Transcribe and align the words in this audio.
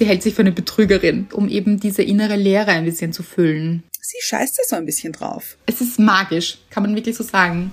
sie 0.00 0.06
hält 0.06 0.22
sich 0.22 0.34
für 0.34 0.40
eine 0.40 0.50
Betrügerin, 0.50 1.28
um 1.34 1.46
eben 1.46 1.78
diese 1.78 2.02
innere 2.02 2.36
Leere 2.36 2.70
ein 2.70 2.86
bisschen 2.86 3.12
zu 3.12 3.22
füllen. 3.22 3.82
Sie 4.00 4.16
scheißt 4.22 4.58
da 4.58 4.62
so 4.66 4.76
ein 4.76 4.86
bisschen 4.86 5.12
drauf. 5.12 5.58
Es 5.66 5.82
ist 5.82 5.98
magisch, 5.98 6.56
kann 6.70 6.84
man 6.84 6.94
wirklich 6.94 7.14
so 7.16 7.22
sagen. 7.22 7.70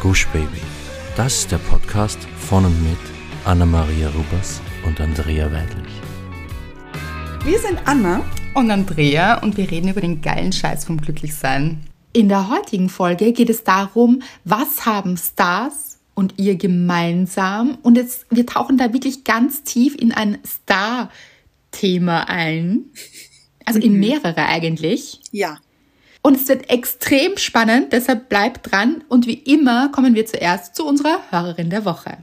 Gush 0.00 0.26
Baby. 0.28 0.62
Das 1.18 1.40
ist 1.40 1.52
der 1.52 1.58
Podcast 1.58 2.18
von 2.38 2.64
und 2.64 2.82
mit 2.82 2.98
Anna-Maria 3.44 4.08
Rubers 4.08 4.62
und 4.86 4.98
Andrea 5.02 5.52
Weidlich. 5.52 5.92
Wir 7.44 7.58
sind 7.58 7.78
Anna 7.84 8.24
und 8.54 8.70
Andrea 8.70 9.42
und 9.42 9.58
wir 9.58 9.70
reden 9.70 9.88
über 9.88 10.00
den 10.00 10.22
geilen 10.22 10.52
Scheiß 10.52 10.86
vom 10.86 10.98
Glücklichsein. 10.98 11.82
In 12.14 12.30
der 12.30 12.48
heutigen 12.48 12.88
Folge 12.88 13.34
geht 13.34 13.50
es 13.50 13.64
darum, 13.64 14.22
was 14.44 14.86
haben 14.86 15.18
Stars 15.18 15.98
und 16.14 16.38
ihr 16.38 16.56
gemeinsam? 16.56 17.76
Und 17.82 17.98
jetzt, 17.98 18.24
wir 18.30 18.46
tauchen 18.46 18.78
da 18.78 18.94
wirklich 18.94 19.24
ganz 19.24 19.62
tief 19.62 19.94
in 19.94 20.12
ein 20.12 20.38
Star-Thema 21.76 22.28
ein. 22.28 22.90
Also 23.64 23.80
in 23.80 23.94
mhm. 23.94 24.00
mehrere 24.00 24.46
eigentlich. 24.46 25.20
Ja. 25.32 25.58
Und 26.22 26.36
es 26.36 26.48
wird 26.48 26.70
extrem 26.70 27.36
spannend, 27.36 27.92
deshalb 27.92 28.28
bleibt 28.28 28.70
dran. 28.70 29.04
Und 29.08 29.26
wie 29.26 29.34
immer 29.34 29.90
kommen 29.90 30.14
wir 30.14 30.26
zuerst 30.26 30.74
zu 30.74 30.86
unserer 30.86 31.20
Hörerin 31.30 31.70
der 31.70 31.84
Woche. 31.84 32.18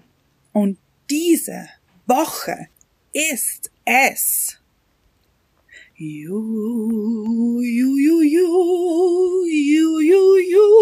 Und 0.51 0.77
diese 1.09 1.67
Woche 2.05 2.67
ist 3.13 3.71
es 3.85 4.57
You, 5.95 7.61
you, 7.61 7.97
you, 7.97 8.21
you, 8.21 9.45
you, 9.45 9.99
you, 9.99 10.37
you. 10.37 10.73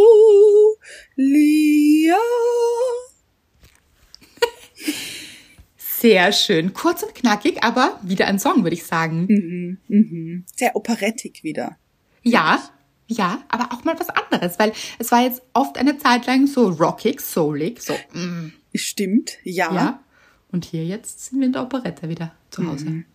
Sehr 6.01 6.33
schön. 6.33 6.73
Kurz 6.73 7.03
und 7.03 7.13
knackig, 7.13 7.63
aber 7.63 7.99
wieder 8.01 8.25
ein 8.25 8.39
Song, 8.39 8.63
würde 8.63 8.73
ich 8.73 8.85
sagen. 8.85 9.27
Mhm, 9.29 9.77
mhm. 9.87 10.45
Sehr 10.55 10.75
operettig 10.75 11.43
wieder. 11.43 11.77
Ja, 12.23 12.59
ja, 13.05 13.43
aber 13.49 13.71
auch 13.71 13.83
mal 13.83 13.99
was 13.99 14.09
anderes, 14.09 14.57
weil 14.57 14.73
es 14.97 15.11
war 15.11 15.21
jetzt 15.21 15.43
oft 15.53 15.77
eine 15.77 15.99
Zeit 15.99 16.25
lang 16.25 16.47
so 16.47 16.69
rockig, 16.69 17.21
soulig, 17.21 17.83
so. 17.83 17.93
Mm. 18.13 18.51
Stimmt, 18.73 19.37
ja. 19.43 19.71
Ja. 19.73 20.03
Und 20.51 20.65
hier 20.65 20.85
jetzt 20.85 21.25
sind 21.25 21.39
wir 21.39 21.45
in 21.45 21.53
der 21.53 21.61
Operette 21.61 22.09
wieder 22.09 22.33
zu 22.49 22.65
Hause. 22.65 22.85
Mhm. 22.85 23.05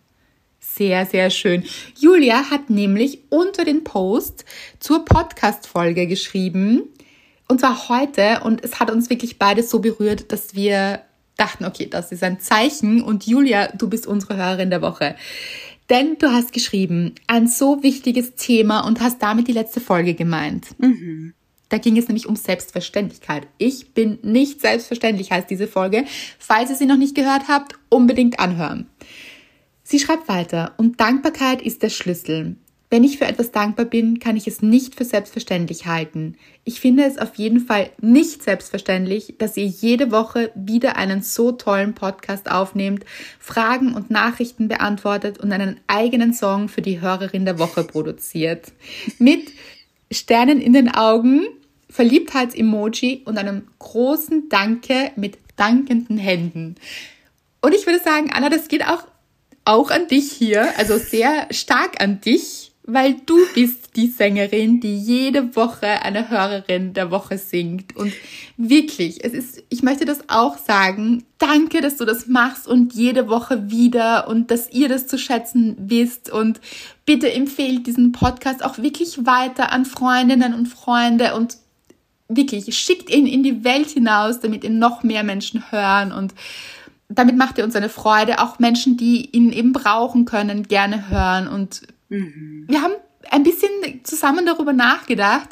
Sehr, 0.59 1.05
sehr 1.05 1.29
schön. 1.29 1.63
Julia 1.99 2.49
hat 2.51 2.69
nämlich 2.69 3.23
unter 3.29 3.65
den 3.65 3.83
Post 3.83 4.45
zur 4.79 5.03
Podcast-Folge 5.03 6.07
geschrieben. 6.07 6.83
Und 7.49 7.59
zwar 7.59 7.89
heute. 7.89 8.41
Und 8.43 8.63
es 8.63 8.79
hat 8.79 8.91
uns 8.91 9.09
wirklich 9.09 9.39
beides 9.39 9.69
so 9.69 9.79
berührt, 9.79 10.31
dass 10.31 10.55
wir 10.55 11.01
dachten, 11.37 11.65
okay, 11.65 11.87
das 11.89 12.11
ist 12.11 12.23
ein 12.23 12.39
Zeichen. 12.39 13.01
Und 13.01 13.25
Julia, 13.25 13.67
du 13.69 13.89
bist 13.89 14.07
unsere 14.07 14.35
Hörerin 14.35 14.69
der 14.69 14.81
Woche. 14.81 15.15
Denn 15.89 16.17
du 16.17 16.31
hast 16.31 16.51
geschrieben, 16.51 17.15
ein 17.27 17.47
so 17.47 17.81
wichtiges 17.81 18.35
Thema 18.35 18.81
und 18.81 18.99
hast 18.99 19.21
damit 19.21 19.47
die 19.47 19.53
letzte 19.53 19.79
Folge 19.79 20.15
gemeint. 20.15 20.67
Mhm. 20.79 21.33
Da 21.69 21.77
ging 21.77 21.97
es 21.97 22.07
nämlich 22.07 22.27
um 22.27 22.35
Selbstverständlichkeit. 22.35 23.47
Ich 23.57 23.93
bin 23.93 24.19
nicht 24.21 24.61
selbstverständlich, 24.61 25.31
heißt 25.31 25.49
diese 25.49 25.67
Folge. 25.67 26.05
Falls 26.39 26.69
ihr 26.69 26.75
sie 26.75 26.85
noch 26.85 26.97
nicht 26.97 27.15
gehört 27.15 27.47
habt, 27.47 27.73
unbedingt 27.89 28.39
anhören. 28.39 28.87
Sie 29.83 29.99
schreibt 29.99 30.27
weiter, 30.27 30.73
und 30.77 30.99
Dankbarkeit 30.99 31.61
ist 31.61 31.83
der 31.83 31.89
Schlüssel. 31.89 32.57
Wenn 32.89 33.03
ich 33.03 33.17
für 33.17 33.25
etwas 33.25 33.51
dankbar 33.51 33.85
bin, 33.85 34.19
kann 34.19 34.37
ich 34.37 34.47
es 34.47 34.61
nicht 34.61 34.95
für 34.95 35.03
selbstverständlich 35.03 35.87
halten. 35.87 36.37
Ich 36.63 36.79
finde 36.79 37.03
es 37.03 37.17
auf 37.17 37.35
jeden 37.35 37.59
Fall 37.59 37.89
nicht 37.99 38.43
selbstverständlich, 38.43 39.35
dass 39.37 39.57
ihr 39.57 39.65
jede 39.65 40.09
Woche 40.11 40.51
wieder 40.55 40.95
einen 40.95 41.21
so 41.21 41.51
tollen 41.51 41.95
Podcast 41.95 42.49
aufnehmt, 42.49 43.03
Fragen 43.39 43.93
und 43.93 44.09
Nachrichten 44.09 44.69
beantwortet 44.69 45.37
und 45.37 45.51
einen 45.51 45.81
eigenen 45.87 46.33
Song 46.33 46.69
für 46.69 46.81
die 46.81 47.01
Hörerin 47.01 47.43
der 47.43 47.59
Woche 47.59 47.83
produziert. 47.83 48.71
Mit 49.19 49.51
Sternen 50.09 50.61
in 50.61 50.71
den 50.71 50.89
Augen, 50.89 51.45
Verliebtheits-Emoji 51.89 53.23
und 53.25 53.37
einem 53.37 53.67
großen 53.79 54.47
Danke 54.47 55.11
mit 55.17 55.37
dankenden 55.57 56.17
Händen. 56.17 56.75
Und 57.61 57.75
ich 57.75 57.85
würde 57.85 57.99
sagen, 57.99 58.29
Anna, 58.31 58.49
das 58.49 58.69
geht 58.69 58.85
auch 58.85 59.05
auch 59.67 59.91
an 59.91 60.07
dich 60.07 60.31
hier, 60.31 60.73
also 60.77 60.97
sehr 60.97 61.47
stark 61.51 62.01
an 62.01 62.21
dich, 62.21 62.71
weil 62.89 63.15
du 63.25 63.35
bist 63.53 63.97
die 63.97 64.07
Sängerin, 64.07 64.79
die 64.79 64.97
jede 64.97 65.57
Woche 65.57 66.01
eine 66.03 66.29
Hörerin 66.29 66.93
der 66.93 67.11
Woche 67.11 67.37
singt. 67.37 67.93
Und 67.97 68.13
wirklich, 68.55 69.25
es 69.25 69.33
ist, 69.33 69.63
ich 69.67 69.83
möchte 69.83 70.05
das 70.05 70.29
auch 70.29 70.57
sagen. 70.57 71.25
Danke, 71.37 71.81
dass 71.81 71.97
du 71.97 72.05
das 72.05 72.27
machst 72.27 72.65
und 72.65 72.93
jede 72.93 73.27
Woche 73.27 73.69
wieder 73.69 74.29
und 74.29 74.51
dass 74.51 74.71
ihr 74.71 74.87
das 74.87 75.05
zu 75.05 75.17
schätzen 75.17 75.75
wisst. 75.77 76.31
Und 76.31 76.61
bitte 77.05 77.31
empfehlt 77.31 77.85
diesen 77.85 78.13
Podcast 78.13 78.63
auch 78.63 78.77
wirklich 78.77 79.25
weiter 79.25 79.73
an 79.73 79.83
Freundinnen 79.83 80.53
und 80.53 80.67
Freunde 80.67 81.35
und 81.35 81.57
wirklich 82.29 82.73
schickt 82.77 83.09
ihn 83.09 83.27
in 83.27 83.43
die 83.43 83.65
Welt 83.65 83.89
hinaus, 83.89 84.39
damit 84.39 84.63
ihn 84.63 84.79
noch 84.79 85.03
mehr 85.03 85.23
Menschen 85.23 85.71
hören 85.71 86.13
und 86.13 86.33
damit 87.09 87.37
macht 87.37 87.57
ihr 87.57 87.63
uns 87.63 87.75
eine 87.75 87.89
Freude. 87.89 88.39
Auch 88.39 88.59
Menschen, 88.59 88.97
die 88.97 89.29
ihn 89.29 89.51
eben 89.51 89.71
brauchen 89.71 90.25
können, 90.25 90.63
gerne 90.63 91.09
hören. 91.09 91.47
Und 91.47 91.83
mhm. 92.09 92.65
wir 92.67 92.81
haben 92.81 92.93
ein 93.29 93.43
bisschen 93.43 93.69
zusammen 94.03 94.45
darüber 94.45 94.73
nachgedacht. 94.73 95.49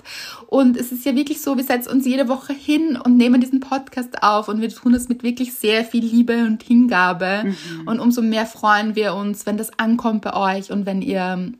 Und 0.47 0.77
es 0.77 0.91
ist 0.91 1.05
ja 1.05 1.15
wirklich 1.15 1.41
so, 1.41 1.57
wir 1.57 1.63
setzen 1.63 1.89
uns 1.89 2.05
jede 2.05 2.27
Woche 2.27 2.53
hin 2.53 2.97
und 2.97 3.17
nehmen 3.17 3.41
diesen 3.41 3.59
Podcast 3.59 4.23
auf. 4.23 4.47
Und 4.47 4.61
wir 4.61 4.69
tun 4.69 4.93
das 4.93 5.09
mit 5.09 5.23
wirklich 5.23 5.53
sehr 5.53 5.83
viel 5.83 6.05
Liebe 6.05 6.45
und 6.45 6.63
Hingabe. 6.63 7.43
Mhm. 7.45 7.87
Und 7.87 7.99
umso 7.99 8.21
mehr 8.21 8.45
freuen 8.45 8.95
wir 8.95 9.15
uns, 9.15 9.45
wenn 9.45 9.57
das 9.57 9.77
ankommt 9.79 10.21
bei 10.21 10.33
euch 10.33 10.71
und 10.71 10.85
wenn 10.85 11.01
ihr 11.01 11.51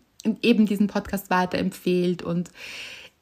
eben 0.42 0.66
diesen 0.66 0.88
Podcast 0.88 1.30
weiterempfehlt. 1.30 2.24
Und 2.24 2.50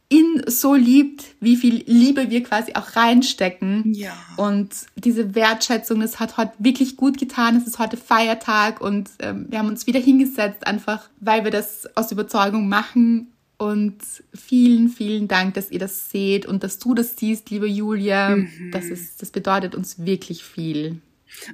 ihn 0.09 0.44
so 0.47 0.75
liebt, 0.75 1.36
wie 1.40 1.56
viel 1.56 1.84
Liebe 1.86 2.30
wir 2.30 2.44
quasi 2.44 2.74
auch 2.75 2.96
reinstecken. 2.96 3.94
Ja. 3.94 4.16
Und 4.38 4.69
diese 4.96 5.36
Wertschätzung, 5.36 6.02
das 6.02 6.19
hat 6.19 6.38
heute 6.38 6.53
wirklich 6.59 6.97
gut 6.97 7.18
getan. 7.18 7.56
Es 7.56 7.68
ist 7.68 7.80
heute 7.80 7.97
Feiertag 7.97 8.81
und 8.81 9.09
ähm, 9.19 9.47
wir 9.50 9.59
haben 9.59 9.69
uns 9.69 9.88
wieder 9.88 10.00
hingesetzt, 10.00 10.68
einfach 10.68 11.09
weil 11.19 11.44
wir 11.44 11.52
das 11.52 11.88
aus 11.96 12.12
Überzeugung 12.12 12.68
machen. 12.68 13.30
Und 13.58 14.00
vielen, 14.34 14.90
vielen 14.90 15.28
Dank, 15.28 15.53
dass 15.53 15.72
ihr 15.72 15.80
das 15.80 16.09
seht 16.09 16.46
und 16.46 16.63
dass 16.63 16.80
du 16.80 16.94
das 16.94 17.16
siehst, 17.16 17.50
liebe 17.50 17.68
Julia. 17.68 18.36
Mhm. 18.36 18.72
Das, 18.72 18.86
ist, 18.86 19.22
das 19.22 19.30
bedeutet 19.30 19.74
uns 19.74 20.06
wirklich 20.06 20.44
viel. 20.44 21.00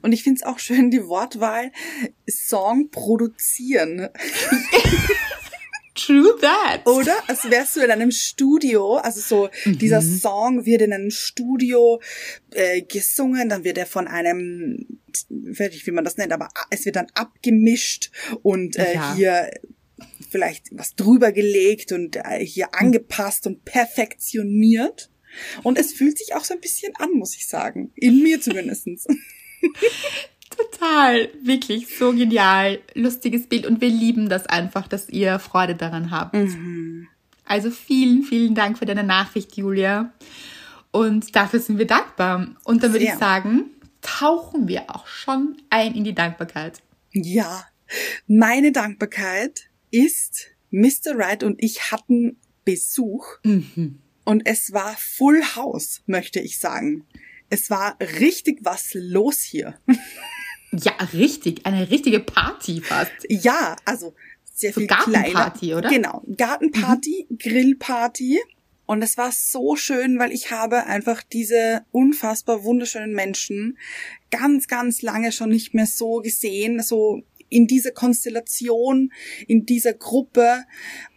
Und 0.02 0.12
ich 0.12 0.24
finde 0.24 0.38
es 0.38 0.44
auch 0.44 0.60
schön, 0.60 0.92
die 0.92 1.06
Wortwahl 1.06 1.72
Song 2.28 2.90
produzieren. 2.90 4.10
True 6.00 6.36
that. 6.42 6.88
Oder? 6.88 7.14
Als 7.28 7.50
wärst 7.50 7.76
du 7.76 7.82
in 7.82 7.92
einem 7.92 8.12
Studio, 8.12 8.96
also 8.96 9.20
so, 9.20 9.50
mhm. 9.66 9.78
dieser 9.78 10.02
Song 10.02 10.66
wird 10.66 10.82
in 10.82 10.94
einem 10.94 11.12
Studio 11.12 12.02
äh, 12.52 12.82
gesungen, 12.82 13.50
dann 13.50 13.64
wird 13.64 13.78
er 13.78 13.86
von 13.86 14.08
einem, 14.08 15.00
fertig, 15.54 15.86
wie 15.86 15.92
man 15.92 16.04
das 16.04 16.18
nennt, 16.18 16.32
aber 16.32 16.50
es 16.70 16.86
wird 16.86 16.96
dann 16.96 17.08
abgemischt 17.16 18.12
und 18.44 18.78
äh, 18.78 18.94
ja. 18.94 19.16
hier 19.16 19.52
vielleicht 20.30 20.68
was 20.72 20.96
drüber 20.96 21.32
gelegt 21.32 21.92
und 21.92 22.16
äh, 22.16 22.46
hier 22.46 22.74
angepasst 22.74 23.48
und 23.48 23.66
perfektioniert. 23.66 25.10
Und 25.64 25.78
es 25.78 25.94
fühlt 25.94 26.18
sich 26.18 26.34
auch 26.34 26.44
so 26.44 26.54
ein 26.54 26.62
bisschen 26.62 26.94
an, 26.96 27.12
muss 27.14 27.36
ich 27.36 27.48
sagen. 27.48 27.92
In 27.96 28.24
mir 28.24 28.42
zumindestens. 28.42 29.06
Total, 30.60 31.30
wirklich 31.44 31.98
so 31.98 32.12
genial, 32.12 32.80
lustiges 32.94 33.48
Bild 33.48 33.66
und 33.66 33.82
wir 33.82 33.90
lieben 33.90 34.30
das 34.30 34.46
einfach, 34.48 34.88
dass 34.88 35.10
ihr 35.10 35.40
Freude 35.40 35.76
daran 35.76 36.12
habt. 36.12 36.34
Mhm. 36.34 37.08
Also 37.46 37.72
vielen, 37.72 38.24
vielen 38.24 38.56
Dank 38.56 38.78
für 38.78 38.86
deine 38.86 39.04
Nachricht, 39.04 39.58
Julia. 39.58 40.14
Und 40.92 41.36
dafür 41.36 41.60
sind 41.60 41.78
wir 41.78 41.88
dankbar. 41.88 42.56
Und 42.64 42.84
dann 42.84 42.94
würde 42.94 43.06
ich 43.06 43.14
sagen, 43.14 43.72
tauchen 44.02 44.68
wir 44.68 44.90
auch 44.94 45.08
schon 45.08 45.58
ein 45.70 45.96
in 45.96 46.04
die 46.04 46.16
Dankbarkeit. 46.16 46.82
Ja, 47.12 47.66
meine 48.28 48.72
Dankbarkeit 48.72 49.70
ist, 49.92 50.48
Mr. 50.72 51.16
Right 51.16 51.44
und 51.44 51.62
ich 51.64 51.92
hatten 51.92 52.38
Besuch. 52.66 53.26
Mhm. 53.44 54.00
Und 54.26 54.44
es 54.46 54.74
war 54.74 54.96
Full 54.98 55.42
House, 55.56 56.02
möchte 56.06 56.40
ich 56.40 56.60
sagen. 56.60 57.06
Es 57.50 57.70
war 57.72 57.98
richtig 58.00 58.60
was 58.62 58.92
los 58.94 59.42
hier. 59.42 59.80
Ja, 60.72 60.94
richtig. 61.14 61.66
Eine 61.66 61.90
richtige 61.90 62.20
Party 62.20 62.82
fast. 62.82 63.12
Ja, 63.28 63.76
also 63.86 64.14
sehr 64.54 64.74
so 64.74 64.82
viel 64.82 64.88
Gartenparty, 64.88 65.68
kleiner. 65.68 65.78
oder? 65.78 65.90
Genau. 65.90 66.24
Gartenparty, 66.38 67.28
mhm. 67.30 67.38
Grillparty. 67.38 68.40
Und 68.86 69.04
es 69.04 69.18
war 69.18 69.32
so 69.32 69.76
schön, 69.76 70.18
weil 70.18 70.32
ich 70.32 70.52
habe 70.52 70.86
einfach 70.86 71.22
diese 71.22 71.86
unfassbar 71.92 72.64
wunderschönen 72.64 73.14
Menschen 73.14 73.78
ganz, 74.32 74.68
ganz 74.68 75.02
lange 75.02 75.32
schon 75.32 75.50
nicht 75.50 75.74
mehr 75.76 75.86
so 75.86 76.22
gesehen, 76.22 76.82
so 76.82 77.22
in 77.50 77.68
dieser 77.68 77.92
Konstellation, 77.92 79.12
in 79.48 79.66
dieser 79.66 79.94
Gruppe. 79.94 80.66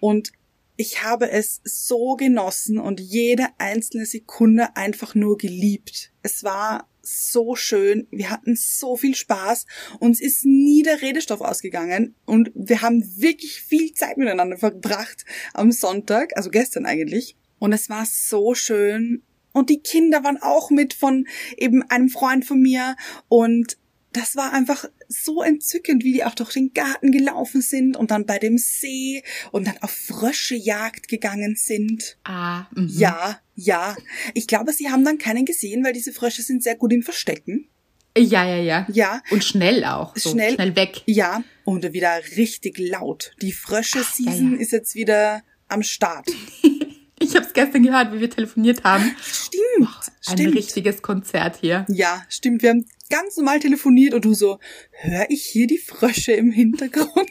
Und 0.01 0.33
ich 0.77 1.03
habe 1.03 1.31
es 1.31 1.61
so 1.65 2.17
genossen 2.17 2.79
und 2.79 3.01
jede 3.01 3.49
einzelne 3.59 4.07
Sekunde 4.07 4.77
einfach 4.77 5.15
nur 5.15 5.37
geliebt. 5.37 6.13
Es 6.23 6.45
war 6.45 6.89
so 7.03 7.57
schön. 7.57 8.07
Wir 8.11 8.31
hatten 8.31 8.57
so 8.57 8.97
viel 8.97 9.15
Spaß. 9.15 9.67
Uns 9.99 10.21
ist 10.21 10.45
nie 10.45 10.83
der 10.83 11.03
Redestoff 11.03 11.41
ausgegangen 11.41 12.15
und 12.25 12.51
wir 12.55 12.81
haben 12.83 13.03
wirklich 13.17 13.61
viel 13.61 13.93
Zeit 13.93 14.17
miteinander 14.17 14.57
verbracht 14.57 15.25
am 15.53 15.73
Sonntag, 15.73 16.37
also 16.37 16.51
gestern 16.51 16.87
eigentlich. 16.87 17.37
Und 17.59 17.73
es 17.73 17.89
war 17.89 18.07
so 18.07 18.55
schön. 18.55 19.23
Und 19.53 19.69
die 19.69 19.83
Kinder 19.83 20.25
waren 20.25 20.41
auch 20.41 20.71
mit 20.71 20.95
von 20.95 21.27
eben 21.57 21.83
einem 21.91 22.09
Freund 22.09 22.45
von 22.45 22.61
mir 22.61 22.97
und 23.29 23.77
das 24.13 24.37
war 24.37 24.53
einfach 24.53 24.85
so 25.09 25.43
entzückend, 25.43 26.05
wie 26.05 26.13
die 26.13 26.25
auch 26.25 26.35
durch 26.35 26.53
den 26.53 26.73
Garten 26.73 27.13
gelaufen 27.13 27.63
sind 27.63 27.97
und 27.97 28.11
dann 28.11 28.27
bei 28.27 28.39
dem 28.39 28.59
See 28.59 29.23
und 29.51 29.67
dann 29.67 29.79
auf 29.79 29.91
Fröschejagd 29.91 31.09
gegangen 31.09 31.57
sind. 31.57 32.19
Ah, 32.25 32.67
mhm. 32.75 32.89
Ja, 32.91 33.41
ja. 33.55 33.97
Ich 34.35 34.47
glaube, 34.47 34.73
sie 34.73 34.91
haben 34.91 35.05
dann 35.05 35.19
keinen 35.19 35.45
gesehen, 35.45 35.85
weil 35.85 35.93
diese 35.93 36.13
Frösche 36.13 36.43
sind 36.43 36.63
sehr 36.63 36.77
gut 36.77 36.93
im 36.93 37.03
Verstecken. 37.03 37.69
Ja, 38.17 38.45
ja, 38.45 38.57
ja. 38.57 38.87
Ja. 38.93 39.23
Und 39.31 39.43
schnell 39.43 39.85
auch. 39.85 40.17
So 40.17 40.31
Schnell. 40.31 40.55
schnell 40.55 40.77
weg. 40.77 41.03
Ja, 41.07 41.43
und 41.65 41.93
wieder 41.93 42.21
richtig 42.37 42.79
laut. 42.79 43.33
Die 43.41 43.53
Frösche-Season 43.53 44.53
ja, 44.53 44.57
ja. 44.57 44.61
ist 44.61 44.73
jetzt 44.73 44.95
wieder 44.95 45.43
am 45.69 45.83
Start. 45.83 46.29
Ich 47.23 47.37
habe 47.37 47.47
es 47.47 47.53
gestern 47.53 47.85
gehört, 47.85 48.13
wie 48.13 48.21
wir 48.21 48.31
telefoniert 48.31 48.83
haben. 48.85 49.15
Stimmt, 49.23 49.89
Ein 50.27 50.39
stimmt. 50.39 50.57
richtiges 50.57 51.03
Konzert 51.03 51.57
hier. 51.61 51.87
Ja, 51.89 52.25
stimmt. 52.29 52.63
Wir 52.63 52.71
haben 52.71 52.87
ganz 53.11 53.37
normal 53.37 53.61
telefoniert 53.61 54.15
und 54.15 54.25
du 54.25 54.35
so, 54.35 54.59
hör 54.91 55.31
ich 55.31 55.45
hier 55.45 55.67
die 55.67 55.79
Frösche 55.79 56.33
im 56.33 56.51
Hintergrund? 56.51 57.31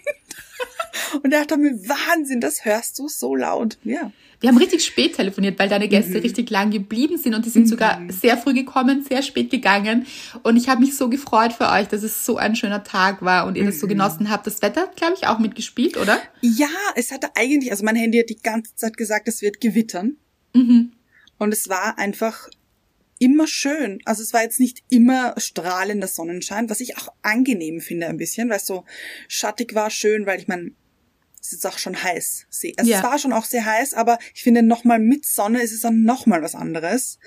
und 1.24 1.34
er 1.34 1.42
dachte 1.42 1.58
mir, 1.58 1.72
Wahnsinn, 1.72 2.40
das 2.40 2.64
hörst 2.64 3.00
du 3.00 3.08
so 3.10 3.36
laut. 3.36 3.78
Ja. 3.84 4.12
Wir 4.42 4.50
haben 4.50 4.58
richtig 4.58 4.84
spät 4.84 5.16
telefoniert, 5.16 5.58
weil 5.60 5.70
deine 5.70 5.88
Gäste 5.88 6.16
Mhm. 6.18 6.22
richtig 6.24 6.50
lang 6.50 6.72
geblieben 6.72 7.18
sind 7.18 7.36
und 7.36 7.46
die 7.46 7.50
sind 7.52 7.68
sogar 7.70 8.02
sehr 8.10 8.38
früh 8.38 8.54
gekommen, 8.54 9.06
sehr 9.08 9.22
spät 9.22 9.52
gegangen. 9.52 10.08
Und 10.44 10.58
ich 10.58 10.68
habe 10.68 10.82
mich 10.82 10.98
so 10.98 11.10
gefreut 11.10 11.54
für 11.54 11.70
euch, 11.70 11.88
dass 11.88 12.02
es 12.02 12.26
so 12.26 12.38
ein 12.38 12.56
schöner 12.56 12.84
Tag 12.84 13.22
war 13.22 13.46
und 13.46 13.56
ihr 13.56 13.64
das 13.66 13.80
so 13.80 13.86
Mhm. 13.86 13.92
genossen 13.92 14.30
habt. 14.32 14.48
Das 14.48 14.62
Wetter, 14.64 14.82
hat, 14.82 14.96
glaube 14.98 15.14
ich, 15.16 15.28
auch 15.28 15.38
mitgespielt, 15.40 15.96
oder? 15.96 16.20
Ja, 16.42 16.68
es 16.96 17.12
hatte 17.12 17.30
eigentlich, 17.36 17.72
also 17.72 17.86
mein 17.86 17.96
Handy 17.96 18.18
hat 18.18 18.30
die 18.30 18.42
ganze 18.42 18.76
Zeit 18.76 18.98
gesagt, 18.98 19.28
es 19.28 19.42
wird 19.44 19.62
gewittern. 19.62 20.18
Mhm. 20.56 20.92
Und 21.38 21.54
es 21.54 21.70
war 21.70 21.98
einfach 22.00 22.50
immer 23.20 23.46
schön. 23.46 24.00
Also 24.06 24.24
es 24.24 24.34
war 24.34 24.42
jetzt 24.42 24.60
nicht 24.60 24.80
immer 24.90 25.36
strahlender 25.38 26.08
Sonnenschein, 26.08 26.68
was 26.72 26.80
ich 26.82 26.98
auch 26.98 27.10
angenehm 27.22 27.80
finde 27.80 28.08
ein 28.08 28.18
bisschen, 28.18 28.50
weil 28.50 28.58
es 28.58 28.66
so 28.66 28.86
schattig 29.28 29.76
war, 29.76 29.92
schön, 29.92 30.26
weil 30.26 30.40
ich 30.40 30.48
meine, 30.48 30.72
es 31.42 31.54
ist 31.54 31.66
auch 31.66 31.78
schon 31.80 32.02
heiß. 32.02 32.46
Also 32.78 32.90
Ja. 32.92 32.98
es 33.00 33.04
war 33.04 33.18
schon 33.20 33.34
auch 33.34 33.46
sehr 33.46 33.66
heiß, 33.66 33.94
aber 33.96 34.20
ich 34.36 34.44
finde 34.44 34.62
nochmal 34.64 35.00
mit 35.00 35.26
Sonne 35.26 35.62
ist 35.62 35.72
es 35.74 35.82
dann 35.82 36.04
nochmal 36.04 36.42
was 36.44 36.54
anderes. 36.56 37.18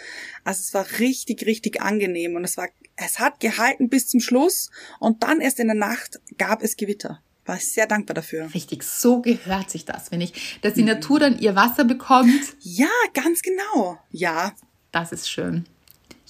Also 0.45 0.61
es 0.61 0.73
war 0.73 0.87
richtig, 1.01 1.45
richtig 1.47 1.83
angenehm 1.83 2.37
und 2.37 2.45
es 2.45 2.57
war, 2.57 2.69
es 2.97 3.19
hat 3.19 3.41
gehalten 3.41 3.89
bis 3.89 4.07
zum 4.09 4.21
Schluss 4.21 4.71
und 5.01 5.23
dann 5.25 5.41
erst 5.41 5.59
in 5.59 5.67
der 5.67 5.77
Nacht 5.77 6.21
gab 6.39 6.63
es 6.63 6.77
Gewitter. 6.77 7.21
War 7.47 7.57
ich 7.57 7.71
sehr 7.73 7.87
dankbar 7.87 8.15
dafür. 8.15 8.55
Richtig, 8.55 8.85
so 8.85 9.21
gehört 9.21 9.69
sich 9.69 9.85
das, 9.85 10.11
wenn 10.11 10.21
ich, 10.23 10.59
dass 10.63 10.75
die 10.75 10.81
Mhm. 10.83 10.89
Natur 10.89 11.19
dann 11.21 11.39
ihr 11.39 11.55
Wasser 11.55 11.85
bekommt. 11.85 12.33
Ja, 12.61 12.89
ganz 13.13 13.43
genau. 13.43 13.99
Ja, 14.11 14.55
Das 14.93 15.11
ist 15.11 15.29
schön. 15.29 15.67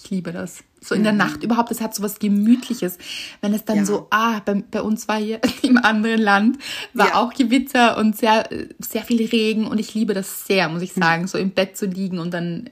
Ich 0.05 0.11
liebe 0.11 0.33
das. 0.33 0.63
So 0.83 0.95
in 0.95 1.03
der 1.03 1.15
Nacht 1.15 1.43
überhaupt, 1.43 1.71
das 1.71 1.81
hat 1.81 1.95
so 1.95 2.03
was 2.03 2.19
Gemütliches. 2.19 2.99
Wenn 3.41 3.55
es 3.55 3.65
dann 3.65 3.77
Mhm. 3.77 3.83
Ja. 3.83 3.87
so, 3.87 4.07
ah, 4.11 4.41
bei, 4.41 4.63
bei 4.71 4.83
uns 4.83 5.09
war 5.09 5.19
hier 5.19 5.41
im 5.63 5.79
anderen 5.79 6.21
Land, 6.21 6.59
war 6.93 7.09
Ja. 7.09 7.15
auch 7.15 7.33
Gewitter 7.33 7.97
und 7.97 8.17
sehr, 8.17 8.49
sehr 8.79 9.03
viel 9.03 9.25
Regen 9.27 9.67
und 9.67 9.79
ich 9.79 9.95
liebe 9.95 10.13
das 10.13 10.47
sehr, 10.47 10.69
muss 10.69 10.81
Mhm. 10.81 10.85
ich 10.85 10.93
sagen, 10.93 11.27
so 11.27 11.39
im 11.39 11.51
Bett 11.53 11.77
zu 11.79 11.87
liegen 11.87 12.19
und 12.19 12.33
dann 12.35 12.69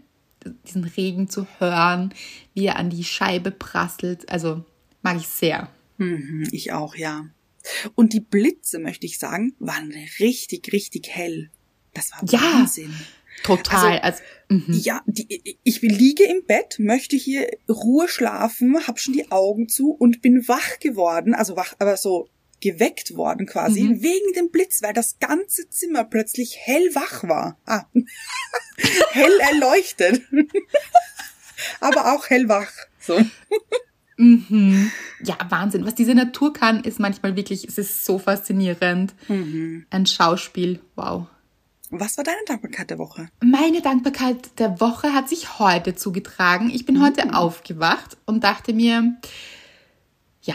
diesen 0.67 0.85
Regen 0.85 1.31
zu 1.31 1.47
hören, 1.59 2.13
wie 2.53 2.67
er 2.67 2.77
an 2.77 2.91
die 2.91 3.05
Scheibe 3.05 3.51
prasselt. 3.51 4.29
Also 4.31 4.65
mag 5.01 5.17
ich 5.17 5.29
sehr. 5.29 5.69
Mhm, 5.97 6.49
ich 6.53 6.73
auch, 6.73 6.97
ja. 6.97 7.25
Und 7.95 8.13
die 8.13 8.21
Blitze, 8.21 8.79
möchte 8.81 9.07
ich 9.07 9.19
sagen, 9.19 9.55
waren 9.61 9.93
richtig, 10.19 10.73
richtig 10.73 11.09
hell. 11.09 11.51
Das 11.95 12.11
war 12.13 12.21
Ja. 12.29 12.41
Wahnsinn. 12.59 12.93
Total. 13.43 13.99
Also, 14.01 14.23
mhm. 14.49 14.65
Ja, 14.69 15.03
die, 15.07 15.57
ich 15.63 15.83
liege 15.83 16.25
im 16.25 16.45
Bett, 16.47 16.77
möchte 16.79 17.17
hier 17.17 17.49
Ruhe 17.69 18.09
schlafen, 18.09 18.77
hab 18.87 18.99
schon 18.99 19.15
die 19.15 19.31
Augen 19.31 19.69
zu 19.69 19.91
und 19.91 20.23
bin 20.23 20.47
wach 20.49 20.79
geworden, 20.81 21.35
also 21.35 21.57
wach, 21.57 21.75
aber 21.79 21.97
so 21.97 22.29
geweckt 22.61 23.17
worden 23.17 23.47
quasi, 23.47 23.83
Mhm. 23.83 24.03
wegen 24.03 24.33
dem 24.37 24.51
Blitz, 24.51 24.83
weil 24.83 24.93
das 24.93 25.19
ganze 25.19 25.69
Zimmer 25.69 26.05
plötzlich 26.05 26.57
hellwach 26.59 27.25
war. 27.25 27.59
Ah. 27.67 27.87
hell 29.13 29.39
erleuchtet. 29.41 30.23
aber 31.81 32.13
auch 32.15 32.29
hellwach. 32.31 32.71
So. 33.01 33.21
Mhm. 34.17 34.93
Ja, 35.25 35.37
Wahnsinn. 35.49 35.85
Was 35.85 35.97
diese 35.97 36.15
Natur 36.15 36.53
kann, 36.53 36.85
ist 36.85 37.01
manchmal 37.01 37.35
wirklich, 37.35 37.67
es 37.67 37.79
ist 37.79 38.05
so 38.05 38.21
faszinierend. 38.21 39.15
Mhm. 39.27 39.87
Ein 39.91 40.07
Schauspiel. 40.07 40.81
Wow. 40.95 41.27
Was 41.95 42.17
war 42.17 42.25
deine 42.25 42.39
Dankbarkeit 42.47 42.89
der 42.89 42.99
Woche? 42.99 43.29
Meine 43.45 43.83
Dankbarkeit 43.83 44.59
der 44.59 44.81
Woche 44.81 45.13
hat 45.13 45.29
sich 45.29 45.59
heute 45.59 45.95
zugetragen. 45.95 46.71
Ich 46.71 46.87
bin 46.87 47.03
heute 47.03 47.35
aufgewacht 47.35 48.17
und 48.25 48.45
dachte 48.45 48.73
mir, 48.73 49.19
ja, 50.41 50.55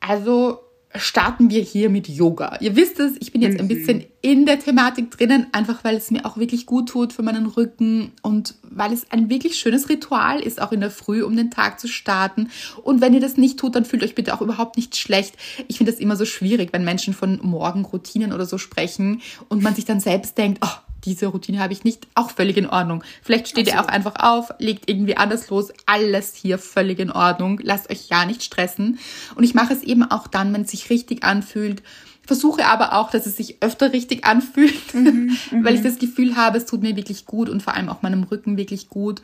also 0.00 0.60
starten 0.98 1.50
wir 1.50 1.62
hier 1.62 1.90
mit 1.90 2.08
Yoga. 2.08 2.58
Ihr 2.60 2.76
wisst 2.76 3.00
es, 3.00 3.12
ich 3.20 3.32
bin 3.32 3.42
jetzt 3.42 3.58
ein 3.60 3.68
bisschen 3.68 4.04
in 4.20 4.46
der 4.46 4.58
Thematik 4.58 5.10
drinnen, 5.10 5.46
einfach 5.52 5.84
weil 5.84 5.96
es 5.96 6.10
mir 6.10 6.26
auch 6.26 6.36
wirklich 6.36 6.66
gut 6.66 6.88
tut 6.88 7.12
für 7.12 7.22
meinen 7.22 7.46
Rücken 7.46 8.12
und 8.22 8.54
weil 8.62 8.92
es 8.92 9.10
ein 9.10 9.30
wirklich 9.30 9.56
schönes 9.56 9.88
Ritual 9.88 10.40
ist, 10.40 10.60
auch 10.60 10.72
in 10.72 10.80
der 10.80 10.90
Früh, 10.90 11.22
um 11.22 11.36
den 11.36 11.50
Tag 11.50 11.78
zu 11.80 11.88
starten. 11.88 12.50
Und 12.82 13.00
wenn 13.00 13.14
ihr 13.14 13.20
das 13.20 13.36
nicht 13.36 13.58
tut, 13.58 13.76
dann 13.76 13.84
fühlt 13.84 14.02
euch 14.02 14.14
bitte 14.14 14.34
auch 14.34 14.40
überhaupt 14.40 14.76
nicht 14.76 14.96
schlecht. 14.96 15.36
Ich 15.68 15.78
finde 15.78 15.92
das 15.92 16.00
immer 16.00 16.16
so 16.16 16.24
schwierig, 16.24 16.72
wenn 16.72 16.84
Menschen 16.84 17.14
von 17.14 17.38
Morgenroutinen 17.42 18.32
oder 18.32 18.46
so 18.46 18.58
sprechen 18.58 19.22
und 19.48 19.62
man 19.62 19.74
sich 19.74 19.84
dann 19.84 20.00
selbst 20.00 20.36
denkt, 20.36 20.60
oh, 20.64 20.87
diese 21.04 21.26
Routine 21.26 21.60
habe 21.60 21.72
ich 21.72 21.84
nicht, 21.84 22.06
auch 22.14 22.30
völlig 22.30 22.56
in 22.56 22.68
Ordnung. 22.68 23.04
Vielleicht 23.22 23.48
steht 23.48 23.66
ihr 23.68 23.80
auch 23.80 23.88
einfach 23.88 24.16
auf, 24.16 24.52
legt 24.58 24.88
irgendwie 24.90 25.16
anders 25.16 25.48
los, 25.48 25.72
alles 25.86 26.34
hier 26.34 26.58
völlig 26.58 26.98
in 26.98 27.10
Ordnung. 27.10 27.60
Lasst 27.62 27.90
euch 27.90 28.08
ja 28.08 28.24
nicht 28.24 28.42
stressen. 28.42 28.98
Und 29.34 29.44
ich 29.44 29.54
mache 29.54 29.72
es 29.72 29.82
eben 29.82 30.02
auch 30.02 30.26
dann, 30.26 30.52
wenn 30.52 30.62
es 30.62 30.70
sich 30.70 30.90
richtig 30.90 31.24
anfühlt. 31.24 31.82
Versuche 32.26 32.66
aber 32.66 32.92
auch, 32.92 33.10
dass 33.10 33.26
es 33.26 33.36
sich 33.36 33.62
öfter 33.62 33.92
richtig 33.92 34.26
anfühlt, 34.26 34.94
weil 35.62 35.74
ich 35.74 35.82
das 35.82 35.98
Gefühl 35.98 36.36
habe, 36.36 36.58
es 36.58 36.66
tut 36.66 36.82
mir 36.82 36.94
wirklich 36.94 37.24
gut 37.24 37.48
und 37.48 37.62
vor 37.62 37.74
allem 37.74 37.88
auch 37.88 38.02
meinem 38.02 38.24
Rücken 38.24 38.56
wirklich 38.56 38.88
gut. 38.88 39.22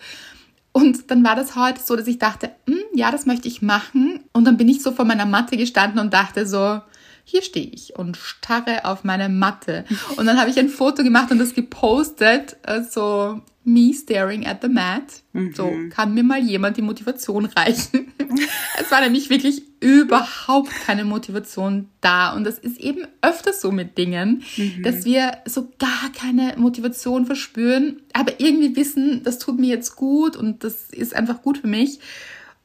Und 0.73 1.11
dann 1.11 1.23
war 1.23 1.37
das 1.37 1.55
heute 1.55 1.81
so, 1.85 1.95
dass 1.95 2.09
ich 2.09 2.19
dachte, 2.19 2.51
hm, 2.67 2.81
ja, 2.95 3.13
das 3.13 3.27
möchte 3.27 3.47
ich 3.47 3.63
machen. 3.63 4.21
Und 4.33 4.45
dann 4.45 4.57
bin 4.57 4.69
ich 4.69 4.83
so 4.83 4.91
vor 4.91 5.05
meiner 5.05 5.27
Matte 5.27 5.57
gestanden 5.57 6.01
und 6.01 6.13
dachte 6.13 6.47
so, 6.47 6.81
hier 7.25 7.43
stehe 7.43 7.67
ich 7.67 7.97
und 7.97 8.17
starre 8.17 8.85
auf 8.85 9.03
meine 9.03 9.29
Matte. 9.29 9.85
Und 10.17 10.27
dann 10.27 10.39
habe 10.39 10.51
ich 10.51 10.59
ein 10.59 10.69
Foto 10.69 11.03
gemacht 11.03 11.31
und 11.31 11.39
das 11.39 11.55
gepostet, 11.55 12.57
äh, 12.63 12.83
so 12.83 13.41
me 13.65 13.95
staring 13.95 14.47
at 14.47 14.61
the 14.63 14.69
mat. 14.69 15.23
So 15.55 15.73
kann 15.91 16.15
mir 16.15 16.23
mal 16.23 16.41
jemand 16.41 16.77
die 16.77 16.83
Motivation 16.83 17.47
reichen. 17.47 18.13
es 18.79 18.91
war 18.91 19.01
nämlich 19.01 19.31
wirklich 19.31 19.63
überhaupt 19.81 20.71
keine 20.85 21.05
Motivation 21.05 21.89
da. 22.01 22.35
Und 22.35 22.45
das 22.45 22.59
ist 22.59 22.79
eben 22.79 23.07
öfter 23.23 23.53
so 23.53 23.73
mit 23.73 23.99
Dingen, 23.99 24.45
dass 24.83 25.05
wir 25.05 25.39
so 25.47 25.73
gar 25.79 26.13
keine 26.17 26.55
Motivation 26.57 27.27
verspüren, 27.27 28.03
aber 28.13 28.39
irgendwie 28.39 28.77
wissen, 28.77 29.23
das 29.25 29.39
tut 29.39 29.59
mir 29.59 29.69
jetzt 29.69 29.97
gut 29.97 30.37
und 30.37 30.63
das 30.63 30.91
ist 30.91 31.17
einfach 31.17 31.43
gut 31.43 31.59
für 31.59 31.67
mich. 31.67 32.01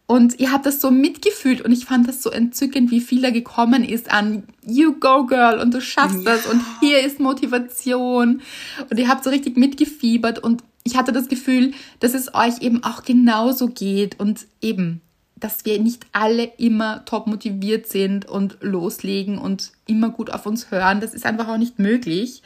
Und 0.09 0.39
ihr 0.39 0.51
habt 0.51 0.65
das 0.65 0.81
so 0.81 0.89
mitgefühlt 0.89 1.61
und 1.61 1.71
ich 1.71 1.85
fand 1.85 2.07
das 2.07 2.23
so 2.23 2.31
entzückend, 2.31 2.89
wie 2.89 2.99
viel 2.99 3.21
da 3.21 3.29
gekommen 3.29 3.83
ist 3.83 4.09
an 4.09 4.41
You 4.65 4.93
go 4.99 5.27
girl 5.27 5.59
und 5.59 5.71
du 5.71 5.81
schaffst 5.81 6.25
das 6.25 6.47
und 6.47 6.63
hier 6.79 7.01
ist 7.05 7.19
Motivation 7.19 8.41
und 8.89 8.99
ihr 8.99 9.07
habt 9.07 9.23
so 9.23 9.29
richtig 9.29 9.55
mitgefiebert 9.55 10.39
und 10.39 10.63
ich 10.83 10.97
hatte 10.97 11.11
das 11.11 11.27
Gefühl, 11.27 11.73
dass 11.99 12.15
es 12.15 12.33
euch 12.33 12.59
eben 12.61 12.83
auch 12.83 13.03
genauso 13.03 13.67
geht 13.67 14.19
und 14.19 14.47
eben, 14.63 15.01
dass 15.35 15.63
wir 15.65 15.79
nicht 15.79 16.07
alle 16.11 16.45
immer 16.57 17.05
top 17.05 17.27
motiviert 17.27 17.85
sind 17.85 18.27
und 18.27 18.57
loslegen 18.61 19.37
und 19.37 19.73
immer 19.85 20.09
gut 20.09 20.31
auf 20.31 20.47
uns 20.47 20.71
hören. 20.71 21.01
Das 21.01 21.13
ist 21.13 21.27
einfach 21.27 21.47
auch 21.47 21.59
nicht 21.59 21.77
möglich. 21.77 22.41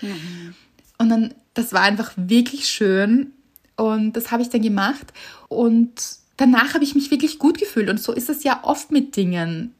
Und 0.97 1.07
dann, 1.07 1.33
das 1.53 1.71
war 1.71 1.83
einfach 1.83 2.11
wirklich 2.17 2.67
schön 2.67 3.31
und 3.77 4.17
das 4.17 4.31
habe 4.31 4.41
ich 4.41 4.49
dann 4.49 4.61
gemacht 4.61 5.13
und 5.47 6.22
danach 6.37 6.73
habe 6.73 6.83
ich 6.83 6.95
mich 6.95 7.11
wirklich 7.11 7.39
gut 7.39 7.57
gefühlt 7.57 7.89
und 7.89 7.99
so 7.99 8.11
ist 8.11 8.29
es 8.29 8.43
ja 8.43 8.59
oft 8.63 8.91
mit 8.91 9.15
Dingen. 9.15 9.73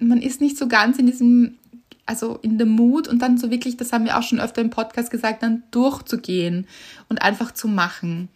Man 0.00 0.22
ist 0.22 0.40
nicht 0.40 0.56
so 0.56 0.68
ganz 0.68 0.98
in 0.98 1.06
diesem, 1.06 1.56
also 2.06 2.38
in 2.42 2.58
dem 2.58 2.70
Mut 2.70 3.08
und 3.08 3.20
dann 3.20 3.38
so 3.38 3.50
wirklich, 3.50 3.76
das 3.76 3.92
haben 3.92 4.04
wir 4.04 4.18
auch 4.18 4.22
schon 4.22 4.40
öfter 4.40 4.60
im 4.60 4.70
Podcast 4.70 5.10
gesagt, 5.10 5.42
dann 5.42 5.62
durchzugehen 5.70 6.66
und 7.08 7.22
einfach 7.22 7.52
zu 7.52 7.68
machen. 7.68 8.28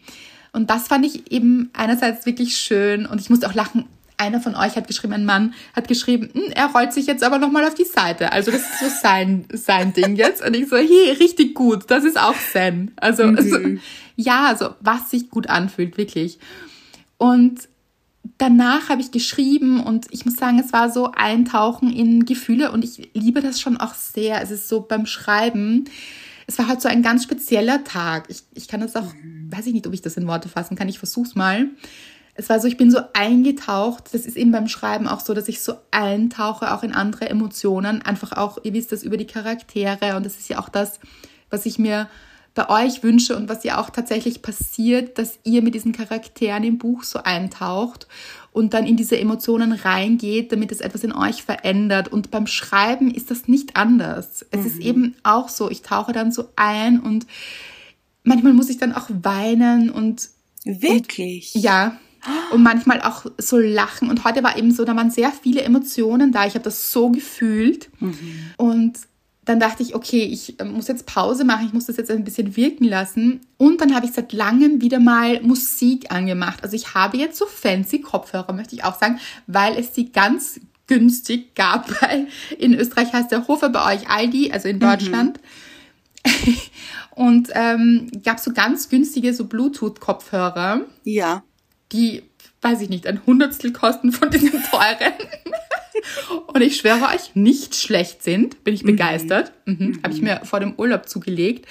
Und 0.53 0.69
das 0.69 0.89
fand 0.89 1.07
ich 1.07 1.33
eben 1.33 1.71
einerseits 1.73 2.27
wirklich 2.27 2.57
schön 2.57 3.07
und 3.07 3.21
ich 3.21 3.31
musste 3.31 3.49
auch 3.49 3.55
lachen, 3.55 3.87
einer 4.19 4.41
von 4.41 4.55
euch 4.55 4.77
hat 4.77 4.87
geschrieben, 4.87 5.15
ein 5.15 5.25
Mann 5.25 5.55
hat 5.75 5.89
geschrieben, 5.89 6.31
hm, 6.33 6.53
er 6.55 6.67
rollt 6.67 6.93
sich 6.93 7.07
jetzt 7.07 7.25
aber 7.25 7.39
nochmal 7.39 7.65
auf 7.65 7.75
die 7.75 7.85
Seite. 7.85 8.33
Also 8.33 8.51
das 8.51 8.61
ist 8.61 8.79
so 8.79 8.87
sein, 9.03 9.47
sein 9.53 9.93
Ding 9.93 10.17
jetzt. 10.17 10.47
Und 10.47 10.55
ich 10.55 10.69
so, 10.69 10.77
hey, 10.77 11.17
richtig 11.19 11.55
gut, 11.55 11.91
das 11.91 12.05
ist 12.05 12.21
auch 12.21 12.37
Zen. 12.53 12.93
Also, 12.97 13.27
mhm. 13.27 13.37
also 13.39 13.59
ja, 14.17 14.47
also 14.47 14.75
was 14.81 15.11
sich 15.11 15.29
gut 15.29 15.49
anfühlt, 15.49 15.97
wirklich. 15.99 16.39
Und 17.23 17.69
danach 18.39 18.89
habe 18.89 19.01
ich 19.01 19.13
geschrieben 19.13 19.81
und 19.81 20.07
ich 20.11 20.25
muss 20.25 20.35
sagen, 20.35 20.59
es 20.59 20.73
war 20.73 20.91
so 20.91 21.13
Eintauchen 21.13 21.93
in 21.93 22.25
Gefühle 22.25 22.73
und 22.73 22.83
ich 22.83 23.11
liebe 23.15 23.41
das 23.41 23.61
schon 23.61 23.77
auch 23.77 23.95
sehr. 23.95 24.43
Es 24.43 24.51
ist 24.51 24.69
so 24.69 24.81
beim 24.81 25.07
Schreiben. 25.07 25.85
Es 26.49 26.59
war 26.59 26.67
halt 26.67 26.83
so 26.83 26.89
ein 26.89 27.01
ganz 27.01 27.23
spezieller 27.23 27.85
Tag. 27.85 28.25
Ich, 28.29 28.43
ich 28.55 28.67
kann 28.67 28.81
das 28.81 28.97
auch, 28.97 29.15
weiß 29.51 29.67
ich 29.69 29.73
nicht, 29.73 29.87
ob 29.87 29.95
ich 29.95 30.03
das 30.03 30.17
in 30.17 30.27
Worte 30.27 30.49
fassen 30.49 30.77
kann. 30.77 30.89
Ich 30.89 30.99
versuch's 30.99 31.37
mal 31.37 31.69
es 32.35 32.49
war 32.49 32.59
so, 32.59 32.67
ich 32.67 32.79
bin 32.79 32.91
so 32.91 32.99
eingetaucht. 33.13 34.05
Das 34.13 34.25
ist 34.25 34.37
eben 34.37 34.53
beim 34.53 34.67
Schreiben 34.67 35.07
auch 35.07 35.21
so, 35.21 35.35
dass 35.35 35.49
ich 35.49 35.61
so 35.61 35.75
eintauche, 35.91 36.73
auch 36.73 36.83
in 36.83 36.95
andere 36.95 37.29
Emotionen. 37.29 38.01
Einfach 38.03 38.33
auch, 38.33 38.59
ihr 38.63 38.73
wisst 38.73 38.91
das 38.91 39.03
über 39.03 39.19
die 39.19 39.27
Charaktere. 39.27 40.17
Und 40.17 40.25
das 40.25 40.39
ist 40.39 40.49
ja 40.49 40.59
auch 40.59 40.71
das, 40.71 40.99
was 41.51 41.67
ich 41.67 41.79
mir 41.79 42.09
bei 42.55 42.69
euch 42.69 43.03
wünsche 43.03 43.37
und 43.37 43.49
was 43.49 43.65
ja 43.65 43.81
auch 43.81 43.91
tatsächlich 43.91 44.43
passiert, 44.43 45.19
dass 45.19 45.39
ihr 45.43 45.63
mit 45.63 45.75
diesen 45.75 45.93
Charakteren 45.93 46.65
im 46.65 46.79
Buch 46.79 47.03
so 47.03 47.21
eintaucht 47.23 48.07
und 48.53 48.75
dann 48.75 48.87
in 48.87 48.97
diese 48.97 49.19
Emotionen 49.19 49.73
reingeht, 49.73 50.53
damit 50.53 50.71
es 50.71 50.81
etwas 50.81 51.03
in 51.05 51.13
euch 51.13 51.43
verändert. 51.43 52.09
Und 52.09 52.31
beim 52.31 52.47
Schreiben 52.47 53.11
ist 53.11 53.31
das 53.31 53.49
nicht 53.49 53.77
anders. 53.77 54.45
Es 54.51 54.61
mhm. 54.61 54.67
ist 54.67 54.79
eben 54.81 55.15
auch 55.23 55.49
so, 55.49 55.71
ich 55.71 55.83
tauche 55.83 56.13
dann 56.13 56.31
so 56.31 56.51
ein 56.57 57.01
und 57.01 57.27
manchmal 58.23 58.53
muss 58.53 58.69
ich 58.69 58.79
dann 58.79 58.93
auch 58.93 59.09
weinen 59.09 59.91
und 59.91 60.29
Wirklich? 60.65 61.55
Und, 61.55 61.63
ja, 61.63 61.99
und 62.53 62.63
manchmal 62.63 63.01
auch 63.03 63.27
so 63.39 63.59
lachen. 63.59 64.09
Und 64.09 64.25
heute 64.25 64.43
war 64.43 64.57
eben 64.57 64.71
so, 64.71 64.85
da 64.85 64.95
waren 64.95 65.11
sehr 65.11 65.33
viele 65.33 65.63
Emotionen 65.63 66.33
da. 66.33 66.47
Ich 66.47 66.55
habe 66.55 66.65
das 66.65 66.93
so 66.93 67.11
gefühlt. 67.11 67.91
Mhm. 68.01 68.15
Und 68.57 68.99
dann 69.45 69.59
dachte 69.59 69.83
ich, 69.83 69.95
okay, 69.95 70.23
ich 70.23 70.59
äh, 70.61 70.65
muss 70.65 70.89
jetzt 70.89 71.07
Pause 71.07 71.45
machen, 71.45 71.67
ich 71.67 71.73
muss 71.73 71.87
das 71.87 71.97
jetzt 71.97 72.11
ein 72.11 72.25
bisschen 72.25 72.57
wirken 72.57 72.85
lassen. 72.85 73.41
Und 73.57 73.81
dann 73.81 73.95
habe 73.95 74.07
ich 74.07 74.13
seit 74.13 74.33
langem 74.33 74.81
wieder 74.81 75.01
mal 75.01 75.41
Musik 75.43 76.13
angemacht. 76.13 76.63
Also 76.63 76.77
ich 76.77 76.95
habe 76.95 77.17
jetzt 77.17 77.39
so 77.39 77.47
fancy 77.47 78.01
Kopfhörer, 78.01 78.53
möchte 78.53 78.75
ich 78.75 78.85
auch 78.85 78.99
sagen, 78.99 79.19
weil 79.47 79.77
es 79.77 79.93
die 79.93 80.13
ganz 80.13 80.61
günstig 80.87 81.55
gab. 81.55 81.91
Weil 82.03 82.29
in 82.59 82.75
Österreich 82.75 83.13
heißt 83.13 83.31
der 83.31 83.49
Hofer 83.49 83.71
bei 83.71 83.95
euch 83.95 84.11
Aldi, 84.11 84.53
also 84.53 84.69
in 84.69 84.77
mhm. 84.77 84.81
Deutschland. 84.81 85.41
Mhm. 86.27 86.57
Und 87.15 87.51
ähm, 87.53 88.11
gab 88.25 88.41
so 88.41 88.53
ganz 88.53 88.89
günstige 88.89 89.35
so 89.35 89.45
Bluetooth-Kopfhörer. 89.45 90.83
Ja 91.05 91.43
die, 91.93 92.23
weiß 92.61 92.81
ich 92.81 92.89
nicht, 92.89 93.07
ein 93.07 93.25
Hundertstel 93.27 93.73
kosten 93.73 94.13
von 94.13 94.31
diesen 94.31 94.63
teuren. 94.65 95.13
Und 96.53 96.61
ich 96.61 96.77
schwöre 96.77 97.09
euch, 97.15 97.35
nicht 97.35 97.75
schlecht 97.75 98.23
sind. 98.23 98.65
Bin 98.65 98.75
ich 98.75 98.83
mhm. 98.83 98.89
begeistert. 98.89 99.53
Mhm. 99.67 99.77
Mhm. 99.79 100.01
Habe 100.03 100.15
ich 100.15 100.23
mir 100.23 100.41
vor 100.45 100.61
dem 100.61 100.75
Urlaub 100.77 101.09
zugelegt. 101.09 101.67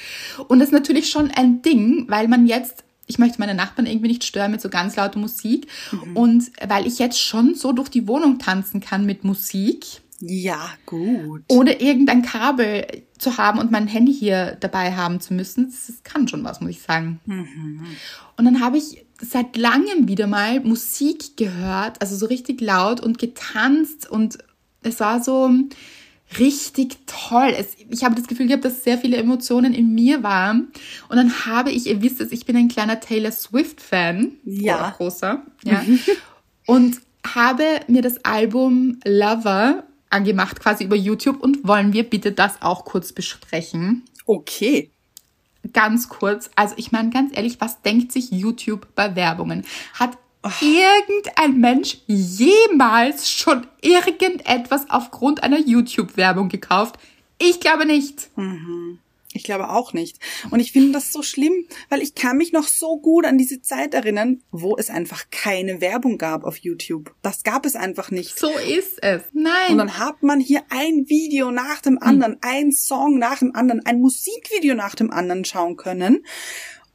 Und 0.48 0.60
das 0.60 0.70
ist 0.70 0.74
natürlich 0.74 1.10
schon 1.10 1.32
ein 1.32 1.62
Ding, 1.62 2.06
weil 2.08 2.28
man 2.28 2.46
jetzt 2.46 2.84
ich 3.08 3.20
möchte 3.20 3.40
meine 3.40 3.56
Nachbarn 3.56 3.88
irgendwie 3.88 4.08
nicht 4.08 4.24
stören 4.24 4.52
mit 4.52 4.62
so 4.62 4.70
ganz 4.70 4.96
lauter 4.96 5.20
Musik. 5.20 5.68
Mhm. 5.92 6.16
Und 6.16 6.52
weil 6.66 6.88
ich 6.88 6.98
jetzt 6.98 7.20
schon 7.20 7.56
so 7.56 7.74
durch 7.74 7.90
die 7.90 8.08
Wohnung 8.08 8.40
tanzen 8.40 8.80
kann 8.80 9.06
mit 9.06 9.26
Musik. 9.26 9.86
Ja, 10.22 10.70
gut. 10.86 11.44
Ohne 11.50 11.82
irgendein 11.82 12.22
Kabel 12.22 12.86
zu 13.18 13.38
haben 13.38 13.60
und 13.60 13.72
mein 13.72 13.88
Handy 13.88 14.14
hier 14.14 14.56
dabei 14.60 14.96
haben 14.96 15.20
zu 15.20 15.34
müssen, 15.34 15.74
das 15.88 16.04
kann 16.04 16.28
schon 16.28 16.44
was, 16.44 16.62
muss 16.62 16.72
ich 16.72 16.82
sagen. 16.82 17.20
Mhm. 17.26 17.86
Und 18.38 18.46
dann 18.46 18.62
habe 18.62 18.78
ich 18.78 19.06
seit 19.22 19.56
langem 19.58 20.08
wieder 20.08 20.28
mal 20.28 20.60
Musik 20.62 21.38
gehört, 21.38 22.01
also 22.01 22.16
so 22.16 22.25
richtig 22.25 22.62
laut 22.62 23.00
und 23.00 23.20
getanzt 23.20 24.10
und 24.10 24.40
es 24.84 25.00
war 25.00 25.24
so 25.24 25.50
richtig 26.40 26.98
toll. 27.06 27.54
Es, 27.58 27.75
ich 27.90 28.04
habe 28.04 28.16
das 28.16 28.28
Gefühl 28.28 28.48
gehabt, 28.48 28.66
dass 28.66 28.84
sehr 28.84 28.98
viele 28.98 29.18
Emotionen 29.18 29.74
in 29.74 29.94
mir 29.94 30.24
waren. 30.24 30.72
Und 31.10 31.18
dann 31.18 31.46
habe 31.46 31.72
ich, 31.72 31.88
ihr 31.88 32.01
wisst 32.01 32.22
es, 32.22 32.32
ich 32.32 32.46
bin 32.46 32.56
ein 32.56 32.70
kleiner 32.70 33.00
Taylor 33.00 33.32
Swift-Fan. 33.32 34.34
Ja. 34.46 34.92
großer. 34.98 35.44
Ja. 35.63 35.84
und 36.66 37.01
habe 37.28 37.63
mir 37.88 38.01
das 38.01 38.24
Album 38.24 39.00
Lover 39.06 39.84
angemacht, 40.10 40.60
quasi 40.60 40.86
über 40.86 40.96
YouTube. 40.96 41.42
Und 41.42 41.68
wollen 41.68 41.94
wir 41.94 42.10
bitte 42.10 42.32
das 42.32 42.62
auch 42.62 42.86
kurz 42.86 43.12
besprechen? 43.12 44.04
Okay 44.25 44.90
ganz 45.74 46.10
kurz, 46.10 46.50
also 46.56 46.75
ich 46.77 46.91
meine 46.91 47.10
ganz 47.10 47.36
ehrlich, 47.36 47.62
was 47.62 47.82
denkt 47.82 48.12
sich 48.12 48.32
YouTube 48.32 48.88
bei 48.96 49.15
Werbungen? 49.15 49.65
Hat 49.94 50.18
oh. 50.44 50.50
irgendein 50.62 51.60
Mensch 51.60 51.98
jemals 52.08 53.30
schon 53.30 53.68
irgendetwas 53.82 54.89
aufgrund 54.89 55.44
einer 55.44 55.60
YouTube-Werbung 55.60 56.50
gekauft? 56.50 56.98
Ich 57.38 57.60
glaube 57.60 57.86
nicht. 57.86 58.30
Mhm. 58.38 59.00
Ich 59.34 59.44
glaube 59.44 59.70
auch 59.70 59.94
nicht. 59.94 60.20
Und 60.50 60.60
ich 60.60 60.72
finde 60.72 60.92
das 60.92 61.14
so 61.14 61.22
schlimm, 61.22 61.66
weil 61.90 62.02
ich 62.02 62.16
kann 62.16 62.38
mich 62.38 62.52
noch 62.52 62.68
so 62.68 62.98
gut 62.98 63.26
an 63.26 63.38
diese 63.38 63.62
Zeit 63.62 63.94
erinnern, 63.94 64.42
wo 64.52 64.76
es 64.78 64.90
einfach 64.90 65.26
keine 65.32 65.80
Werbung 65.80 66.18
gab 66.18 66.44
auf 66.44 66.58
YouTube. 66.58 67.16
Das 67.22 67.44
gab 67.44 67.66
es 67.66 67.76
einfach 67.76 68.12
nicht. 68.12 68.38
So 68.38 68.50
ist 68.58 69.02
es. 69.02 69.24
Nein. 69.32 69.72
Und 69.72 69.78
dann 69.78 69.98
hat 69.98 70.22
man 70.22 70.40
hier 70.40 70.64
ein 70.70 71.08
Video 71.08 71.52
nach 71.52 71.82
dem 71.82 71.98
anderen, 72.02 72.34
hm. 72.34 72.40
ein 72.42 72.72
Song 72.72 73.18
nach 73.20 73.40
dem 73.40 73.56
anderen, 73.56 73.86
ein 73.86 74.02
Musikvideo 74.02 74.76
nach 74.76 74.96
dem 74.96 75.12
anderen 75.12 75.46
schauen 75.46 75.78
können 75.78 76.26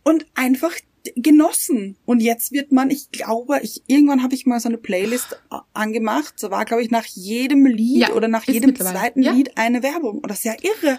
und 0.02 0.26
einfach 0.34 0.72
genossen. 1.14 1.96
Und 2.04 2.20
jetzt 2.20 2.52
wird 2.52 2.72
man, 2.72 2.90
ich 2.90 3.10
glaube, 3.10 3.60
ich 3.62 3.82
irgendwann 3.86 4.22
habe 4.22 4.34
ich 4.34 4.46
mal 4.46 4.60
so 4.60 4.68
eine 4.68 4.78
Playlist 4.78 5.40
angemacht. 5.72 6.34
So 6.38 6.50
war, 6.50 6.64
glaube 6.64 6.82
ich, 6.82 6.90
nach 6.90 7.04
jedem 7.06 7.66
Lied 7.66 8.08
ja, 8.08 8.12
oder 8.12 8.28
nach 8.28 8.44
jedem 8.44 8.74
zweiten 8.74 9.22
ja. 9.22 9.32
Lied 9.32 9.56
eine 9.56 9.82
Werbung. 9.82 10.18
Und 10.18 10.30
das 10.30 10.38
ist 10.38 10.44
ja 10.44 10.54
irre. 10.60 10.98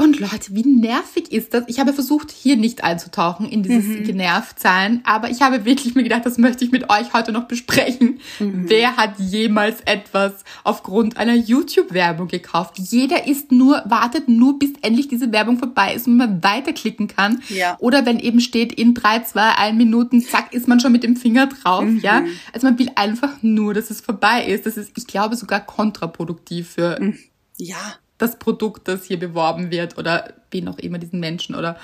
Und 0.00 0.18
Leute, 0.18 0.54
wie 0.54 0.66
nervig 0.66 1.30
ist 1.30 1.52
das? 1.52 1.64
Ich 1.66 1.78
habe 1.78 1.92
versucht, 1.92 2.30
hier 2.30 2.56
nicht 2.56 2.82
einzutauchen 2.84 3.46
in 3.46 3.62
dieses 3.62 3.84
mhm. 3.84 4.04
Genervtsein, 4.04 5.02
aber 5.04 5.28
ich 5.28 5.42
habe 5.42 5.66
wirklich 5.66 5.94
mir 5.94 6.02
gedacht, 6.02 6.24
das 6.24 6.38
möchte 6.38 6.64
ich 6.64 6.72
mit 6.72 6.88
euch 6.88 7.12
heute 7.12 7.32
noch 7.32 7.44
besprechen. 7.44 8.18
Mhm. 8.38 8.64
Wer 8.66 8.96
hat 8.96 9.18
jemals 9.18 9.82
etwas 9.82 10.32
aufgrund 10.64 11.18
einer 11.18 11.34
YouTube-Werbung 11.34 12.28
gekauft? 12.28 12.78
Jeder 12.78 13.26
ist 13.26 13.52
nur, 13.52 13.82
wartet 13.84 14.26
nur, 14.26 14.58
bis 14.58 14.70
endlich 14.80 15.08
diese 15.08 15.32
Werbung 15.32 15.58
vorbei 15.58 15.92
ist 15.92 16.06
und 16.06 16.16
man 16.16 16.42
weiterklicken 16.42 17.06
kann. 17.06 17.42
Ja. 17.50 17.76
Oder 17.78 18.06
wenn 18.06 18.18
eben 18.18 18.40
steht, 18.40 18.72
in 18.72 18.94
drei, 18.94 19.18
zwei, 19.18 19.50
ein 19.58 19.76
Minuten, 19.76 20.22
zack, 20.22 20.54
ist 20.54 20.66
man 20.66 20.80
schon 20.80 20.92
mit 20.92 21.02
dem 21.02 21.16
Finger 21.16 21.46
drauf, 21.46 21.84
mhm. 21.84 21.98
ja? 21.98 22.24
Also 22.54 22.66
man 22.66 22.78
will 22.78 22.90
einfach 22.94 23.42
nur, 23.42 23.74
dass 23.74 23.90
es 23.90 24.00
vorbei 24.00 24.46
ist. 24.46 24.64
Das 24.64 24.78
ist, 24.78 24.92
ich 24.96 25.06
glaube, 25.06 25.36
sogar 25.36 25.60
kontraproduktiv 25.60 26.70
für, 26.70 26.98
mhm. 26.98 27.18
ja 27.58 27.99
das 28.20 28.38
Produkt, 28.38 28.88
das 28.88 29.04
hier 29.04 29.18
beworben 29.18 29.70
wird 29.70 29.98
oder 29.98 30.34
wen 30.50 30.68
auch 30.68 30.78
immer 30.78 30.98
diesen 30.98 31.20
Menschen 31.20 31.54
oder 31.54 31.76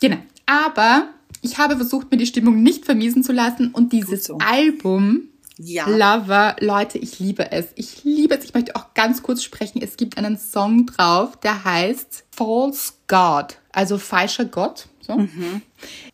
genau. 0.00 0.18
Aber 0.46 1.08
ich 1.42 1.58
habe 1.58 1.76
versucht, 1.76 2.10
mir 2.10 2.16
die 2.16 2.26
Stimmung 2.26 2.62
nicht 2.62 2.84
vermiesen 2.84 3.22
zu 3.22 3.32
lassen 3.32 3.72
und 3.72 3.92
dieses 3.92 4.24
so. 4.24 4.38
Album 4.38 5.28
ja. 5.58 5.88
Lover, 5.88 6.56
Leute, 6.60 6.98
ich 6.98 7.18
liebe 7.18 7.50
es. 7.50 7.68
Ich 7.76 8.04
liebe 8.04 8.34
es. 8.36 8.44
Ich 8.44 8.52
möchte 8.52 8.76
auch 8.76 8.92
ganz 8.94 9.22
kurz 9.22 9.42
sprechen. 9.42 9.80
Es 9.80 9.96
gibt 9.96 10.18
einen 10.18 10.36
Song 10.38 10.86
drauf, 10.86 11.36
der 11.40 11.64
heißt 11.64 12.24
False 12.30 12.92
God, 13.06 13.56
also 13.72 13.96
falscher 13.96 14.44
Gott. 14.44 14.86
So. 15.00 15.16
Mhm. 15.16 15.62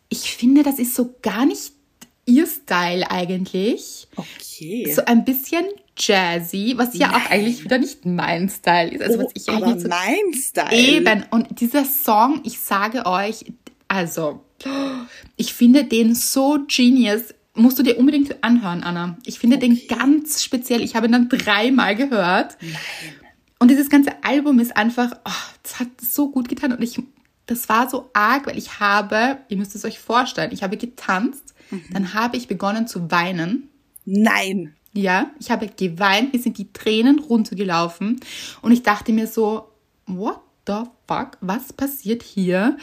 Ich 0.07 0.35
finde, 0.35 0.63
das 0.63 0.79
ist 0.79 0.95
so 0.95 1.15
gar 1.21 1.45
nicht 1.45 1.73
ihr 2.25 2.47
Style 2.47 3.09
eigentlich. 3.11 4.07
Okay. 4.15 4.93
So 4.93 5.03
ein 5.05 5.25
bisschen 5.25 5.65
jazzy, 5.97 6.73
was 6.75 6.97
ja 6.97 7.07
Nein. 7.07 7.21
auch 7.21 7.31
eigentlich 7.31 7.63
wieder 7.63 7.77
nicht 7.77 8.05
mein 8.05 8.49
Style 8.49 8.91
ist. 8.91 9.01
Also 9.01 9.19
was 9.19 9.27
oh, 9.27 9.31
ich 9.33 9.49
aber 9.49 9.67
eigentlich 9.67 9.83
so 9.83 9.89
mein 9.89 10.33
Style. 10.33 10.75
Eben. 10.75 11.25
Und 11.29 11.59
dieser 11.59 11.85
Song, 11.85 12.41
ich 12.43 12.59
sage 12.59 13.05
euch, 13.05 13.45
also, 13.87 14.43
ich 15.35 15.53
finde 15.53 15.83
den 15.83 16.15
so 16.15 16.59
genius. 16.67 17.33
Musst 17.55 17.77
du 17.77 17.83
dir 17.83 17.99
unbedingt 17.99 18.43
anhören, 18.43 18.81
Anna. 18.81 19.17
Ich 19.25 19.37
finde 19.37 19.57
okay. 19.57 19.67
den 19.67 19.87
ganz 19.87 20.43
speziell. 20.43 20.81
Ich 20.81 20.95
habe 20.95 21.05
ihn 21.05 21.11
dann 21.11 21.29
dreimal 21.29 21.95
gehört. 21.95 22.57
Nein. 22.59 22.75
Und 23.59 23.69
dieses 23.69 23.89
ganze 23.89 24.11
Album 24.23 24.59
ist 24.59 24.75
einfach, 24.75 25.11
oh, 25.23 25.31
das 25.61 25.79
hat 25.79 25.87
so 26.01 26.31
gut 26.31 26.49
getan. 26.49 26.73
Und 26.73 26.81
ich, 26.81 27.01
das 27.45 27.69
war 27.69 27.89
so 27.89 28.09
arg, 28.13 28.47
weil 28.47 28.57
ich 28.57 28.79
habe, 28.79 29.37
ihr 29.47 29.57
müsst 29.57 29.75
es 29.75 29.85
euch 29.85 29.99
vorstellen, 29.99 30.51
ich 30.51 30.63
habe 30.63 30.75
getanzt, 30.75 31.53
mhm. 31.69 31.83
dann 31.93 32.13
habe 32.13 32.35
ich 32.35 32.47
begonnen 32.47 32.87
zu 32.87 33.11
weinen. 33.11 33.69
Nein. 34.05 34.75
Ja, 34.93 35.31
ich 35.39 35.49
habe 35.49 35.67
geweint, 35.67 36.33
mir 36.33 36.39
sind 36.39 36.57
die 36.57 36.71
Tränen 36.71 37.19
runtergelaufen 37.19 38.19
und 38.61 38.71
ich 38.71 38.83
dachte 38.83 39.11
mir 39.11 39.27
so, 39.27 39.69
what 40.05 40.39
the 40.67 40.83
fuck, 41.07 41.37
was 41.41 41.73
passiert 41.73 42.21
hier? 42.21 42.77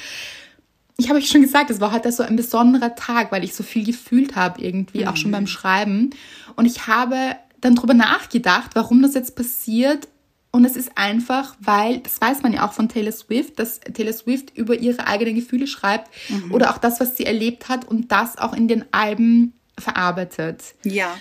Ich 0.97 1.09
habe 1.09 1.19
euch 1.19 1.29
schon 1.29 1.41
gesagt, 1.41 1.71
es 1.71 1.81
war 1.81 1.93
heute 1.93 2.13
so 2.13 2.23
ein 2.23 2.37
besonderer 2.37 2.95
Tag, 2.95 3.33
weil 3.33 3.45
ich 3.45 3.55
so 3.55 3.63
viel 3.63 3.87
gefühlt 3.87 4.37
habe 4.37 4.61
irgendwie, 4.61 5.03
mhm. 5.03 5.09
auch 5.09 5.17
schon 5.17 5.31
beim 5.31 5.45
mhm. 5.45 5.49
Schreiben. 5.49 6.11
Und 6.57 6.67
ich 6.67 6.89
habe 6.89 7.37
dann 7.61 7.75
drüber 7.75 7.95
nachgedacht, 7.95 8.73
warum 8.75 9.03
das 9.03 9.15
jetzt 9.15 9.35
passiert. 9.37 10.09
Und 10.53 10.65
es 10.65 10.77
ist 10.77 10.99
einfach, 10.99 11.57
weil, 11.61 11.99
das 12.01 12.21
weiß 12.21 12.43
man 12.43 12.53
ja 12.53 12.67
auch 12.67 12.73
von 12.73 12.89
Taylor 12.89 13.13
Swift, 13.13 13.59
dass 13.59 13.81
Taylor 13.81 14.13
Swift 14.13 14.57
über 14.57 14.75
ihre 14.75 15.07
eigenen 15.07 15.37
Gefühle 15.37 15.69
schreibt 15.69 16.11
mhm. 16.29 16.53
oder 16.53 16.71
auch 16.71 16.79
das, 16.79 17.01
was 17.01 17.17
sie 17.17 17.25
erlebt 17.25 17.69
hat 17.69 17.87
und 17.87 18.11
das 18.11 18.37
auch 18.37 18.53
in 18.53 18.67
den 18.67 18.85
Alben 18.93 19.55
verarbeitet. 19.79 20.75
Ja. 20.83 21.17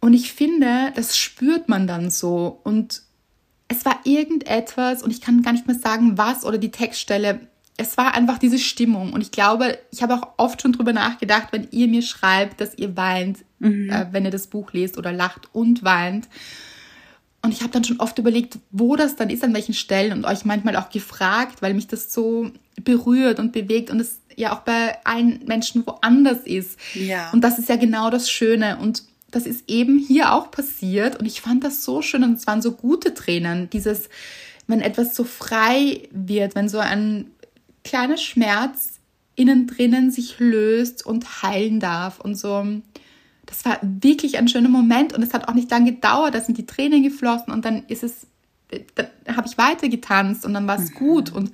Und 0.00 0.14
ich 0.14 0.32
finde, 0.32 0.92
das 0.94 1.16
spürt 1.16 1.68
man 1.68 1.86
dann 1.86 2.10
so. 2.10 2.60
Und 2.64 3.02
es 3.68 3.84
war 3.84 4.00
irgendetwas, 4.04 5.02
und 5.02 5.10
ich 5.10 5.20
kann 5.20 5.42
gar 5.42 5.52
nicht 5.52 5.66
mehr 5.66 5.78
sagen, 5.78 6.18
was 6.18 6.44
oder 6.44 6.58
die 6.58 6.70
Textstelle. 6.70 7.40
Es 7.76 7.96
war 7.96 8.14
einfach 8.14 8.38
diese 8.38 8.58
Stimmung. 8.58 9.12
Und 9.12 9.20
ich 9.20 9.30
glaube, 9.30 9.78
ich 9.90 10.02
habe 10.02 10.14
auch 10.14 10.28
oft 10.38 10.62
schon 10.62 10.72
drüber 10.72 10.92
nachgedacht, 10.92 11.48
wenn 11.52 11.68
ihr 11.70 11.88
mir 11.88 12.02
schreibt, 12.02 12.60
dass 12.60 12.76
ihr 12.76 12.96
weint, 12.96 13.38
mhm. 13.58 13.90
äh, 13.90 14.06
wenn 14.10 14.24
ihr 14.24 14.30
das 14.30 14.48
Buch 14.48 14.72
lest 14.72 14.98
oder 14.98 15.12
lacht 15.12 15.48
und 15.52 15.84
weint. 15.84 16.28
Und 17.42 17.52
ich 17.52 17.60
habe 17.60 17.72
dann 17.72 17.84
schon 17.84 18.00
oft 18.00 18.18
überlegt, 18.18 18.58
wo 18.70 18.96
das 18.96 19.16
dann 19.16 19.30
ist, 19.30 19.44
an 19.44 19.54
welchen 19.54 19.72
Stellen 19.72 20.12
und 20.12 20.24
euch 20.26 20.44
manchmal 20.44 20.76
auch 20.76 20.90
gefragt, 20.90 21.62
weil 21.62 21.72
mich 21.72 21.86
das 21.86 22.12
so 22.12 22.50
berührt 22.82 23.38
und 23.38 23.52
bewegt 23.52 23.90
und 23.90 24.00
es 24.00 24.20
ja 24.36 24.52
auch 24.54 24.60
bei 24.60 24.98
allen 25.04 25.44
Menschen 25.46 25.86
woanders 25.86 26.40
ist. 26.40 26.78
Ja. 26.94 27.30
Und 27.32 27.42
das 27.42 27.58
ist 27.58 27.68
ja 27.68 27.76
genau 27.76 28.10
das 28.10 28.30
Schöne. 28.30 28.76
Und 28.78 29.04
das 29.30 29.46
ist 29.46 29.68
eben 29.68 29.98
hier 29.98 30.32
auch 30.32 30.50
passiert. 30.50 31.16
Und 31.16 31.26
ich 31.26 31.40
fand 31.40 31.64
das 31.64 31.84
so 31.84 32.02
schön 32.02 32.24
und 32.24 32.34
es 32.34 32.46
waren 32.46 32.62
so 32.62 32.72
gute 32.72 33.14
Tränen. 33.14 33.70
Dieses, 33.70 34.08
wenn 34.66 34.80
etwas 34.80 35.14
so 35.14 35.24
frei 35.24 36.08
wird, 36.10 36.54
wenn 36.54 36.68
so 36.68 36.78
ein 36.78 37.30
kleiner 37.84 38.16
Schmerz 38.16 39.00
innen 39.36 39.66
drinnen 39.66 40.10
sich 40.10 40.38
löst 40.38 41.04
und 41.06 41.42
heilen 41.42 41.80
darf 41.80 42.20
und 42.20 42.34
so. 42.34 42.66
Das 43.46 43.64
war 43.64 43.78
wirklich 43.82 44.38
ein 44.38 44.48
schöner 44.48 44.68
Moment 44.68 45.12
und 45.12 45.22
es 45.22 45.32
hat 45.32 45.48
auch 45.48 45.54
nicht 45.54 45.70
lange 45.70 45.92
gedauert, 45.92 46.34
da 46.34 46.40
sind 46.40 46.58
die 46.58 46.66
Tränen 46.66 47.02
geflossen 47.02 47.52
und 47.52 47.64
dann 47.64 47.84
ist 47.86 48.04
es, 48.04 48.26
dann 48.94 49.08
habe 49.34 49.48
ich 49.48 49.58
weiter 49.58 49.88
getanzt 49.88 50.44
und 50.44 50.52
dann 50.54 50.68
war 50.68 50.78
es 50.78 50.90
mhm. 50.90 50.94
gut 50.94 51.32
und 51.32 51.52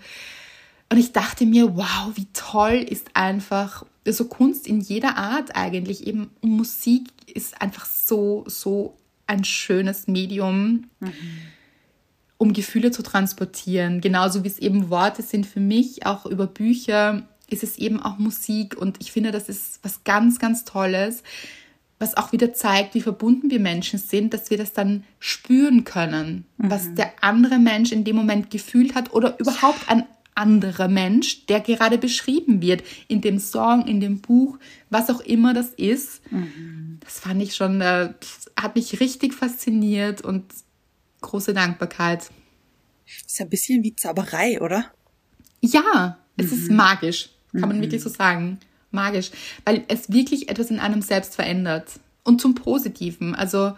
und 0.88 0.98
ich 0.98 1.12
dachte 1.12 1.46
mir, 1.46 1.76
wow, 1.76 2.12
wie 2.14 2.28
toll 2.32 2.74
ist 2.74 3.08
einfach 3.14 3.84
so 4.12 4.26
Kunst 4.26 4.66
in 4.66 4.80
jeder 4.80 5.16
Art 5.16 5.56
eigentlich. 5.56 6.06
Eben 6.06 6.30
Musik 6.40 7.08
ist 7.32 7.60
einfach 7.60 7.86
so, 7.86 8.44
so 8.46 8.96
ein 9.26 9.44
schönes 9.44 10.06
Medium, 10.06 10.88
mhm. 11.00 11.12
um 12.38 12.52
Gefühle 12.52 12.90
zu 12.90 13.02
transportieren. 13.02 14.00
Genauso 14.00 14.44
wie 14.44 14.48
es 14.48 14.58
eben 14.58 14.90
Worte 14.90 15.22
sind 15.22 15.46
für 15.46 15.60
mich, 15.60 16.06
auch 16.06 16.26
über 16.26 16.46
Bücher 16.46 17.26
ist 17.48 17.62
es 17.62 17.78
eben 17.78 18.00
auch 18.00 18.18
Musik. 18.18 18.76
Und 18.76 18.98
ich 19.00 19.12
finde, 19.12 19.30
das 19.30 19.48
ist 19.48 19.80
was 19.82 20.04
ganz, 20.04 20.38
ganz 20.38 20.64
Tolles, 20.64 21.22
was 21.98 22.16
auch 22.16 22.32
wieder 22.32 22.52
zeigt, 22.52 22.94
wie 22.94 23.00
verbunden 23.00 23.50
wir 23.50 23.60
Menschen 23.60 23.98
sind, 23.98 24.34
dass 24.34 24.50
wir 24.50 24.58
das 24.58 24.72
dann 24.72 25.04
spüren 25.18 25.84
können, 25.84 26.44
mhm. 26.58 26.70
was 26.70 26.94
der 26.94 27.12
andere 27.22 27.58
Mensch 27.58 27.92
in 27.92 28.04
dem 28.04 28.16
Moment 28.16 28.50
gefühlt 28.50 28.94
hat 28.94 29.12
oder 29.14 29.38
überhaupt 29.38 29.88
ein 29.88 30.04
anderer 30.36 30.88
Mensch, 30.88 31.46
der 31.46 31.60
gerade 31.60 31.98
beschrieben 31.98 32.60
wird 32.62 32.84
in 33.08 33.20
dem 33.20 33.38
Song, 33.38 33.86
in 33.86 34.00
dem 34.00 34.20
Buch, 34.20 34.58
was 34.90 35.10
auch 35.10 35.20
immer 35.20 35.54
das 35.54 35.70
ist. 35.70 36.20
Mhm. 36.30 36.98
Das 37.00 37.18
fand 37.18 37.42
ich 37.42 37.54
schon, 37.54 37.80
äh, 37.80 38.12
hat 38.60 38.76
mich 38.76 39.00
richtig 39.00 39.34
fasziniert 39.34 40.20
und 40.20 40.44
große 41.22 41.54
Dankbarkeit. 41.54 42.30
Ist 43.06 43.38
ja 43.38 43.46
ein 43.46 43.50
bisschen 43.50 43.82
wie 43.82 43.96
Zauberei, 43.96 44.60
oder? 44.60 44.84
Ja, 45.60 46.18
es 46.36 46.52
ist 46.52 46.70
mhm. 46.70 46.76
magisch, 46.76 47.30
kann 47.52 47.68
man 47.68 47.78
mhm. 47.78 47.82
wirklich 47.82 48.02
so 48.02 48.10
sagen. 48.10 48.58
Magisch, 48.90 49.30
weil 49.64 49.84
es 49.88 50.10
wirklich 50.12 50.48
etwas 50.48 50.70
in 50.70 50.78
einem 50.78 51.02
selbst 51.02 51.34
verändert. 51.34 52.00
Und 52.24 52.40
zum 52.40 52.56
Positiven. 52.56 53.36
Also 53.36 53.74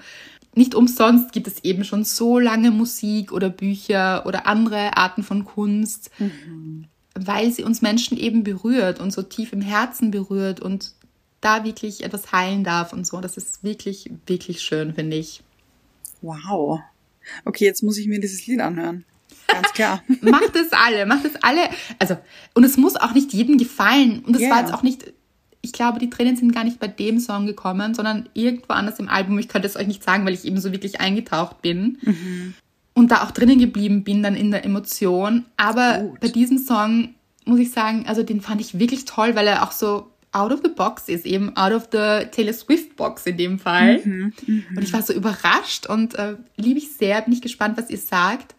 nicht 0.54 0.74
umsonst 0.74 1.32
gibt 1.32 1.46
es 1.46 1.62
eben 1.64 1.84
schon 1.84 2.04
so 2.04 2.38
lange 2.38 2.70
Musik 2.70 3.32
oder 3.32 3.48
Bücher 3.48 4.26
oder 4.26 4.46
andere 4.46 4.96
Arten 4.96 5.22
von 5.22 5.44
Kunst, 5.44 6.10
mhm. 6.18 6.86
weil 7.14 7.52
sie 7.52 7.64
uns 7.64 7.82
Menschen 7.82 8.18
eben 8.18 8.44
berührt 8.44 9.00
und 9.00 9.12
so 9.12 9.22
tief 9.22 9.52
im 9.52 9.60
Herzen 9.60 10.10
berührt 10.10 10.60
und 10.60 10.94
da 11.40 11.64
wirklich 11.64 12.02
etwas 12.02 12.32
heilen 12.32 12.64
darf 12.64 12.92
und 12.92 13.06
so. 13.06 13.20
Das 13.20 13.36
ist 13.36 13.62
wirklich, 13.62 14.10
wirklich 14.26 14.60
schön, 14.60 14.94
finde 14.94 15.16
ich. 15.16 15.42
Wow. 16.22 16.80
Okay, 17.44 17.64
jetzt 17.64 17.82
muss 17.82 17.98
ich 17.98 18.08
mir 18.08 18.20
dieses 18.20 18.46
Lied 18.46 18.60
anhören. 18.60 19.04
Ganz 19.46 19.72
klar. 19.72 20.02
macht 20.20 20.56
es 20.56 20.72
alle, 20.72 21.06
macht 21.06 21.24
es 21.24 21.36
alle. 21.42 21.68
Also, 21.98 22.16
und 22.54 22.64
es 22.64 22.76
muss 22.76 22.96
auch 22.96 23.14
nicht 23.14 23.32
jedem 23.32 23.58
gefallen. 23.58 24.20
Und 24.20 24.34
es 24.34 24.42
yeah. 24.42 24.50
war 24.50 24.60
jetzt 24.60 24.74
auch 24.74 24.82
nicht 24.82 25.12
ich 25.68 25.72
glaube, 25.72 25.98
die 25.98 26.08
Tränen 26.08 26.34
sind 26.34 26.54
gar 26.54 26.64
nicht 26.64 26.80
bei 26.80 26.88
dem 26.88 27.20
Song 27.20 27.44
gekommen, 27.44 27.94
sondern 27.94 28.26
irgendwo 28.32 28.72
anders 28.72 28.98
im 28.98 29.08
Album. 29.08 29.38
Ich 29.38 29.48
könnte 29.48 29.68
es 29.68 29.76
euch 29.76 29.86
nicht 29.86 30.02
sagen, 30.02 30.24
weil 30.24 30.32
ich 30.32 30.46
eben 30.46 30.58
so 30.58 30.72
wirklich 30.72 30.98
eingetaucht 30.98 31.60
bin. 31.60 31.98
Mhm. 32.00 32.54
Und 32.94 33.10
da 33.10 33.22
auch 33.22 33.30
drinnen 33.30 33.58
geblieben 33.58 34.02
bin, 34.02 34.22
dann 34.22 34.34
in 34.34 34.50
der 34.50 34.64
Emotion. 34.64 35.44
Aber 35.58 35.98
Gut. 35.98 36.20
bei 36.20 36.28
diesem 36.28 36.56
Song 36.56 37.14
muss 37.44 37.60
ich 37.60 37.70
sagen, 37.70 38.06
also 38.06 38.22
den 38.22 38.40
fand 38.40 38.62
ich 38.62 38.78
wirklich 38.78 39.04
toll, 39.04 39.36
weil 39.36 39.46
er 39.46 39.62
auch 39.62 39.72
so 39.72 40.10
out 40.32 40.52
of 40.52 40.60
the 40.64 40.70
box 40.70 41.08
ist, 41.08 41.26
eben 41.26 41.54
out 41.56 41.72
of 41.72 41.88
the 41.92 42.26
Taylor 42.30 42.54
Swift 42.54 42.96
Box 42.96 43.26
in 43.26 43.36
dem 43.36 43.58
Fall. 43.58 44.00
Mhm, 44.04 44.32
mh. 44.46 44.62
Und 44.74 44.82
ich 44.82 44.92
war 44.92 45.02
so 45.02 45.12
überrascht 45.12 45.86
und 45.86 46.14
äh, 46.14 46.36
liebe 46.56 46.78
ich 46.78 46.92
sehr, 46.92 47.20
bin 47.20 47.34
ich 47.34 47.42
gespannt, 47.42 47.76
was 47.76 47.90
ihr 47.90 47.98
sagt. 47.98 48.54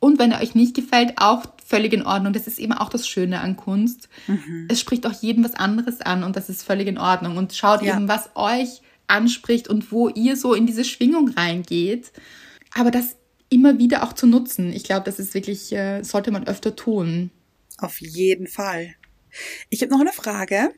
Und 0.00 0.18
wenn 0.18 0.32
er 0.32 0.40
euch 0.42 0.54
nicht 0.54 0.74
gefällt, 0.74 1.14
auch 1.16 1.46
völlig 1.68 1.92
in 1.92 2.04
Ordnung. 2.04 2.32
Das 2.32 2.46
ist 2.46 2.58
eben 2.58 2.72
auch 2.72 2.88
das 2.88 3.06
Schöne 3.06 3.40
an 3.40 3.56
Kunst. 3.56 4.08
Mhm. 4.26 4.66
Es 4.70 4.80
spricht 4.80 5.06
auch 5.06 5.12
jedem 5.12 5.44
was 5.44 5.54
anderes 5.54 6.00
an 6.00 6.24
und 6.24 6.34
das 6.34 6.48
ist 6.48 6.62
völlig 6.62 6.88
in 6.88 6.98
Ordnung. 6.98 7.36
Und 7.36 7.52
schaut 7.52 7.82
ja. 7.82 7.94
eben, 7.94 8.08
was 8.08 8.30
euch 8.34 8.80
anspricht 9.06 9.68
und 9.68 9.92
wo 9.92 10.08
ihr 10.08 10.36
so 10.36 10.54
in 10.54 10.66
diese 10.66 10.84
Schwingung 10.84 11.28
reingeht. 11.28 12.12
Aber 12.74 12.90
das 12.90 13.16
immer 13.50 13.78
wieder 13.78 14.02
auch 14.02 14.12
zu 14.12 14.26
nutzen. 14.26 14.72
Ich 14.72 14.84
glaube, 14.84 15.04
das 15.04 15.18
ist 15.18 15.34
wirklich, 15.34 15.72
äh, 15.72 16.02
sollte 16.02 16.30
man 16.30 16.46
öfter 16.46 16.74
tun. 16.74 17.30
Auf 17.78 18.00
jeden 18.00 18.46
Fall. 18.46 18.94
Ich 19.68 19.82
habe 19.82 19.92
noch 19.92 20.00
eine 20.00 20.12
Frage. 20.12 20.70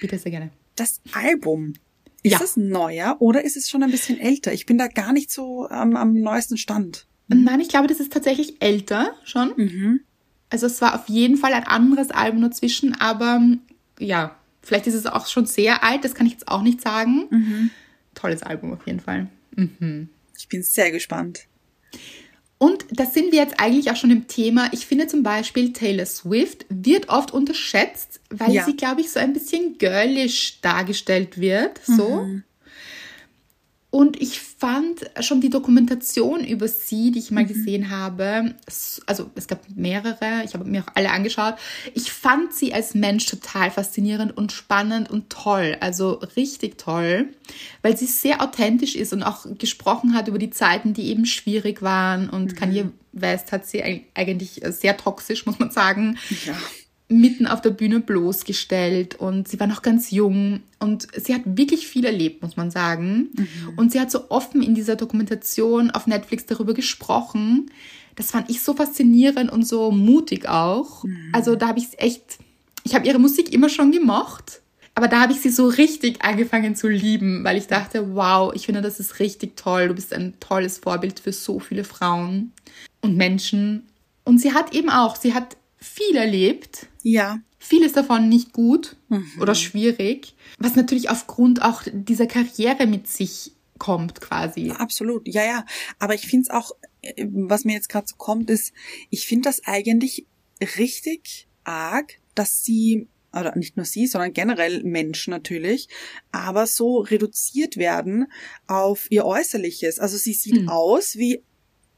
Bitte 0.00 0.18
sehr 0.18 0.30
gerne. 0.30 0.50
Das 0.76 1.00
Album, 1.12 1.74
ist 2.22 2.32
ja. 2.32 2.40
es 2.42 2.56
neuer 2.56 3.16
oder 3.20 3.44
ist 3.44 3.56
es 3.56 3.68
schon 3.68 3.82
ein 3.82 3.90
bisschen 3.90 4.18
älter? 4.20 4.52
Ich 4.52 4.66
bin 4.66 4.78
da 4.78 4.88
gar 4.88 5.12
nicht 5.12 5.30
so 5.30 5.68
ähm, 5.70 5.96
am 5.96 6.14
neuesten 6.14 6.56
Stand. 6.56 7.06
Nein, 7.28 7.60
ich 7.60 7.68
glaube, 7.68 7.88
das 7.88 8.00
ist 8.00 8.12
tatsächlich 8.12 8.60
älter 8.62 9.14
schon. 9.24 9.52
Mhm. 9.56 10.00
Also 10.50 10.66
es 10.66 10.80
war 10.80 10.94
auf 10.94 11.08
jeden 11.08 11.36
Fall 11.36 11.52
ein 11.52 11.66
anderes 11.66 12.10
Album 12.10 12.42
dazwischen, 12.42 12.98
aber 13.00 13.40
ja, 13.98 14.36
vielleicht 14.62 14.86
ist 14.86 14.94
es 14.94 15.06
auch 15.06 15.26
schon 15.26 15.46
sehr 15.46 15.84
alt, 15.84 16.04
das 16.04 16.14
kann 16.14 16.26
ich 16.26 16.32
jetzt 16.32 16.48
auch 16.48 16.62
nicht 16.62 16.80
sagen. 16.80 17.26
Mhm. 17.30 17.70
Tolles 18.14 18.42
Album 18.42 18.72
auf 18.72 18.86
jeden 18.86 19.00
Fall. 19.00 19.28
Mhm. 19.56 20.08
Ich 20.36 20.48
bin 20.48 20.62
sehr 20.62 20.90
gespannt. 20.90 21.46
Und 22.58 22.86
da 22.90 23.06
sind 23.06 23.30
wir 23.30 23.40
jetzt 23.40 23.60
eigentlich 23.60 23.90
auch 23.90 23.96
schon 23.96 24.10
im 24.10 24.26
Thema. 24.26 24.68
Ich 24.72 24.86
finde 24.86 25.06
zum 25.06 25.22
Beispiel 25.22 25.72
Taylor 25.72 26.06
Swift 26.06 26.66
wird 26.68 27.08
oft 27.08 27.32
unterschätzt, 27.32 28.20
weil 28.30 28.52
ja. 28.52 28.64
sie, 28.64 28.76
glaube 28.76 29.00
ich, 29.00 29.10
so 29.10 29.20
ein 29.20 29.32
bisschen 29.32 29.78
girlish 29.78 30.60
dargestellt 30.60 31.40
wird. 31.40 31.80
So. 31.84 32.24
Mhm. 32.24 32.42
Und 33.90 34.20
ich 34.20 34.40
fand 34.40 35.10
schon 35.20 35.40
die 35.40 35.48
Dokumentation 35.48 36.44
über 36.44 36.68
sie, 36.68 37.10
die 37.10 37.20
ich 37.20 37.30
mal 37.30 37.44
mhm. 37.44 37.48
gesehen 37.48 37.90
habe, 37.90 38.54
also 39.06 39.30
es 39.34 39.46
gab 39.46 39.60
mehrere, 39.74 40.42
ich 40.44 40.52
habe 40.52 40.64
mir 40.66 40.82
auch 40.82 40.92
alle 40.94 41.10
angeschaut. 41.10 41.54
Ich 41.94 42.12
fand 42.12 42.52
sie 42.52 42.74
als 42.74 42.94
Mensch 42.94 43.24
total 43.24 43.70
faszinierend 43.70 44.36
und 44.36 44.52
spannend 44.52 45.10
und 45.10 45.30
toll, 45.30 45.78
also 45.80 46.20
richtig 46.36 46.76
toll, 46.76 47.30
weil 47.80 47.96
sie 47.96 48.04
sehr 48.04 48.42
authentisch 48.42 48.94
ist 48.94 49.14
und 49.14 49.22
auch 49.22 49.46
gesprochen 49.56 50.12
hat 50.12 50.28
über 50.28 50.38
die 50.38 50.50
Zeiten, 50.50 50.92
die 50.92 51.08
eben 51.08 51.24
schwierig 51.24 51.80
waren. 51.80 52.28
Und 52.28 52.52
mhm. 52.52 52.56
Kanye 52.56 52.90
West 53.12 53.52
hat 53.52 53.66
sie 53.66 54.04
eigentlich 54.14 54.60
sehr 54.64 54.98
toxisch, 54.98 55.46
muss 55.46 55.58
man 55.58 55.70
sagen. 55.70 56.18
Ja 56.44 56.54
mitten 57.08 57.46
auf 57.46 57.62
der 57.62 57.70
Bühne 57.70 58.00
bloßgestellt 58.00 59.14
und 59.14 59.48
sie 59.48 59.58
war 59.58 59.66
noch 59.66 59.80
ganz 59.80 60.10
jung 60.10 60.60
und 60.78 61.08
sie 61.16 61.34
hat 61.34 61.42
wirklich 61.44 61.88
viel 61.88 62.04
erlebt, 62.04 62.42
muss 62.42 62.56
man 62.56 62.70
sagen. 62.70 63.30
Mhm. 63.32 63.46
Und 63.76 63.92
sie 63.92 64.00
hat 64.00 64.10
so 64.10 64.30
offen 64.30 64.62
in 64.62 64.74
dieser 64.74 64.96
Dokumentation 64.96 65.90
auf 65.90 66.06
Netflix 66.06 66.44
darüber 66.44 66.74
gesprochen. 66.74 67.70
Das 68.14 68.30
fand 68.30 68.50
ich 68.50 68.60
so 68.60 68.74
faszinierend 68.74 69.50
und 69.50 69.66
so 69.66 69.90
mutig 69.90 70.48
auch. 70.48 71.04
Mhm. 71.04 71.30
Also 71.32 71.56
da 71.56 71.68
habe 71.68 71.78
ich 71.78 71.86
es 71.86 71.94
echt, 71.96 72.38
ich 72.84 72.94
habe 72.94 73.06
ihre 73.06 73.18
Musik 73.18 73.54
immer 73.54 73.70
schon 73.70 73.90
gemocht, 73.90 74.60
aber 74.94 75.08
da 75.08 75.20
habe 75.20 75.32
ich 75.32 75.40
sie 75.40 75.50
so 75.50 75.68
richtig 75.68 76.22
angefangen 76.24 76.76
zu 76.76 76.88
lieben, 76.88 77.42
weil 77.44 77.56
ich 77.56 77.68
dachte, 77.68 78.16
wow, 78.16 78.52
ich 78.54 78.66
finde, 78.66 78.82
das 78.82 79.00
ist 79.00 79.20
richtig 79.20 79.56
toll. 79.56 79.88
Du 79.88 79.94
bist 79.94 80.12
ein 80.12 80.34
tolles 80.40 80.78
Vorbild 80.78 81.20
für 81.20 81.32
so 81.32 81.60
viele 81.60 81.84
Frauen 81.84 82.52
und 83.00 83.16
Menschen. 83.16 83.86
Und 84.24 84.40
sie 84.40 84.52
hat 84.52 84.74
eben 84.74 84.90
auch, 84.90 85.16
sie 85.16 85.34
hat 85.34 85.56
viel 85.78 86.16
erlebt. 86.16 86.86
Ja. 87.10 87.40
Vieles 87.58 87.92
davon 87.92 88.28
nicht 88.28 88.52
gut 88.52 88.96
mhm. 89.08 89.26
oder 89.40 89.54
schwierig, 89.54 90.34
was 90.58 90.76
natürlich 90.76 91.10
aufgrund 91.10 91.62
auch 91.62 91.82
dieser 91.90 92.26
Karriere 92.26 92.86
mit 92.86 93.08
sich 93.08 93.52
kommt 93.78 94.20
quasi. 94.20 94.70
Absolut, 94.70 95.26
ja, 95.26 95.44
ja. 95.44 95.66
Aber 95.98 96.14
ich 96.14 96.26
finde 96.26 96.42
es 96.42 96.50
auch, 96.50 96.72
äh, 97.02 97.26
was 97.28 97.64
mir 97.64 97.72
jetzt 97.72 97.88
gerade 97.88 98.06
so 98.06 98.16
kommt, 98.16 98.50
ist, 98.50 98.72
ich 99.10 99.26
finde 99.26 99.48
das 99.48 99.64
eigentlich 99.64 100.26
richtig 100.78 101.48
arg, 101.64 102.18
dass 102.34 102.62
sie 102.62 103.08
oder 103.32 103.56
nicht 103.56 103.76
nur 103.76 103.86
sie, 103.86 104.06
sondern 104.06 104.32
generell 104.32 104.82
Menschen 104.84 105.30
natürlich, 105.30 105.88
aber 106.32 106.66
so 106.66 106.98
reduziert 106.98 107.76
werden 107.76 108.26
auf 108.66 109.06
ihr 109.10 109.24
Äußerliches. 109.24 109.98
Also 109.98 110.16
sie 110.16 110.32
sieht 110.32 110.56
hm. 110.56 110.68
aus 110.68 111.16
wie 111.16 111.42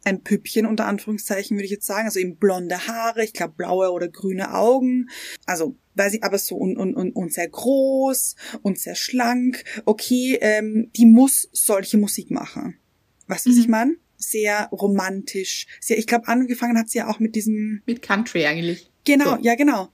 ein 0.05 0.23
Püppchen 0.23 0.67
unter 0.67 0.87
Anführungszeichen, 0.87 1.57
würde 1.57 1.65
ich 1.67 1.71
jetzt 1.71 1.87
sagen. 1.87 2.07
Also 2.07 2.21
eben 2.21 2.37
blonde 2.37 2.87
Haare, 2.87 3.23
ich 3.25 3.33
glaube 3.33 3.55
blaue 3.57 3.91
oder 3.93 4.09
grüne 4.09 4.55
Augen. 4.55 5.09
Also 5.47 5.77
weiß 5.95 6.15
ich, 6.15 6.25
aber 6.25 6.39
so 6.39 6.57
und, 6.57 6.77
und, 6.77 6.95
und, 6.95 7.13
und 7.15 7.33
sehr 7.33 7.49
groß 7.49 8.37
und 8.63 8.79
sehr 8.79 8.95
schlank. 8.95 9.65
Okay, 9.85 10.39
ähm, 10.41 10.91
die 10.97 11.07
muss 11.07 11.49
solche 11.53 11.99
Musik 11.99 12.31
machen. 12.31 12.79
Weißt 13.27 13.47
du, 13.47 13.51
was 13.51 13.59
ich 13.59 13.67
Mhm. 13.67 13.71
meine? 13.71 13.93
Sehr 14.17 14.69
romantisch. 14.73 15.67
Sehr, 15.81 15.99
ich 15.99 16.07
glaube, 16.07 16.29
angefangen 16.29 16.79
hat 16.79 16.89
sie 16.91 16.99
ja 16.99 17.09
auch 17.09 17.21
mit 17.21 17.35
diesem 17.35 17.83
Mit 17.87 18.03
Country 18.03 18.47
eigentlich. 18.47 18.91
Genau, 19.05 19.37
So. 19.37 19.43
ja, 19.43 19.55
genau. 19.55 19.89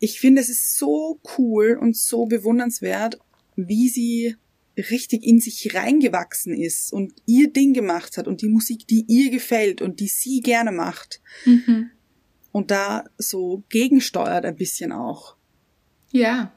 Ich 0.00 0.20
finde, 0.20 0.40
es 0.40 0.48
ist 0.48 0.76
so 0.78 1.20
cool 1.36 1.76
und 1.80 1.96
so 1.96 2.26
bewundernswert, 2.26 3.18
wie 3.56 3.88
sie 3.88 4.36
richtig 4.82 5.24
in 5.24 5.40
sich 5.40 5.74
reingewachsen 5.74 6.54
ist 6.54 6.92
und 6.92 7.12
ihr 7.26 7.52
Ding 7.52 7.72
gemacht 7.74 8.16
hat 8.16 8.26
und 8.28 8.42
die 8.42 8.48
Musik, 8.48 8.86
die 8.86 9.04
ihr 9.08 9.30
gefällt 9.30 9.82
und 9.82 10.00
die 10.00 10.08
sie 10.08 10.40
gerne 10.40 10.72
macht 10.72 11.20
Mhm. 11.44 11.90
und 12.52 12.70
da 12.70 13.04
so 13.18 13.62
gegensteuert 13.68 14.44
ein 14.44 14.56
bisschen 14.56 14.92
auch. 14.92 15.36
Ja. 16.10 16.52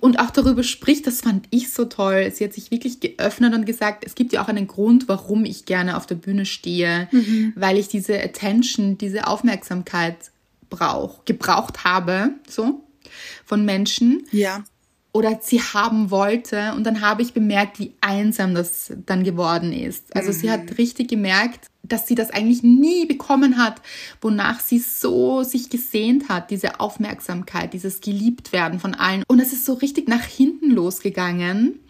Und 0.00 0.18
auch 0.18 0.30
darüber 0.30 0.64
spricht, 0.64 1.06
das 1.06 1.20
fand 1.20 1.46
ich 1.50 1.70
so 1.72 1.84
toll. 1.84 2.32
Sie 2.34 2.42
hat 2.44 2.52
sich 2.52 2.70
wirklich 2.72 2.98
geöffnet 2.98 3.54
und 3.54 3.64
gesagt, 3.64 4.04
es 4.04 4.16
gibt 4.16 4.32
ja 4.32 4.42
auch 4.42 4.48
einen 4.48 4.66
Grund, 4.66 5.08
warum 5.08 5.44
ich 5.44 5.66
gerne 5.66 5.96
auf 5.96 6.06
der 6.06 6.16
Bühne 6.16 6.46
stehe, 6.46 7.08
weil 7.54 7.78
ich 7.78 7.86
diese 7.88 8.20
Attention, 8.20 8.98
diese 8.98 9.28
Aufmerksamkeit 9.28 10.16
brauch, 10.68 11.24
gebraucht 11.24 11.84
habe, 11.84 12.30
so, 12.48 12.82
von 13.44 13.64
Menschen 13.64 14.26
Ja, 14.32 14.64
oder 15.18 15.40
sie 15.42 15.60
haben 15.60 16.12
wollte. 16.12 16.72
Und 16.76 16.84
dann 16.84 17.00
habe 17.00 17.22
ich 17.22 17.34
bemerkt, 17.34 17.80
wie 17.80 17.92
einsam 18.00 18.54
das 18.54 18.92
dann 19.04 19.24
geworden 19.24 19.72
ist. 19.72 20.14
Also 20.14 20.30
sie 20.30 20.48
hat 20.48 20.78
richtig 20.78 21.08
gemerkt, 21.08 21.66
dass 21.82 22.06
sie 22.06 22.14
das 22.14 22.30
eigentlich 22.30 22.62
nie 22.62 23.04
bekommen 23.04 23.58
hat, 23.58 23.82
wonach 24.20 24.60
sie 24.60 24.78
so 24.78 25.42
sich 25.42 25.70
gesehnt 25.70 26.28
hat, 26.28 26.52
diese 26.52 26.78
Aufmerksamkeit, 26.78 27.72
dieses 27.72 28.00
Geliebtwerden 28.00 28.78
von 28.78 28.94
allen. 28.94 29.24
Und 29.26 29.40
es 29.40 29.52
ist 29.52 29.64
so 29.64 29.74
richtig 29.74 30.08
nach 30.08 30.22
hinten 30.24 30.70
losgegangen, 30.70 31.80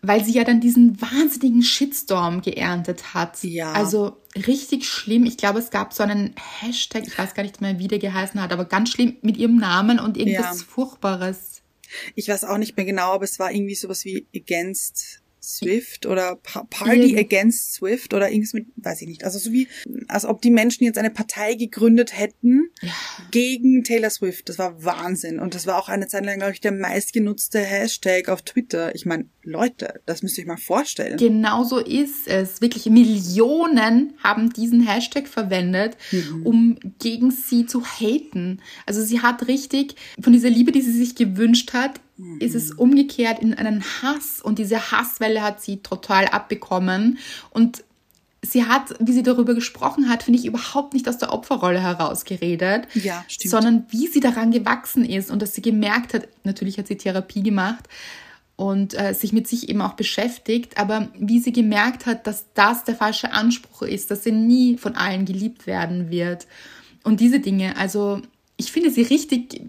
weil 0.00 0.24
sie 0.24 0.32
ja 0.32 0.44
dann 0.44 0.60
diesen 0.60 0.98
wahnsinnigen 1.02 1.62
Shitstorm 1.62 2.40
geerntet 2.40 3.12
hat. 3.12 3.44
Ja. 3.44 3.72
Also 3.72 4.16
richtig 4.34 4.86
schlimm. 4.86 5.26
Ich 5.26 5.36
glaube, 5.36 5.58
es 5.58 5.70
gab 5.70 5.92
so 5.92 6.04
einen 6.04 6.32
Hashtag, 6.60 7.06
ich 7.06 7.18
weiß 7.18 7.34
gar 7.34 7.42
nicht 7.42 7.60
mehr, 7.60 7.78
wie 7.78 7.88
der 7.88 7.98
geheißen 7.98 8.40
hat, 8.40 8.50
aber 8.50 8.64
ganz 8.64 8.88
schlimm 8.88 9.16
mit 9.20 9.36
ihrem 9.36 9.56
Namen 9.56 9.98
und 10.00 10.16
irgendwas 10.16 10.60
Ja. 10.60 10.66
Furchtbares. 10.66 11.56
Ich 12.14 12.28
weiß 12.28 12.44
auch 12.44 12.58
nicht 12.58 12.76
mehr 12.76 12.86
genau, 12.86 13.12
aber 13.12 13.24
es 13.24 13.38
war 13.38 13.52
irgendwie 13.52 13.74
sowas 13.74 14.04
wie 14.04 14.26
Against 14.34 15.22
Swift 15.46 16.06
oder 16.06 16.36
Pa- 16.36 16.64
Party 16.68 17.10
Irgend- 17.12 17.18
Against 17.18 17.74
Swift 17.74 18.12
oder 18.14 18.30
irgendwas 18.30 18.52
mit, 18.52 18.66
weiß 18.76 19.02
ich 19.02 19.08
nicht. 19.08 19.24
Also 19.24 19.38
so 19.38 19.52
wie, 19.52 19.68
als 20.08 20.24
ob 20.24 20.42
die 20.42 20.50
Menschen 20.50 20.84
jetzt 20.84 20.98
eine 20.98 21.10
Partei 21.10 21.54
gegründet 21.54 22.16
hätten 22.18 22.68
Ja. 22.82 22.92
gegen 23.30 23.84
Taylor 23.84 24.10
Swift. 24.10 24.48
Das 24.48 24.58
war 24.58 24.84
Wahnsinn. 24.84 25.38
Und 25.38 25.54
das 25.54 25.66
war 25.66 25.78
auch 25.78 25.88
eine 25.88 26.08
Zeit 26.08 26.24
lang, 26.26 26.38
glaube 26.38 26.52
ich, 26.52 26.60
der 26.60 26.72
meistgenutzte 26.72 27.60
Hashtag 27.60 28.28
auf 28.28 28.42
Twitter. 28.42 28.94
Ich 28.94 29.06
meine, 29.06 29.26
Leute, 29.42 30.00
das 30.06 30.22
müsst 30.22 30.36
ihr 30.38 30.42
euch 30.42 30.48
mal 30.48 30.56
vorstellen. 30.56 31.16
Genau 31.18 31.62
so 31.64 31.78
ist 31.78 32.26
es. 32.26 32.60
Wirklich 32.60 32.86
Millionen 32.86 34.14
haben 34.22 34.52
diesen 34.52 34.86
Hashtag 34.86 35.28
verwendet, 35.28 35.96
um 36.44 36.78
gegen 36.98 37.30
sie 37.30 37.66
zu 37.66 37.84
haten. 37.84 38.60
Also 38.86 39.02
sie 39.02 39.20
hat 39.20 39.46
richtig 39.48 39.94
von 40.20 40.32
dieser 40.32 40.50
Liebe, 40.50 40.72
die 40.72 40.82
sie 40.82 40.92
sich 40.92 41.14
gewünscht 41.14 41.72
hat, 41.72 42.00
ist 42.40 42.54
es 42.54 42.72
umgekehrt 42.72 43.40
in 43.40 43.52
einen 43.54 43.82
Hass 44.02 44.40
und 44.42 44.58
diese 44.58 44.90
Hasswelle 44.90 45.42
hat 45.42 45.60
sie 45.60 45.78
total 45.78 46.26
abbekommen 46.26 47.18
und 47.50 47.84
Sie 48.42 48.64
hat, 48.64 48.94
wie 49.00 49.12
sie 49.12 49.24
darüber 49.24 49.54
gesprochen 49.54 50.08
hat, 50.08 50.22
finde 50.22 50.38
ich 50.38 50.46
überhaupt 50.46 50.94
nicht 50.94 51.08
aus 51.08 51.18
der 51.18 51.32
Opferrolle 51.32 51.80
herausgeredet, 51.80 52.86
Ja, 52.94 53.24
stimmt. 53.26 53.50
sondern 53.50 53.86
wie 53.88 54.06
sie 54.06 54.20
daran 54.20 54.52
gewachsen 54.52 55.04
ist 55.04 55.32
und 55.32 55.42
dass 55.42 55.54
sie 55.56 55.62
gemerkt 55.62 56.14
hat, 56.14 56.28
natürlich 56.44 56.78
hat 56.78 56.86
sie 56.86 56.96
Therapie 56.96 57.42
gemacht, 57.42 57.88
und 58.54 58.94
äh, 58.98 59.14
sich 59.14 59.32
mit 59.32 59.46
sich 59.48 59.68
eben 59.68 59.82
auch 59.82 59.94
beschäftigt, 59.94 60.78
aber 60.78 61.08
wie 61.18 61.40
sie 61.40 61.52
gemerkt 61.52 62.06
hat, 62.06 62.26
dass 62.26 62.46
das 62.54 62.84
der 62.84 62.94
falsche 62.94 63.32
Anspruch 63.32 63.82
ist, 63.82 64.10
dass 64.10 64.24
sie 64.24 64.32
nie 64.32 64.78
von 64.78 64.94
allen 64.94 65.24
geliebt 65.26 65.66
werden 65.66 66.10
wird. 66.10 66.46
Und 67.04 67.20
diese 67.20 67.40
Dinge, 67.40 67.76
also 67.76 68.22
ich 68.56 68.72
finde 68.72 68.90
sie 68.90 69.02
richtig 69.02 69.60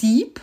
deep. 0.00 0.40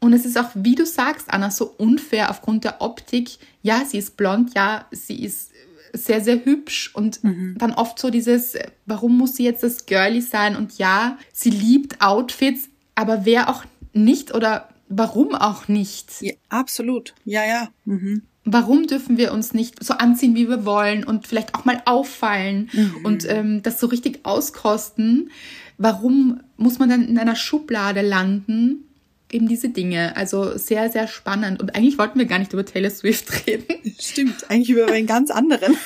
Und 0.00 0.12
es 0.12 0.24
ist 0.24 0.38
auch, 0.38 0.50
wie 0.54 0.74
du 0.74 0.86
sagst, 0.86 1.32
Anna, 1.32 1.50
so 1.50 1.74
unfair 1.76 2.30
aufgrund 2.30 2.64
der 2.64 2.80
Optik. 2.80 3.30
Ja, 3.62 3.84
sie 3.84 3.98
ist 3.98 4.16
blond, 4.16 4.54
ja, 4.54 4.86
sie 4.90 5.24
ist 5.24 5.50
sehr, 5.92 6.20
sehr 6.20 6.44
hübsch 6.44 6.94
und 6.94 7.20
dann 7.56 7.72
oft 7.72 7.98
so 7.98 8.10
dieses, 8.10 8.56
warum 8.86 9.16
muss 9.16 9.36
sie 9.36 9.44
jetzt 9.44 9.62
das 9.62 9.86
Girlie 9.86 10.20
sein? 10.20 10.54
Und 10.54 10.78
ja, 10.78 11.18
sie 11.32 11.50
liebt 11.50 12.00
Outfits, 12.00 12.68
aber 12.94 13.24
wer 13.24 13.48
auch 13.48 13.64
nicht 13.92 14.34
oder 14.34 14.68
warum 14.88 15.34
auch 15.34 15.68
nicht? 15.68 16.20
Ja, 16.20 16.32
absolut. 16.48 17.14
Ja, 17.24 17.44
ja. 17.44 17.68
Mhm. 17.84 18.22
Warum 18.44 18.86
dürfen 18.86 19.18
wir 19.18 19.32
uns 19.32 19.52
nicht 19.52 19.82
so 19.84 19.94
anziehen, 19.94 20.34
wie 20.34 20.48
wir 20.48 20.64
wollen 20.64 21.04
und 21.04 21.26
vielleicht 21.26 21.54
auch 21.54 21.66
mal 21.66 21.82
auffallen 21.84 22.70
und 23.02 23.28
ähm, 23.28 23.62
das 23.62 23.78
so 23.78 23.88
richtig 23.88 24.24
auskosten? 24.24 25.30
Warum 25.76 26.40
muss 26.56 26.78
man 26.78 26.88
dann 26.88 27.06
in 27.06 27.18
einer 27.18 27.36
Schublade 27.36 28.00
landen? 28.00 28.87
Eben 29.30 29.48
diese 29.48 29.68
Dinge. 29.68 30.16
Also 30.16 30.56
sehr, 30.56 30.90
sehr 30.90 31.06
spannend. 31.06 31.60
Und 31.60 31.74
eigentlich 31.76 31.98
wollten 31.98 32.18
wir 32.18 32.26
gar 32.26 32.38
nicht 32.38 32.52
über 32.52 32.64
Taylor 32.64 32.90
Swift 32.90 33.30
reden. 33.46 33.94
Stimmt. 33.98 34.50
Eigentlich 34.50 34.70
über 34.70 34.86
einen 34.86 35.06
ganz 35.06 35.30
anderen. 35.30 35.76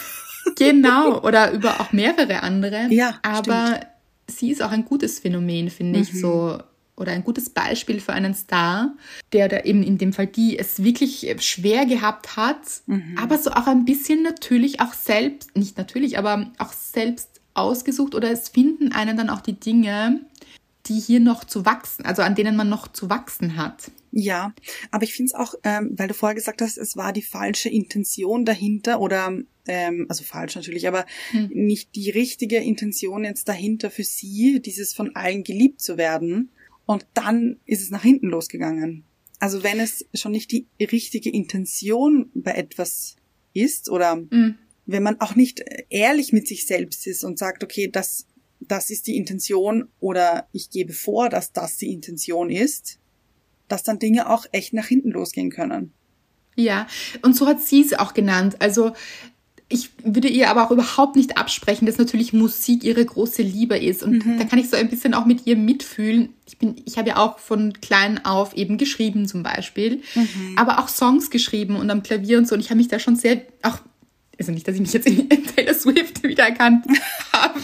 genau. 0.57 1.20
Oder 1.22 1.52
über 1.52 1.81
auch 1.81 1.92
mehrere 1.92 2.42
andere. 2.42 2.87
Ja, 2.90 3.18
Aber 3.22 3.81
sie 4.28 4.50
ist 4.50 4.62
auch 4.62 4.70
ein 4.70 4.85
gutes 4.85 5.18
Phänomen, 5.18 5.70
finde 5.70 6.00
ich, 6.00 6.12
so. 6.20 6.59
Oder 6.94 7.12
ein 7.12 7.24
gutes 7.24 7.48
Beispiel 7.50 8.00
für 8.00 8.12
einen 8.12 8.35
Star, 8.35 8.94
der 9.33 9.48
da 9.48 9.61
eben 9.61 9.83
in 9.83 9.96
dem 9.96 10.12
Fall 10.12 10.26
die 10.26 10.59
es 10.59 10.85
wirklich 10.85 11.35
schwer 11.40 11.87
gehabt 11.87 12.37
hat, 12.37 12.59
aber 13.16 13.38
so 13.38 13.50
auch 13.50 13.66
ein 13.66 13.87
bisschen 13.87 14.22
natürlich 14.22 14.81
auch 14.81 14.92
selbst, 14.92 15.57
nicht 15.57 15.78
natürlich, 15.78 16.18
aber 16.18 16.50
auch 16.59 16.72
selbst 16.72 17.40
ausgesucht 17.55 18.14
oder 18.14 18.31
es 18.31 18.50
finden 18.50 18.92
einen 18.92 19.16
dann 19.16 19.31
auch 19.31 19.40
die 19.40 19.59
Dinge, 19.59 20.20
die 20.87 20.99
hier 20.99 21.21
noch 21.21 21.45
zu 21.45 21.64
wachsen, 21.64 22.05
also 22.05 22.23
an 22.23 22.35
denen 22.35 22.57
man 22.57 22.68
noch 22.68 22.88
zu 22.88 23.09
wachsen 23.09 23.57
hat. 23.57 23.90
Ja, 24.11 24.55
aber 24.90 25.05
ich 25.05 25.14
finde 25.14 25.31
es 25.33 25.35
auch, 25.35 25.55
ähm, 25.64 25.92
weil 25.97 26.09
du 26.09 26.14
vorher 26.14 26.35
gesagt 26.35 26.61
hast, 26.61 26.77
es 26.77 26.97
war 26.97 27.12
die 27.12 27.23
falsche 27.23 27.68
Intention 27.68 28.45
dahinter 28.45 29.01
oder, 29.01 29.38
ähm, 29.66 30.07
also 30.09 30.25
falsch 30.25 30.55
natürlich, 30.55 30.87
aber 30.87 31.07
nicht 31.49 31.95
die 31.95 32.11
richtige 32.11 32.59
Intention 32.59 33.25
jetzt 33.25 33.49
dahinter 33.49 33.90
für 33.90 34.05
sie, 34.05 34.61
dieses 34.61 34.92
von 34.92 35.16
allen 35.16 35.45
geliebt 35.45 35.81
zu 35.81 35.97
werden. 35.97 36.51
Und 36.85 37.07
dann 37.14 37.59
ist 37.64 37.81
es 37.81 37.90
nach 37.90 38.03
hinten 38.03 38.29
losgegangen. 38.29 39.05
Also 39.38 39.62
wenn 39.62 39.81
es 39.81 40.05
schon 40.14 40.33
nicht 40.33 40.53
die 40.53 40.66
richtige 40.81 41.31
Intention 41.31 42.31
bei 42.35 42.53
etwas 42.53 43.16
ist 43.55 43.88
oder 43.88 44.23
wenn 44.87 45.03
man 45.03 45.21
auch 45.21 45.35
nicht 45.35 45.64
ehrlich 45.88 46.33
mit 46.33 46.47
sich 46.47 46.66
selbst 46.66 47.07
ist 47.07 47.25
und 47.25 47.38
sagt, 47.38 47.64
okay, 47.64 47.88
das, 47.88 48.27
das 48.68 48.90
ist 48.90 49.07
die 49.07 49.16
Intention 49.16 49.88
oder 50.01 50.48
ich 50.53 50.70
gebe 50.70 50.92
vor, 50.92 51.29
dass 51.29 51.53
das 51.53 51.77
die 51.77 51.92
Intention 51.92 52.51
ist, 52.51 52.98
dass 53.68 53.83
dann 53.83 53.98
Dinge 53.98 54.29
auch 54.29 54.46
echt 54.53 54.72
nach 54.72 54.87
hinten 54.87 55.11
losgehen 55.11 55.51
können. 55.51 55.92
Ja, 56.57 56.87
und 57.22 57.35
so 57.35 57.46
hat 57.46 57.62
sie 57.62 57.81
es 57.81 57.94
auch 57.94 58.12
genannt. 58.12 58.57
Also 58.61 58.92
ich 59.72 59.90
würde 60.05 60.29
ihr 60.29 60.51
aber 60.51 60.66
auch 60.66 60.70
überhaupt 60.70 61.16
nicht 61.16 61.38
absprechen, 61.38 61.87
dass 61.87 61.96
natürlich 61.96 62.35
Musik 62.35 62.85
ihre 62.85 63.05
große 63.05 63.40
Liebe 63.40 63.79
ist. 63.79 64.03
Und 64.03 64.22
da 64.38 64.44
kann 64.44 64.59
ich 64.59 64.68
so 64.68 64.77
ein 64.77 64.90
bisschen 64.90 65.14
auch 65.14 65.25
mit 65.25 65.46
ihr 65.46 65.57
mitfühlen. 65.57 66.35
Ich 66.46 66.59
bin, 66.59 66.77
ich 66.85 66.98
habe 66.98 67.09
ja 67.09 67.16
auch 67.16 67.38
von 67.38 67.72
klein 67.81 68.22
auf 68.25 68.55
eben 68.55 68.77
geschrieben 68.77 69.27
zum 69.27 69.42
Beispiel, 69.42 70.03
aber 70.57 70.79
auch 70.79 70.88
Songs 70.88 71.31
geschrieben 71.31 71.77
und 71.77 71.90
am 71.90 72.03
Klavier 72.03 72.37
und 72.37 72.46
so. 72.46 72.55
Und 72.55 72.61
ich 72.61 72.68
habe 72.68 72.79
mich 72.79 72.88
da 72.88 72.98
schon 72.98 73.16
sehr, 73.16 73.40
auch, 73.62 73.79
also 74.38 74.53
nicht, 74.53 74.68
dass 74.68 74.75
ich 74.75 74.83
mich 74.83 74.92
jetzt 74.92 75.07
in 75.07 75.29
Taylor 75.57 75.75
Swift 75.75 76.22
wiedererkannt 76.22 76.85
habe. 77.33 77.61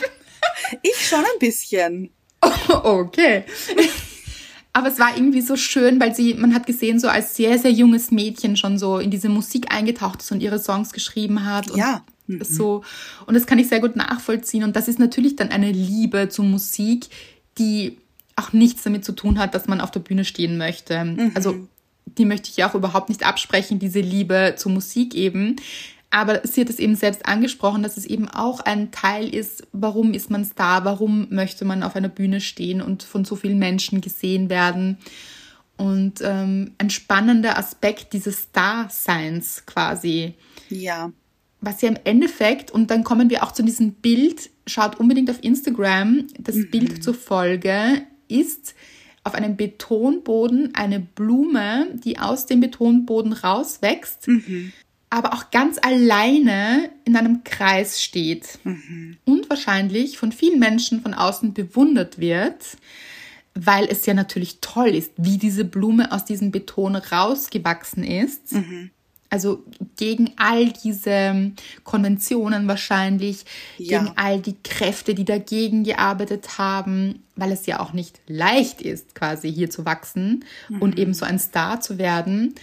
Ich 0.82 1.08
schon 1.08 1.20
ein 1.20 1.38
bisschen. 1.38 2.10
okay. 2.68 3.44
Aber 4.72 4.88
es 4.88 4.98
war 4.98 5.16
irgendwie 5.16 5.40
so 5.40 5.56
schön, 5.56 5.98
weil 6.00 6.14
sie, 6.14 6.34
man 6.34 6.54
hat 6.54 6.66
gesehen, 6.66 7.00
so 7.00 7.08
als 7.08 7.34
sehr, 7.34 7.58
sehr 7.58 7.72
junges 7.72 8.10
Mädchen 8.10 8.56
schon 8.56 8.78
so 8.78 8.98
in 8.98 9.10
diese 9.10 9.28
Musik 9.28 9.74
eingetaucht 9.74 10.22
ist 10.22 10.30
und 10.30 10.40
ihre 10.40 10.58
Songs 10.58 10.92
geschrieben 10.92 11.44
hat. 11.44 11.70
Und 11.70 11.78
Ja. 11.78 12.04
So. 12.40 12.84
Und 13.26 13.34
das 13.34 13.46
kann 13.46 13.58
ich 13.58 13.68
sehr 13.68 13.80
gut 13.80 13.96
nachvollziehen. 13.96 14.62
Und 14.62 14.76
das 14.76 14.86
ist 14.86 14.98
natürlich 14.98 15.34
dann 15.36 15.48
eine 15.48 15.72
Liebe 15.72 16.28
zur 16.28 16.44
Musik, 16.44 17.06
die 17.56 17.96
auch 18.36 18.52
nichts 18.52 18.82
damit 18.82 19.04
zu 19.04 19.12
tun 19.12 19.38
hat, 19.38 19.54
dass 19.54 19.66
man 19.66 19.80
auf 19.80 19.90
der 19.90 20.00
Bühne 20.00 20.24
stehen 20.24 20.58
möchte. 20.58 21.32
Also, 21.34 21.66
die 22.04 22.24
möchte 22.24 22.50
ich 22.50 22.56
ja 22.58 22.70
auch 22.70 22.74
überhaupt 22.74 23.08
nicht 23.08 23.24
absprechen, 23.24 23.78
diese 23.78 24.00
Liebe 24.00 24.54
zur 24.56 24.72
Musik 24.72 25.14
eben. 25.14 25.56
Aber 26.10 26.40
sie 26.44 26.62
hat 26.62 26.70
es 26.70 26.78
eben 26.78 26.94
selbst 26.96 27.26
angesprochen, 27.26 27.82
dass 27.82 27.96
es 27.98 28.06
eben 28.06 28.28
auch 28.28 28.60
ein 28.60 28.90
Teil 28.90 29.28
ist, 29.32 29.66
warum 29.72 30.14
ist 30.14 30.30
man 30.30 30.44
Star, 30.44 30.84
warum 30.86 31.26
möchte 31.30 31.64
man 31.66 31.82
auf 31.82 31.96
einer 31.96 32.08
Bühne 32.08 32.40
stehen 32.40 32.80
und 32.80 33.02
von 33.02 33.24
so 33.26 33.36
vielen 33.36 33.58
Menschen 33.58 34.00
gesehen 34.00 34.48
werden. 34.48 34.96
Und 35.76 36.20
ähm, 36.22 36.72
ein 36.78 36.90
spannender 36.90 37.58
Aspekt 37.58 38.12
dieses 38.14 38.38
Star-Seins 38.44 39.64
quasi, 39.66 40.34
Ja. 40.70 41.12
was 41.60 41.82
ja 41.82 41.90
im 41.90 41.98
Endeffekt, 42.04 42.70
und 42.70 42.90
dann 42.90 43.04
kommen 43.04 43.28
wir 43.30 43.44
auch 43.44 43.52
zu 43.52 43.62
diesem 43.62 43.92
Bild, 43.92 44.50
schaut 44.66 44.98
unbedingt 44.98 45.30
auf 45.30 45.42
Instagram. 45.44 46.26
Das 46.38 46.56
Bild 46.70 47.04
zur 47.04 47.14
Folge 47.14 48.02
ist 48.28 48.74
auf 49.24 49.34
einem 49.34 49.56
Betonboden 49.56 50.74
eine 50.74 51.00
Blume, 51.00 51.88
die 52.02 52.18
aus 52.18 52.46
dem 52.46 52.60
Betonboden 52.60 53.34
rauswächst, 53.34 54.28
aber 55.10 55.32
auch 55.34 55.50
ganz 55.50 55.78
alleine 55.80 56.90
in 57.04 57.16
einem 57.16 57.42
Kreis 57.44 58.02
steht 58.02 58.58
und 59.24 59.48
wahrscheinlich 59.48 60.18
von 60.18 60.32
vielen 60.32 60.58
Menschen 60.58 61.00
von 61.00 61.14
außen 61.14 61.54
bewundert 61.54 62.18
wird, 62.18 62.76
weil 63.54 63.86
es 63.86 64.04
ja 64.06 64.14
natürlich 64.14 64.58
toll 64.60 64.88
ist, 64.90 65.12
wie 65.16 65.38
diese 65.38 65.64
Blume 65.64 66.12
aus 66.12 66.24
diesem 66.24 66.50
Beton 66.50 66.94
rausgewachsen 66.96 68.04
ist. 68.04 68.54
Also 69.30 69.62
gegen 69.96 70.30
all 70.36 70.72
diese 70.72 71.52
Konventionen 71.84 72.66
wahrscheinlich, 72.66 73.44
Ja. 73.76 74.00
gegen 74.00 74.12
all 74.16 74.40
die 74.40 74.56
Kräfte, 74.64 75.14
die 75.14 75.24
dagegen 75.26 75.84
gearbeitet 75.84 76.56
haben, 76.56 77.22
weil 77.36 77.52
es 77.52 77.66
ja 77.66 77.80
auch 77.80 77.92
nicht 77.92 78.20
leicht 78.26 78.80
ist, 78.80 79.14
quasi 79.14 79.52
hier 79.52 79.68
zu 79.70 79.84
wachsen 79.84 80.44
und 80.80 80.98
eben 80.98 81.12
so 81.12 81.26
ein 81.26 81.38
Star 81.38 81.80
zu 81.80 81.98
werden, 81.98 82.54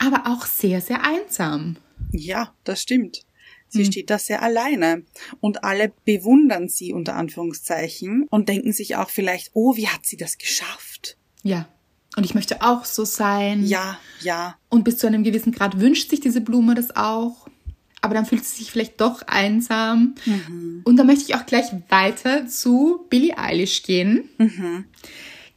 aber 0.00 0.24
auch 0.26 0.46
sehr, 0.46 0.80
sehr 0.80 1.04
einsam. 1.04 1.76
Ja, 2.10 2.52
das 2.64 2.82
stimmt. 2.82 3.22
Sie 3.68 3.84
Hm. 3.84 3.92
steht 3.92 4.10
da 4.10 4.18
sehr 4.18 4.42
alleine. 4.42 5.04
Und 5.40 5.62
alle 5.62 5.92
bewundern 6.04 6.68
sie 6.68 6.92
unter 6.92 7.14
Anführungszeichen 7.14 8.26
und 8.28 8.48
denken 8.48 8.72
sich 8.72 8.96
auch 8.96 9.10
vielleicht, 9.10 9.50
oh, 9.54 9.76
wie 9.76 9.86
hat 9.86 10.04
sie 10.06 10.16
das 10.16 10.38
geschafft? 10.38 11.16
Ja. 11.44 11.68
Und 12.16 12.24
ich 12.24 12.34
möchte 12.34 12.62
auch 12.62 12.84
so 12.84 13.04
sein. 13.04 13.64
Ja, 13.64 14.00
ja. 14.22 14.56
Und 14.68 14.82
bis 14.82 14.98
zu 14.98 15.06
einem 15.06 15.22
gewissen 15.22 15.52
Grad 15.52 15.78
wünscht 15.78 16.10
sich 16.10 16.18
diese 16.18 16.40
Blume 16.40 16.74
das 16.74 16.96
auch. 16.96 17.46
Aber 18.00 18.14
dann 18.14 18.26
fühlt 18.26 18.44
sie 18.44 18.56
sich 18.56 18.72
vielleicht 18.72 19.00
doch 19.00 19.22
einsam. 19.28 20.14
Und 20.84 20.96
da 20.96 21.04
möchte 21.04 21.24
ich 21.24 21.34
auch 21.36 21.46
gleich 21.46 21.66
weiter 21.90 22.48
zu 22.48 23.06
Billie 23.10 23.36
Eilish 23.38 23.82
gehen. 23.84 24.28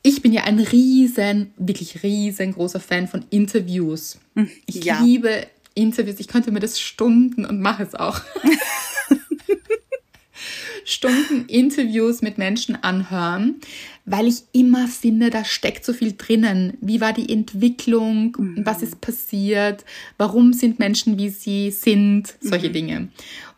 Ich 0.05 0.21
bin 0.21 0.33
ja 0.33 0.43
ein 0.43 0.59
riesen, 0.59 1.53
wirklich 1.57 2.03
riesengroßer 2.03 2.81
Fan 2.81 3.07
von 3.07 3.23
Interviews. 3.29 4.19
Ich 4.65 4.83
ja. 4.83 5.01
liebe 5.01 5.47
Interviews. 5.75 6.19
Ich 6.19 6.27
könnte 6.27 6.51
mir 6.51 6.59
das 6.59 6.79
Stunden 6.79 7.45
und 7.45 7.61
mache 7.61 7.83
es 7.83 7.95
auch. 7.95 8.19
Stunden 10.85 11.45
Interviews 11.47 12.21
mit 12.21 12.37
Menschen 12.37 12.75
anhören, 12.83 13.61
weil 14.03 14.27
ich 14.27 14.43
immer 14.51 14.89
finde, 14.89 15.29
da 15.29 15.45
steckt 15.45 15.85
so 15.85 15.93
viel 15.93 16.13
drinnen. 16.17 16.77
Wie 16.81 16.99
war 16.99 17.13
die 17.13 17.31
Entwicklung? 17.31 18.35
Was 18.57 18.81
ist 18.81 18.99
passiert? 18.99 19.85
Warum 20.17 20.51
sind 20.51 20.79
Menschen, 20.79 21.17
wie 21.17 21.29
sie 21.29 21.71
sind? 21.71 22.35
Solche 22.41 22.69
Dinge. 22.69 23.07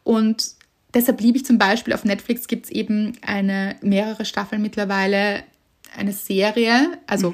Und 0.04 0.52
deshalb 0.94 1.20
liebe 1.22 1.38
ich 1.40 1.46
zum 1.46 1.58
Beispiel, 1.58 1.96
auf 1.96 2.06
Netflix 2.06 2.48
gibt 2.48 2.66
es 2.66 2.72
eben 2.72 3.14
eine, 3.24 3.76
mehrere 3.82 4.26
Staffeln 4.26 4.62
mittlerweile, 4.62 5.44
eine 5.98 6.14
Serie, 6.14 7.00
also 7.08 7.34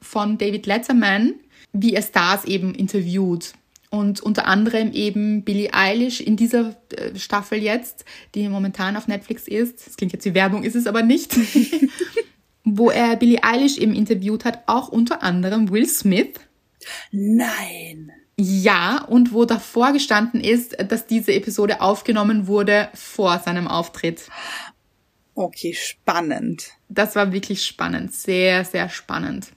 von 0.00 0.38
David 0.38 0.66
Letterman, 0.66 1.34
wie 1.72 1.94
er 1.94 2.02
Stars 2.02 2.44
eben 2.44 2.74
interviewt. 2.74 3.52
Und 3.90 4.20
unter 4.20 4.46
anderem 4.46 4.92
eben 4.92 5.44
Billie 5.44 5.74
Eilish 5.74 6.20
in 6.20 6.36
dieser 6.36 6.76
äh, 6.96 7.14
Staffel 7.14 7.62
jetzt, 7.62 8.06
die 8.34 8.48
momentan 8.48 8.96
auf 8.96 9.06
Netflix 9.06 9.46
ist. 9.46 9.86
Das 9.86 9.96
klingt 9.96 10.14
jetzt 10.14 10.24
wie 10.24 10.34
Werbung, 10.34 10.64
ist 10.64 10.76
es 10.76 10.86
aber 10.86 11.02
nicht. 11.02 11.36
Wo 12.64 12.90
er 12.90 13.16
Billie 13.16 13.42
Eilish 13.42 13.76
eben 13.76 13.94
interviewt 13.94 14.44
hat, 14.44 14.62
auch 14.66 14.88
unter 14.88 15.22
anderem 15.22 15.70
Will 15.70 15.86
Smith. 15.86 16.40
Nein. 17.10 18.12
Ja, 18.38 19.04
und 19.04 19.32
wo 19.32 19.44
davor 19.44 19.92
gestanden 19.92 20.40
ist, 20.40 20.74
dass 20.90 21.06
diese 21.06 21.34
Episode 21.34 21.80
aufgenommen 21.80 22.46
wurde 22.46 22.88
vor 22.94 23.38
seinem 23.40 23.68
Auftritt. 23.68 24.22
Okay, 25.34 25.74
spannend. 25.74 26.70
Das 26.88 27.16
war 27.16 27.32
wirklich 27.32 27.64
spannend, 27.64 28.12
sehr, 28.12 28.64
sehr 28.64 28.88
spannend. 28.88 29.48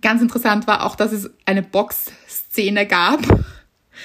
Ganz 0.00 0.22
interessant 0.22 0.66
war 0.66 0.84
auch, 0.84 0.96
dass 0.96 1.12
es 1.12 1.30
eine 1.44 1.62
Box-Szene 1.62 2.86
gab. 2.86 3.20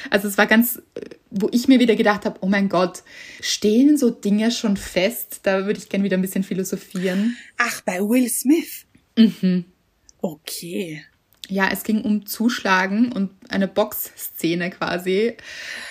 Also 0.09 0.27
es 0.27 0.37
war 0.37 0.47
ganz, 0.47 0.81
wo 1.29 1.49
ich 1.51 1.67
mir 1.67 1.79
wieder 1.79 1.95
gedacht 1.95 2.25
habe, 2.25 2.39
oh 2.41 2.47
mein 2.47 2.69
Gott, 2.69 3.03
stehen 3.41 3.97
so 3.97 4.09
Dinge 4.09 4.51
schon 4.51 4.77
fest? 4.77 5.41
Da 5.43 5.65
würde 5.65 5.79
ich 5.79 5.89
gerne 5.89 6.05
wieder 6.05 6.17
ein 6.17 6.21
bisschen 6.21 6.43
philosophieren. 6.43 7.37
Ach, 7.57 7.81
bei 7.81 7.99
Will 7.99 8.29
Smith. 8.29 8.85
Mhm. 9.17 9.65
Okay. 10.21 11.03
Ja, 11.51 11.67
es 11.71 11.83
ging 11.83 12.01
um 12.03 12.27
Zuschlagen 12.27 13.11
und 13.11 13.31
eine 13.49 13.67
Box-Szene 13.67 14.69
quasi, 14.69 15.35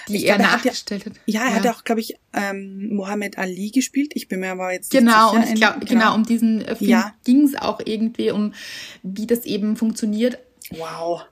die 0.09 0.17
Ich 0.17 0.27
er 0.27 0.37
glaube, 0.37 0.53
hat 0.53 0.65
ja- 0.65 0.71
nachgestellt 0.71 1.07
hat. 1.07 1.13
Ja, 1.27 1.43
er 1.43 1.55
hat 1.57 1.67
auch, 1.67 1.83
glaube 1.83 2.01
ich, 2.01 2.15
ähm, 2.33 2.95
Mohammed 2.95 3.39
Ali 3.39 3.71
gespielt. 3.71 4.13
Ich 4.15 4.29
bin 4.29 4.39
mir 4.41 4.53
aber 4.53 4.73
jetzt 4.73 4.91
Genau, 4.93 5.33
nicht 5.33 5.35
und 5.35 5.43
sicher. 5.43 5.55
ich 5.55 5.61
glaube, 5.61 5.87
genau, 5.87 6.15
um 6.15 6.25
diesen 6.25 6.63
äh, 6.65 6.77
Film 6.77 6.91
Ja. 6.91 7.13
ging 7.25 7.43
es 7.45 7.57
auch 7.57 7.81
irgendwie, 7.85 8.31
um 8.31 8.55
wie 9.03 9.27
das 9.27 9.45
eben 9.47 9.77
funktioniert. 9.77 10.39
Wow. 10.71 11.23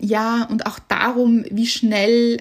Ja, 0.00 0.44
und 0.50 0.66
auch 0.66 0.80
darum, 0.80 1.44
wie 1.50 1.66
schnell 1.68 2.38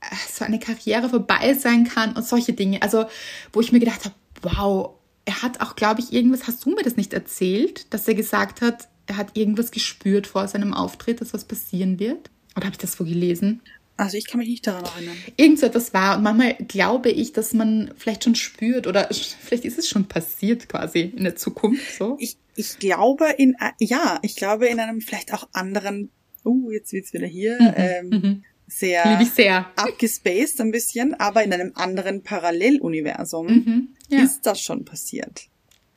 äh, 0.00 0.06
so 0.32 0.44
eine 0.46 0.58
Karriere 0.58 1.10
vorbei 1.10 1.52
sein 1.54 1.84
kann 1.84 2.14
und 2.16 2.24
solche 2.26 2.54
Dinge. 2.54 2.80
Also, 2.82 3.04
wo 3.52 3.60
ich 3.60 3.72
mir 3.72 3.80
gedacht 3.80 4.06
habe, 4.06 4.14
wow, 4.40 4.94
er 5.26 5.42
hat 5.42 5.60
auch, 5.60 5.76
glaube 5.76 6.00
ich, 6.00 6.14
irgendwas, 6.14 6.46
hast 6.46 6.64
du 6.64 6.70
mir 6.70 6.82
das 6.82 6.96
nicht 6.96 7.12
erzählt, 7.12 7.92
dass 7.92 8.08
er 8.08 8.14
gesagt 8.14 8.62
hat, 8.62 8.88
er 9.08 9.16
hat 9.16 9.36
irgendwas 9.36 9.70
gespürt 9.72 10.26
vor 10.26 10.46
seinem 10.46 10.72
Auftritt, 10.74 11.20
dass 11.20 11.34
was 11.34 11.44
passieren 11.44 11.98
wird? 11.98 12.30
Oder 12.56 12.66
habe 12.66 12.74
ich 12.74 12.78
das 12.78 12.98
wo 13.00 13.04
gelesen? 13.04 13.60
Also 13.96 14.16
ich 14.16 14.28
kann 14.28 14.38
mich 14.38 14.48
nicht 14.48 14.66
daran 14.66 14.84
erinnern. 14.84 15.16
Irgend 15.36 15.58
so 15.58 15.66
etwas 15.66 15.92
war. 15.92 16.16
Und 16.18 16.22
manchmal 16.22 16.54
glaube 16.54 17.10
ich, 17.10 17.32
dass 17.32 17.52
man 17.52 17.90
vielleicht 17.96 18.22
schon 18.24 18.36
spürt 18.36 18.86
oder 18.86 19.08
vielleicht 19.40 19.64
ist 19.64 19.78
es 19.78 19.88
schon 19.88 20.04
passiert 20.06 20.68
quasi 20.68 21.00
in 21.00 21.24
der 21.24 21.34
Zukunft 21.34 21.96
so. 21.98 22.16
Ich, 22.20 22.36
ich 22.54 22.78
glaube 22.78 23.26
in, 23.38 23.56
ja, 23.80 24.20
ich 24.22 24.36
glaube 24.36 24.66
in 24.68 24.78
einem 24.78 25.00
vielleicht 25.00 25.34
auch 25.34 25.48
anderen, 25.52 26.10
uh, 26.44 26.70
jetzt 26.70 26.92
wird's 26.92 27.12
wieder 27.12 27.26
hier, 27.26 27.58
ähm, 27.76 28.44
sehr 28.68 29.02
Liebe 29.10 29.22
ich 29.22 29.30
sehr. 29.30 29.66
abgespaced 29.76 30.60
ein 30.60 30.70
bisschen, 30.70 31.14
aber 31.18 31.42
in 31.42 31.52
einem 31.52 31.72
anderen 31.74 32.22
Paralleluniversum 32.22 33.46
Mhm. 33.46 33.88
Ja. 34.10 34.22
ist 34.22 34.42
das 34.46 34.60
schon 34.60 34.84
passiert. 34.84 35.46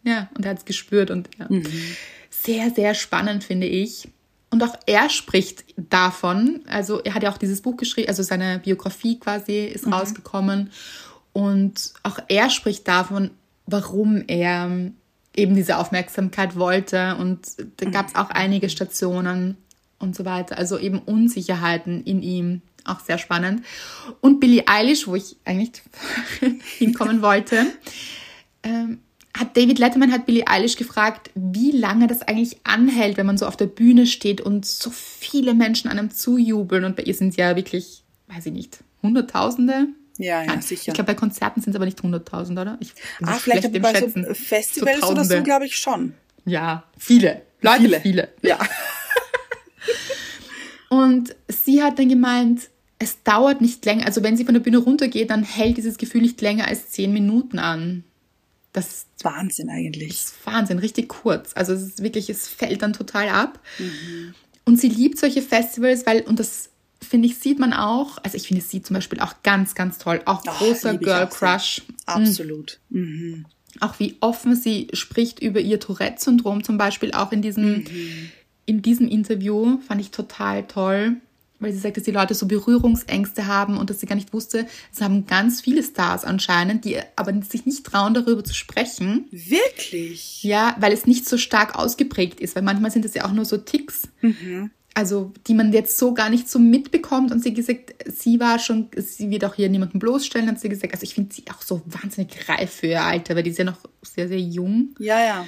Ja, 0.04 0.30
und 0.36 0.44
er 0.46 0.52
hat 0.52 0.60
es 0.60 0.66
gespürt 0.66 1.12
und 1.12 1.30
ja. 1.38 1.48
Sehr, 2.44 2.72
sehr 2.72 2.94
spannend, 2.94 3.44
finde 3.44 3.68
ich. 3.68 4.10
Und 4.50 4.64
auch 4.64 4.76
er 4.86 5.10
spricht 5.10 5.64
davon, 5.78 6.62
also 6.68 7.02
er 7.02 7.14
hat 7.14 7.24
ja 7.24 7.32
auch 7.32 7.38
dieses 7.38 7.62
Buch 7.62 7.78
geschrieben, 7.78 8.10
also 8.10 8.22
seine 8.22 8.60
Biografie 8.60 9.18
quasi 9.18 9.66
ist 9.66 9.90
rausgekommen. 9.90 10.72
Und 11.32 11.94
auch 12.04 12.20
er 12.28 12.50
spricht 12.50 12.88
davon, 12.88 13.32
warum 13.66 14.24
er 14.28 14.92
eben 15.36 15.56
diese 15.56 15.78
Aufmerksamkeit 15.78 16.58
wollte. 16.58 17.16
Und 17.16 17.48
da 17.78 17.90
gab 17.90 18.10
es 18.10 18.16
auch 18.16 18.30
einige 18.30 18.70
Stationen 18.70 19.56
und 20.00 20.16
so 20.16 20.26
weiter. 20.26 20.58
Also 20.58 20.78
eben 20.78 21.00
Unsicherheiten 21.00 22.04
in 22.04 22.22
ihm. 22.22 22.62
Auch 22.84 23.00
sehr 23.00 23.20
spannend. 23.20 23.64
Und 24.22 24.40
Billie 24.40 24.64
Eilish, 24.68 25.08
wo 25.08 25.16
ich 25.16 25.38
eigentlich 25.46 25.84
hinkommen 26.78 27.22
wollte, 27.22 27.68
ähm, 28.64 29.00
hat 29.38 29.56
David 29.56 29.80
Letterman 29.80 30.12
hat 30.12 30.26
Billie 30.26 30.48
Eilish 30.48 30.76
gefragt, 30.76 31.30
wie 31.36 31.72
lange 31.72 32.08
das 32.08 32.22
eigentlich 32.22 32.58
anhält, 32.64 33.18
wenn 33.18 33.26
man 33.26 33.38
so 33.38 33.46
auf 33.46 33.56
der 33.56 33.68
Bühne 33.68 34.06
steht 34.06 34.42
und 34.42 34.66
so 34.66 34.90
viele 34.90 35.54
Menschen 35.54 35.90
einem 35.90 36.12
zujubeln. 36.12 36.84
Und 36.84 36.96
bei 36.96 37.04
ihr 37.04 37.14
sind 37.14 37.30
es 37.30 37.36
ja 37.38 37.56
wirklich, 37.56 38.04
weiß 38.28 38.48
ich 38.48 38.54
nicht, 38.54 38.80
Hunderttausende. 39.02 39.88
Ja, 40.18 40.42
ja, 40.42 40.48
Nein, 40.48 40.62
sicher. 40.62 40.90
Ich 40.90 40.94
glaube, 40.94 41.14
bei 41.14 41.16
Konzerten 41.16 41.62
sind 41.62 41.72
es 41.72 41.76
aber 41.76 41.86
nicht 41.86 42.02
Hunderttausend, 42.04 42.60
oder? 42.60 42.78
Ich 42.80 42.90
so 42.90 43.26
ah, 43.26 43.34
vielleicht 43.34 43.72
bei 43.82 43.94
so 43.94 44.00
Schätzen. 44.00 44.36
Festivals 44.36 45.02
So 45.02 45.08
oder 45.08 45.24
so, 45.24 45.42
glaube 45.42 45.66
ich 45.66 45.78
schon. 45.78 46.14
Ja, 46.46 46.84
viele. 46.98 47.42
Leute, 47.62 47.84
viele. 47.84 48.02
Viele. 48.02 48.30
Ja. 48.42 48.60
Und 50.90 51.36
sie 51.48 51.82
hat 51.82 51.98
dann 51.98 52.10
gemeint, 52.10 52.70
es 53.00 53.24
dauert 53.24 53.62
nicht 53.62 53.84
länger, 53.86 54.06
also 54.06 54.24
wenn 54.24 54.38
sie 54.38 54.46
von 54.46 54.54
der 54.54 54.62
Bühne 54.62 54.78
runtergeht, 54.78 55.30
dann 55.30 55.44
hält 55.44 55.78
dieses 55.78 55.98
Gefühl 55.98 56.22
nicht 56.22 56.42
länger 56.42 56.68
als 56.68 56.90
zehn 56.90 57.14
Minuten 57.14 57.60
an. 57.60 58.04
Das 58.74 58.88
ist 58.88 59.08
Wahnsinn 59.24 59.70
eigentlich. 59.70 60.10
ist 60.10 60.34
Wahnsinn, 60.46 60.80
richtig 60.80 61.10
kurz. 61.10 61.52
Also 61.56 61.74
es 61.74 61.82
ist 61.82 62.04
wirklich, 62.04 62.30
es 62.30 62.48
fällt 62.48 62.82
dann 62.82 62.94
total 62.94 63.30
ab. 63.30 63.60
Und 64.66 64.80
sie 64.80 64.90
liebt 64.90 65.18
solche 65.18 65.42
Festivals, 65.42 66.06
weil, 66.06 66.22
und 66.22 66.40
das 66.40 66.70
finde 67.02 67.28
ich, 67.28 67.38
sieht 67.38 67.60
man 67.60 67.74
auch, 67.74 68.18
also 68.24 68.38
ich 68.38 68.48
finde 68.48 68.64
sie 68.64 68.82
zum 68.82 68.94
Beispiel 68.94 69.20
auch 69.20 69.36
ganz, 69.44 69.76
ganz 69.76 69.98
toll. 69.98 70.22
Auch 70.26 70.44
Ach, 70.48 70.58
großer 70.60 70.98
Girl 70.98 71.26
auch. 71.26 71.30
Crush. 71.30 71.82
Absolut. 72.06 72.80
Mhm. 72.90 73.46
Auch 73.80 74.00
wie 74.00 74.18
offen 74.20 74.56
sie 74.56 74.88
spricht 74.94 75.40
über 75.40 75.60
ihr 75.60 75.80
Tourette-Syndrom 75.80 76.64
zum 76.64 76.78
Beispiel, 76.78 77.12
auch 77.12 77.32
in 77.32 77.42
diesem, 77.42 77.86
in 78.66 78.82
diesem 78.82 79.08
Interview, 79.08 79.80
fand 79.88 80.02
ich 80.02 80.12
total 80.12 80.68
toll. 80.68 81.18
Weil 81.62 81.72
sie 81.74 81.80
sagt, 81.80 81.98
dass 81.98 82.04
die 82.04 82.12
Leute 82.12 82.34
so 82.34 82.48
Berührungsängste 82.48 83.48
haben 83.48 83.78
und 83.78 83.90
dass 83.90 84.00
sie 84.00 84.06
gar 84.06 84.16
nicht 84.16 84.34
wusste, 84.34 84.68
es 84.94 85.02
haben 85.02 85.26
ganz 85.26 85.62
viele 85.62 85.84
Stars 85.84 86.26
anscheinend, 86.26 86.86
die 86.86 86.98
aber 87.16 87.34
sich 87.44 87.66
nicht 87.66 87.86
trauen, 87.86 88.14
darüber 88.14 88.44
zu 88.44 88.54
sprechen. 88.54 89.26
Wirklich? 89.32 90.44
Ja, 90.44 90.76
weil 90.80 90.92
es 90.92 91.06
nicht 91.06 91.28
so 91.28 91.38
stark 91.38 91.76
ausgeprägt 91.76 92.40
ist, 92.40 92.56
weil 92.56 92.64
manchmal 92.64 92.92
sind 92.92 93.06
es 93.06 93.14
ja 93.14 93.26
auch 93.26 93.32
nur 93.32 93.46
so 93.46 93.58
Ticks. 93.58 94.10
also 94.94 95.32
die 95.48 95.54
man 95.54 95.72
jetzt 95.72 95.98
so 95.98 96.14
gar 96.14 96.30
nicht 96.30 96.50
so 96.50 96.60
mitbekommt. 96.60 97.32
Und 97.32 97.42
sie 97.42 97.54
gesagt, 97.54 97.94
sie 98.06 98.40
war 98.40 98.60
schon, 98.60 98.90
sie 98.96 99.30
wird 99.30 99.46
auch 99.46 99.56
hier 99.56 99.70
niemanden 99.70 100.00
bloßstellen, 100.00 100.48
hat 100.48 100.60
sie 100.60 100.70
gesagt. 100.70 100.94
Also 100.94 101.04
ich 101.04 101.14
finde 101.14 101.34
sie 101.34 101.44
auch 101.50 101.62
so 101.62 101.82
wahnsinnig 101.86 102.50
reif 102.50 102.72
für 102.72 102.88
ihr 102.88 103.04
Alter, 103.04 103.36
weil 103.36 103.44
die 103.44 103.52
ist 103.52 103.60
ja 103.60 103.66
noch 103.66 103.80
sehr, 104.02 104.28
sehr 104.28 104.40
jung. 104.40 104.96
Ja, 105.00 105.24
ja. 105.24 105.46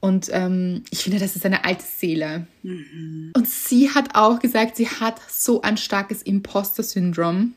Und 0.00 0.28
ähm, 0.32 0.84
ich 0.90 1.00
finde, 1.00 1.18
das 1.18 1.36
ist 1.36 1.46
eine 1.46 1.64
alte 1.64 1.84
Seele. 1.84 2.46
Mhm. 2.62 3.32
Und 3.34 3.48
sie 3.48 3.90
hat 3.90 4.14
auch 4.14 4.38
gesagt, 4.38 4.76
sie 4.76 4.88
hat 4.88 5.20
so 5.30 5.62
ein 5.62 5.76
starkes 5.76 6.22
Imposter-Syndrom. 6.22 7.54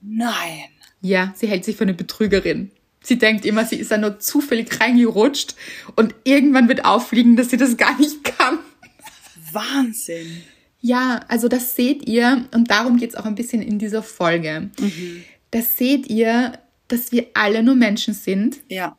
Nein. 0.00 0.64
Ja, 1.00 1.32
sie 1.36 1.48
hält 1.48 1.64
sich 1.64 1.76
für 1.76 1.84
eine 1.84 1.94
Betrügerin. 1.94 2.70
Sie 3.02 3.18
denkt 3.18 3.44
immer, 3.44 3.66
sie 3.66 3.76
ist 3.76 3.90
da 3.90 3.98
nur 3.98 4.18
zufällig 4.18 4.80
reingerutscht 4.80 5.54
und 5.94 6.14
irgendwann 6.24 6.68
wird 6.68 6.86
auffliegen, 6.86 7.36
dass 7.36 7.50
sie 7.50 7.58
das 7.58 7.76
gar 7.76 7.98
nicht 7.98 8.24
kann. 8.24 8.58
Wahnsinn. 9.52 10.42
Ja, 10.80 11.20
also 11.28 11.48
das 11.48 11.76
seht 11.76 12.08
ihr 12.08 12.46
und 12.52 12.70
darum 12.70 12.96
geht 12.96 13.10
es 13.10 13.16
auch 13.16 13.26
ein 13.26 13.34
bisschen 13.34 13.62
in 13.62 13.78
dieser 13.78 14.02
Folge. 14.02 14.70
Mhm. 14.78 15.24
Das 15.50 15.76
seht 15.76 16.08
ihr, 16.08 16.58
dass 16.88 17.12
wir 17.12 17.26
alle 17.34 17.62
nur 17.62 17.74
Menschen 17.74 18.14
sind. 18.14 18.58
Ja. 18.68 18.96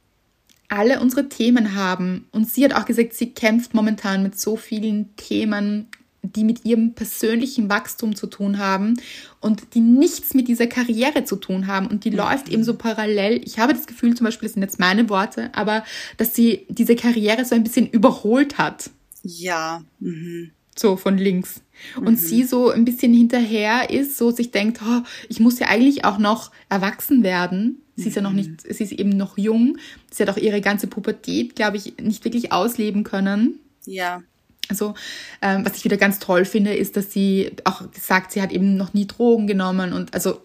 Alle 0.68 1.00
unsere 1.00 1.30
Themen 1.30 1.76
haben. 1.76 2.28
Und 2.32 2.50
sie 2.50 2.66
hat 2.66 2.74
auch 2.74 2.86
gesagt, 2.86 3.14
sie 3.14 3.32
kämpft 3.32 3.74
momentan 3.74 4.24
mit 4.24 4.40
so 4.40 4.56
vielen 4.56 5.16
Themen, 5.16 5.88
die 6.24 6.44
mit 6.44 6.66
ihrem 6.66 6.94
persönlichen 6.94 7.70
Wachstum 7.70 8.16
zu 8.16 8.28
tun 8.28 8.58
haben 8.58 8.96
und 9.42 9.76
die 9.76 9.80
nichts 9.80 10.34
mit 10.34 10.48
dieser 10.48 10.68
Karriere 10.68 11.24
zu 11.24 11.36
tun 11.36 11.68
haben 11.68 11.88
und 11.88 12.04
die 12.04 12.12
mhm. 12.12 12.18
läuft 12.18 12.50
eben 12.50 12.64
so 12.64 12.76
parallel. 12.76 13.42
Ich 13.46 13.60
habe 13.60 13.74
das 13.74 13.88
Gefühl, 13.88 14.16
zum 14.16 14.26
Beispiel, 14.26 14.48
das 14.48 14.54
sind 14.54 14.64
jetzt 14.64 14.80
meine 14.80 15.10
Worte, 15.10 15.52
aber 15.54 15.84
dass 16.18 16.36
sie 16.36 16.66
diese 16.70 16.96
Karriere 16.96 17.46
so 17.46 17.56
ein 17.56 17.64
bisschen 17.64 17.88
überholt 17.88 18.58
hat. 18.58 18.90
Ja. 19.24 19.84
Mhm. 20.00 20.52
So 20.78 20.98
von 20.98 21.18
links. 21.18 21.62
Und 21.98 22.14
mhm. 22.14 22.18
sie 22.18 22.44
so 22.44 22.70
ein 22.70 22.86
bisschen 22.86 23.14
hinterher 23.14 23.90
ist, 23.90 24.18
so 24.18 24.32
sich 24.32 24.52
denkt, 24.52 24.80
oh, 24.86 25.02
ich 25.30 25.40
muss 25.40 25.60
ja 25.60 25.68
eigentlich 25.68 26.06
auch 26.06 26.18
noch 26.18 26.52
erwachsen 26.70 27.24
werden. 27.24 27.82
Sie 27.96 28.10
ist 28.10 28.16
ja 28.16 28.22
noch 28.22 28.32
mhm. 28.32 28.38
nicht, 28.38 28.62
sie 28.62 28.84
ist 28.84 28.92
eben 28.92 29.10
noch 29.10 29.38
jung. 29.38 29.78
Sie 30.12 30.24
hat 30.24 30.30
auch 30.30 30.38
ihre 30.38 30.62
ganze 30.62 30.88
Pubertät, 30.88 31.56
glaube 31.56 31.78
ich, 31.78 31.98
nicht 32.02 32.26
wirklich 32.26 32.52
ausleben 32.52 33.04
können. 33.04 33.60
Ja. 33.86 34.22
Also, 34.68 34.96
ähm, 35.42 35.64
was 35.66 35.78
ich 35.78 35.86
wieder 35.86 35.98
ganz 35.98 36.20
toll 36.20 36.44
finde, 36.44 36.74
ist, 36.74 36.98
dass 36.98 37.12
sie 37.12 37.52
auch 37.64 37.84
sagt, 38.00 38.32
sie 38.32 38.42
hat 38.42 38.52
eben 38.52 38.78
noch 38.78 38.94
nie 38.94 39.06
Drogen 39.06 39.48
genommen 39.48 39.94
und 39.94 40.14
also 40.14 40.42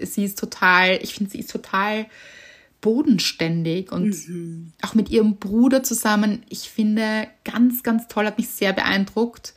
sie 0.00 0.24
ist 0.24 0.38
total, 0.38 0.98
ich 1.02 1.14
finde, 1.14 1.32
sie 1.32 1.40
ist 1.40 1.50
total 1.50 2.06
bodenständig 2.82 3.90
und 3.92 4.28
mhm. 4.28 4.72
auch 4.82 4.94
mit 4.94 5.08
ihrem 5.08 5.36
Bruder 5.36 5.82
zusammen. 5.82 6.42
Ich 6.50 6.68
finde 6.68 7.28
ganz, 7.44 7.82
ganz 7.82 8.08
toll, 8.08 8.26
hat 8.26 8.36
mich 8.36 8.48
sehr 8.48 8.74
beeindruckt. 8.74 9.54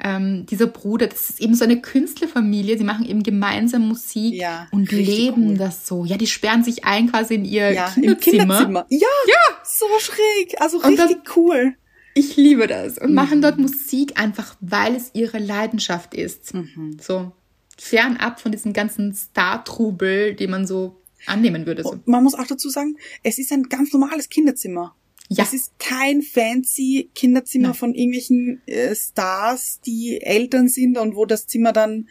Ähm, 0.00 0.44
dieser 0.46 0.66
Bruder, 0.66 1.06
das 1.06 1.30
ist 1.30 1.40
eben 1.40 1.54
so 1.54 1.64
eine 1.64 1.80
Künstlerfamilie, 1.80 2.76
sie 2.76 2.84
machen 2.84 3.06
eben 3.06 3.22
gemeinsam 3.22 3.88
Musik 3.88 4.34
ja, 4.34 4.66
und 4.72 4.90
leben 4.90 5.50
cool. 5.50 5.56
das 5.56 5.86
so. 5.86 6.04
Ja, 6.04 6.18
die 6.18 6.26
sperren 6.26 6.64
sich 6.64 6.84
ein 6.84 7.10
quasi 7.10 7.36
in 7.36 7.44
ihr 7.44 7.72
ja, 7.72 7.88
Kinderzimmer. 7.88 8.58
Kinderzimmer. 8.58 8.86
Ja, 8.90 9.08
ja, 9.28 9.56
so 9.64 9.86
schräg, 10.00 10.60
also 10.60 10.78
richtig 10.78 11.22
dann, 11.24 11.36
cool. 11.36 11.74
Ich 12.14 12.36
liebe 12.36 12.66
das 12.66 12.98
und 12.98 13.10
mhm. 13.10 13.14
machen 13.14 13.40
dort 13.40 13.58
Musik 13.58 14.20
einfach, 14.20 14.56
weil 14.60 14.96
es 14.96 15.10
ihre 15.14 15.38
Leidenschaft 15.38 16.12
ist. 16.12 16.54
Mhm. 16.54 16.98
So 17.00 17.32
fernab 17.78 18.40
von 18.40 18.52
diesem 18.52 18.72
ganzen 18.72 19.14
Star-Trubel, 19.14 20.34
den 20.34 20.50
man 20.50 20.66
so 20.66 21.00
annehmen 21.26 21.66
würde. 21.66 21.82
So. 21.82 22.00
Man 22.06 22.24
muss 22.24 22.34
auch 22.34 22.46
dazu 22.46 22.68
sagen, 22.68 22.96
es 23.22 23.38
ist 23.38 23.52
ein 23.52 23.64
ganz 23.64 23.92
normales 23.92 24.28
Kinderzimmer. 24.28 24.94
Ja. 25.30 25.44
Es 25.44 25.54
ist 25.54 25.72
kein 25.78 26.20
fancy 26.20 27.10
Kinderzimmer 27.14 27.68
Nein. 27.68 27.74
von 27.74 27.94
irgendwelchen 27.94 28.60
äh, 28.66 28.94
Stars, 28.94 29.80
die 29.80 30.20
Eltern 30.20 30.68
sind 30.68 30.98
und 30.98 31.16
wo 31.16 31.24
das 31.24 31.46
Zimmer 31.46 31.72
dann 31.72 32.08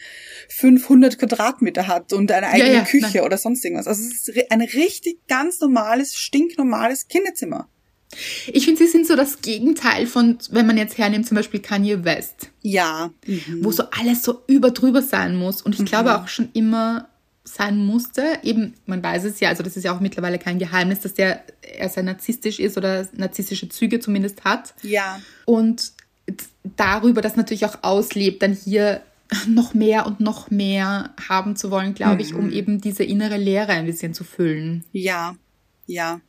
500 0.49 1.19
Quadratmeter 1.19 1.87
hat 1.87 2.11
und 2.11 2.31
eine 2.31 2.47
eigene 2.47 2.69
ja, 2.69 2.75
ja. 2.79 2.85
Küche 2.85 3.17
Nein. 3.17 3.25
oder 3.25 3.37
sonst 3.37 3.63
irgendwas. 3.63 3.87
Also 3.87 4.01
es 4.01 4.27
ist 4.27 4.51
ein 4.51 4.61
richtig 4.61 5.27
ganz 5.27 5.59
normales, 5.59 6.17
stinknormales 6.17 7.07
Kinderzimmer. 7.07 7.69
Ich 8.47 8.65
finde, 8.65 8.83
sie 8.83 8.91
sind 8.91 9.07
so 9.07 9.15
das 9.15 9.41
Gegenteil 9.41 10.07
von, 10.07 10.37
wenn 10.51 10.67
man 10.67 10.77
jetzt 10.77 10.97
hernimmt, 10.97 11.27
zum 11.27 11.35
Beispiel 11.35 11.59
Kanye 11.59 12.03
West. 12.03 12.51
Ja. 12.61 13.11
Mhm. 13.25 13.59
Wo 13.61 13.71
so 13.71 13.83
alles 13.91 14.23
so 14.23 14.43
überdrüber 14.47 15.01
sein 15.01 15.35
muss. 15.35 15.61
Und 15.61 15.73
ich 15.73 15.81
mhm. 15.81 15.85
glaube 15.85 16.15
auch 16.15 16.27
schon 16.27 16.49
immer 16.53 17.09
sein 17.43 17.77
musste. 17.77 18.39
Eben, 18.43 18.73
man 18.85 19.03
weiß 19.03 19.25
es 19.25 19.39
ja, 19.39 19.49
also 19.49 19.63
das 19.63 19.75
ist 19.75 19.83
ja 19.83 19.95
auch 19.95 19.99
mittlerweile 19.99 20.39
kein 20.39 20.59
Geheimnis, 20.59 21.01
dass 21.01 21.13
der 21.13 21.43
er 21.61 21.89
sehr 21.89 22.03
narzisstisch 22.03 22.59
ist 22.59 22.77
oder 22.77 23.07
narzisstische 23.13 23.69
Züge 23.69 23.99
zumindest 23.99 24.43
hat. 24.43 24.73
Ja. 24.81 25.19
Und 25.45 25.91
darüber 26.77 27.21
das 27.21 27.35
natürlich 27.35 27.65
auch 27.65 27.79
auslebt, 27.81 28.41
dann 28.41 28.53
hier 28.53 29.01
noch 29.47 29.73
mehr 29.73 30.05
und 30.05 30.19
noch 30.19 30.51
mehr 30.51 31.13
haben 31.27 31.55
zu 31.55 31.71
wollen, 31.71 31.93
glaube 31.93 32.15
mhm. 32.15 32.19
ich, 32.21 32.33
um 32.33 32.45
mhm. 32.45 32.53
eben 32.53 32.81
diese 32.81 33.03
innere 33.03 33.37
Leere 33.37 33.71
ein 33.73 33.85
bisschen 33.85 34.13
zu 34.13 34.23
füllen. 34.23 34.83
Ja, 34.91 35.35
ja. 35.87 36.21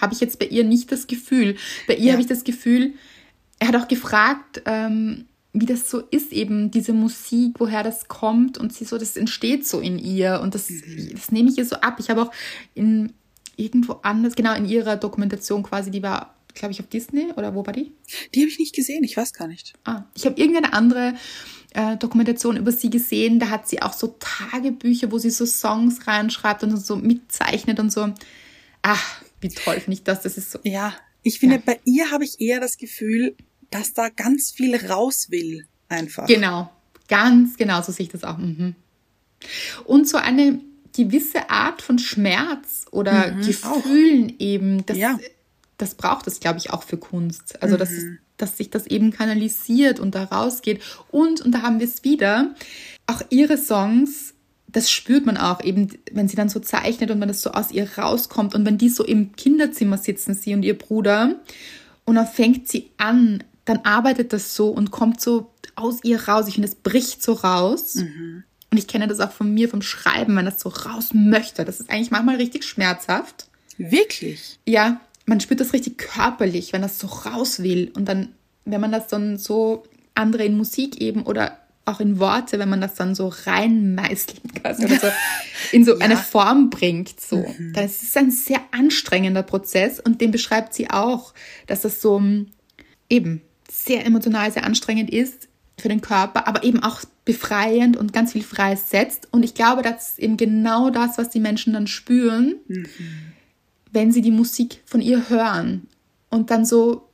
Habe 0.00 0.12
ich 0.12 0.20
jetzt 0.20 0.38
bei 0.38 0.46
ihr 0.46 0.64
nicht 0.64 0.92
das 0.92 1.06
Gefühl. 1.06 1.56
Bei 1.86 1.94
ihr 1.94 2.06
ja. 2.06 2.12
habe 2.12 2.22
ich 2.22 2.28
das 2.28 2.44
Gefühl, 2.44 2.94
er 3.58 3.68
hat 3.68 3.76
auch 3.76 3.88
gefragt, 3.88 4.62
ähm, 4.66 5.26
wie 5.52 5.66
das 5.66 5.90
so 5.90 6.00
ist, 6.00 6.32
eben 6.32 6.70
diese 6.70 6.92
Musik, 6.92 7.56
woher 7.58 7.82
das 7.82 8.08
kommt 8.08 8.58
und 8.58 8.72
sie 8.72 8.84
so, 8.84 8.98
das 8.98 9.16
entsteht 9.16 9.66
so 9.66 9.80
in 9.80 9.98
ihr 9.98 10.40
und 10.42 10.54
das, 10.54 10.70
mhm. 10.70 11.10
das 11.12 11.32
nehme 11.32 11.50
ich 11.50 11.58
ihr 11.58 11.64
so 11.64 11.76
ab. 11.76 11.96
Ich 11.98 12.10
habe 12.10 12.22
auch 12.22 12.32
in 12.74 13.12
irgendwo 13.56 13.94
anders, 14.02 14.34
genau 14.34 14.54
in 14.54 14.66
ihrer 14.66 14.96
Dokumentation 14.96 15.62
quasi, 15.62 15.90
die 15.90 16.02
war, 16.02 16.36
glaube 16.54 16.72
ich, 16.72 16.80
auf 16.80 16.86
Disney 16.86 17.32
oder 17.36 17.54
wo 17.54 17.66
war 17.66 17.72
die? 17.72 17.92
Die 18.34 18.40
habe 18.40 18.50
ich 18.50 18.58
nicht 18.58 18.74
gesehen, 18.74 19.02
ich 19.04 19.16
weiß 19.16 19.32
gar 19.32 19.48
nicht. 19.48 19.74
Ah, 19.84 20.04
ich 20.14 20.26
habe 20.26 20.40
irgendeine 20.40 20.72
andere 20.74 21.14
äh, 21.74 21.96
Dokumentation 21.96 22.56
über 22.56 22.70
sie 22.70 22.90
gesehen, 22.90 23.40
da 23.40 23.50
hat 23.50 23.68
sie 23.68 23.82
auch 23.82 23.92
so 23.92 24.16
Tagebücher, 24.18 25.10
wo 25.10 25.18
sie 25.18 25.30
so 25.30 25.44
Songs 25.44 26.06
reinschreibt 26.06 26.62
und 26.62 26.76
so 26.76 26.96
mitzeichnet 26.96 27.80
und 27.80 27.90
so. 27.90 28.12
Ach, 28.82 29.22
wie 29.40 29.48
toll 29.48 29.80
finde 29.80 29.94
ich 29.94 30.04
das, 30.04 30.22
das 30.22 30.38
ist 30.38 30.52
so. 30.52 30.58
Ja, 30.62 30.94
ich 31.22 31.38
finde, 31.38 31.56
ja. 31.56 31.62
bei 31.64 31.80
ihr 31.84 32.10
habe 32.10 32.24
ich 32.24 32.40
eher 32.40 32.60
das 32.60 32.76
Gefühl, 32.76 33.34
dass 33.70 33.92
da 33.92 34.08
ganz 34.08 34.50
viel 34.50 34.76
raus 34.76 35.30
will, 35.30 35.66
einfach. 35.88 36.26
Genau, 36.26 36.70
ganz 37.08 37.56
genau, 37.56 37.82
so 37.82 37.92
sehe 37.92 38.06
ich 38.06 38.12
das 38.12 38.24
auch. 38.24 38.38
Mhm. 38.38 38.74
Und 39.84 40.08
so 40.08 40.18
eine 40.18 40.60
gewisse 40.96 41.50
Art 41.50 41.82
von 41.82 41.98
Schmerz 41.98 42.86
oder 42.90 43.32
mhm, 43.32 43.42
Gefühlen 43.42 44.30
auch. 44.30 44.40
eben, 44.40 44.86
das, 44.86 44.96
ja. 44.96 45.18
das 45.76 45.94
braucht 45.94 46.26
es, 46.26 46.40
glaube 46.40 46.58
ich, 46.58 46.70
auch 46.70 46.82
für 46.82 46.96
Kunst. 46.96 47.62
Also, 47.62 47.76
mhm. 47.76 47.78
dass, 47.78 47.90
dass 48.36 48.56
sich 48.56 48.70
das 48.70 48.86
eben 48.86 49.12
kanalisiert 49.12 50.00
und 50.00 50.14
da 50.14 50.24
rausgeht. 50.24 50.82
Und, 51.10 51.40
und 51.40 51.52
da 51.52 51.62
haben 51.62 51.78
wir 51.78 51.86
es 51.86 52.04
wieder, 52.04 52.54
auch 53.06 53.22
ihre 53.30 53.58
Songs 53.58 54.34
das 54.70 54.90
spürt 54.90 55.24
man 55.24 55.38
auch 55.38 55.62
eben, 55.64 55.88
wenn 56.12 56.28
sie 56.28 56.36
dann 56.36 56.50
so 56.50 56.60
zeichnet 56.60 57.10
und 57.10 57.20
wenn 57.20 57.28
das 57.28 57.40
so 57.40 57.52
aus 57.52 57.72
ihr 57.72 57.88
rauskommt 57.96 58.54
und 58.54 58.66
wenn 58.66 58.76
die 58.76 58.90
so 58.90 59.02
im 59.02 59.32
Kinderzimmer 59.32 59.96
sitzen, 59.96 60.34
sie 60.34 60.54
und 60.54 60.62
ihr 60.62 60.76
Bruder, 60.76 61.36
und 62.04 62.14
dann 62.14 62.26
fängt 62.26 62.68
sie 62.68 62.90
an, 62.96 63.44
dann 63.68 63.80
arbeitet 63.84 64.32
das 64.32 64.54
so 64.54 64.70
und 64.70 64.90
kommt 64.90 65.20
so 65.20 65.50
aus 65.74 66.02
ihr 66.02 66.28
raus. 66.28 66.48
Ich 66.48 66.54
finde, 66.54 66.68
es 66.68 66.74
bricht 66.74 67.22
so 67.22 67.34
raus. 67.34 67.96
Mhm. 67.96 68.44
Und 68.70 68.78
ich 68.78 68.86
kenne 68.86 69.08
das 69.08 69.20
auch 69.20 69.32
von 69.32 69.52
mir, 69.52 69.68
vom 69.68 69.82
Schreiben, 69.82 70.36
wenn 70.36 70.44
das 70.44 70.60
so 70.60 70.68
raus 70.68 71.10
möchte. 71.12 71.64
Das 71.64 71.80
ist 71.80 71.90
eigentlich 71.90 72.10
manchmal 72.10 72.36
richtig 72.36 72.64
schmerzhaft. 72.64 73.48
Wirklich? 73.76 74.58
Ja, 74.66 75.00
man 75.26 75.40
spürt 75.40 75.60
das 75.60 75.72
richtig 75.72 75.98
körperlich, 75.98 76.72
wenn 76.72 76.82
das 76.82 76.98
so 76.98 77.06
raus 77.06 77.62
will. 77.62 77.92
Und 77.94 78.06
dann, 78.06 78.34
wenn 78.64 78.80
man 78.80 78.92
das 78.92 79.08
dann 79.08 79.36
so 79.36 79.84
andere 80.14 80.44
in 80.44 80.56
Musik 80.56 81.00
eben 81.00 81.22
oder 81.22 81.58
auch 81.84 82.00
in 82.00 82.18
Worte, 82.18 82.58
wenn 82.58 82.68
man 82.68 82.80
das 82.80 82.94
dann 82.94 83.14
so 83.14 83.28
reinmeißelt 83.28 84.40
quasi 84.62 84.84
oder 84.84 84.98
so 84.98 85.06
in 85.72 85.84
so 85.84 85.92
ja. 85.92 86.04
eine 86.04 86.16
Form 86.16 86.70
bringt, 86.70 87.20
so. 87.20 87.36
Mhm. 87.36 87.72
Das 87.74 88.02
ist 88.02 88.16
ein 88.16 88.30
sehr 88.30 88.60
anstrengender 88.72 89.42
Prozess 89.42 90.00
und 90.00 90.20
den 90.20 90.30
beschreibt 90.30 90.74
sie 90.74 90.90
auch, 90.90 91.32
dass 91.66 91.82
das 91.82 92.02
so 92.02 92.22
eben 93.08 93.42
sehr 93.70 94.04
emotional, 94.04 94.50
sehr 94.52 94.64
anstrengend 94.64 95.10
ist 95.10 95.48
für 95.78 95.88
den 95.88 96.00
Körper, 96.00 96.46
aber 96.46 96.64
eben 96.64 96.82
auch 96.82 97.02
befreiend 97.24 97.96
und 97.96 98.12
ganz 98.12 98.32
viel 98.32 98.42
Freies 98.42 98.90
setzt. 98.90 99.28
Und 99.32 99.44
ich 99.44 99.54
glaube, 99.54 99.82
das 99.82 100.10
ist 100.10 100.18
eben 100.18 100.36
genau 100.36 100.90
das, 100.90 101.18
was 101.18 101.30
die 101.30 101.40
Menschen 101.40 101.72
dann 101.74 101.86
spüren, 101.86 102.56
mhm. 102.66 102.86
wenn 103.92 104.12
sie 104.12 104.22
die 104.22 104.30
Musik 104.30 104.82
von 104.86 105.00
ihr 105.00 105.28
hören 105.28 105.86
und 106.30 106.50
dann 106.50 106.64
so 106.64 107.08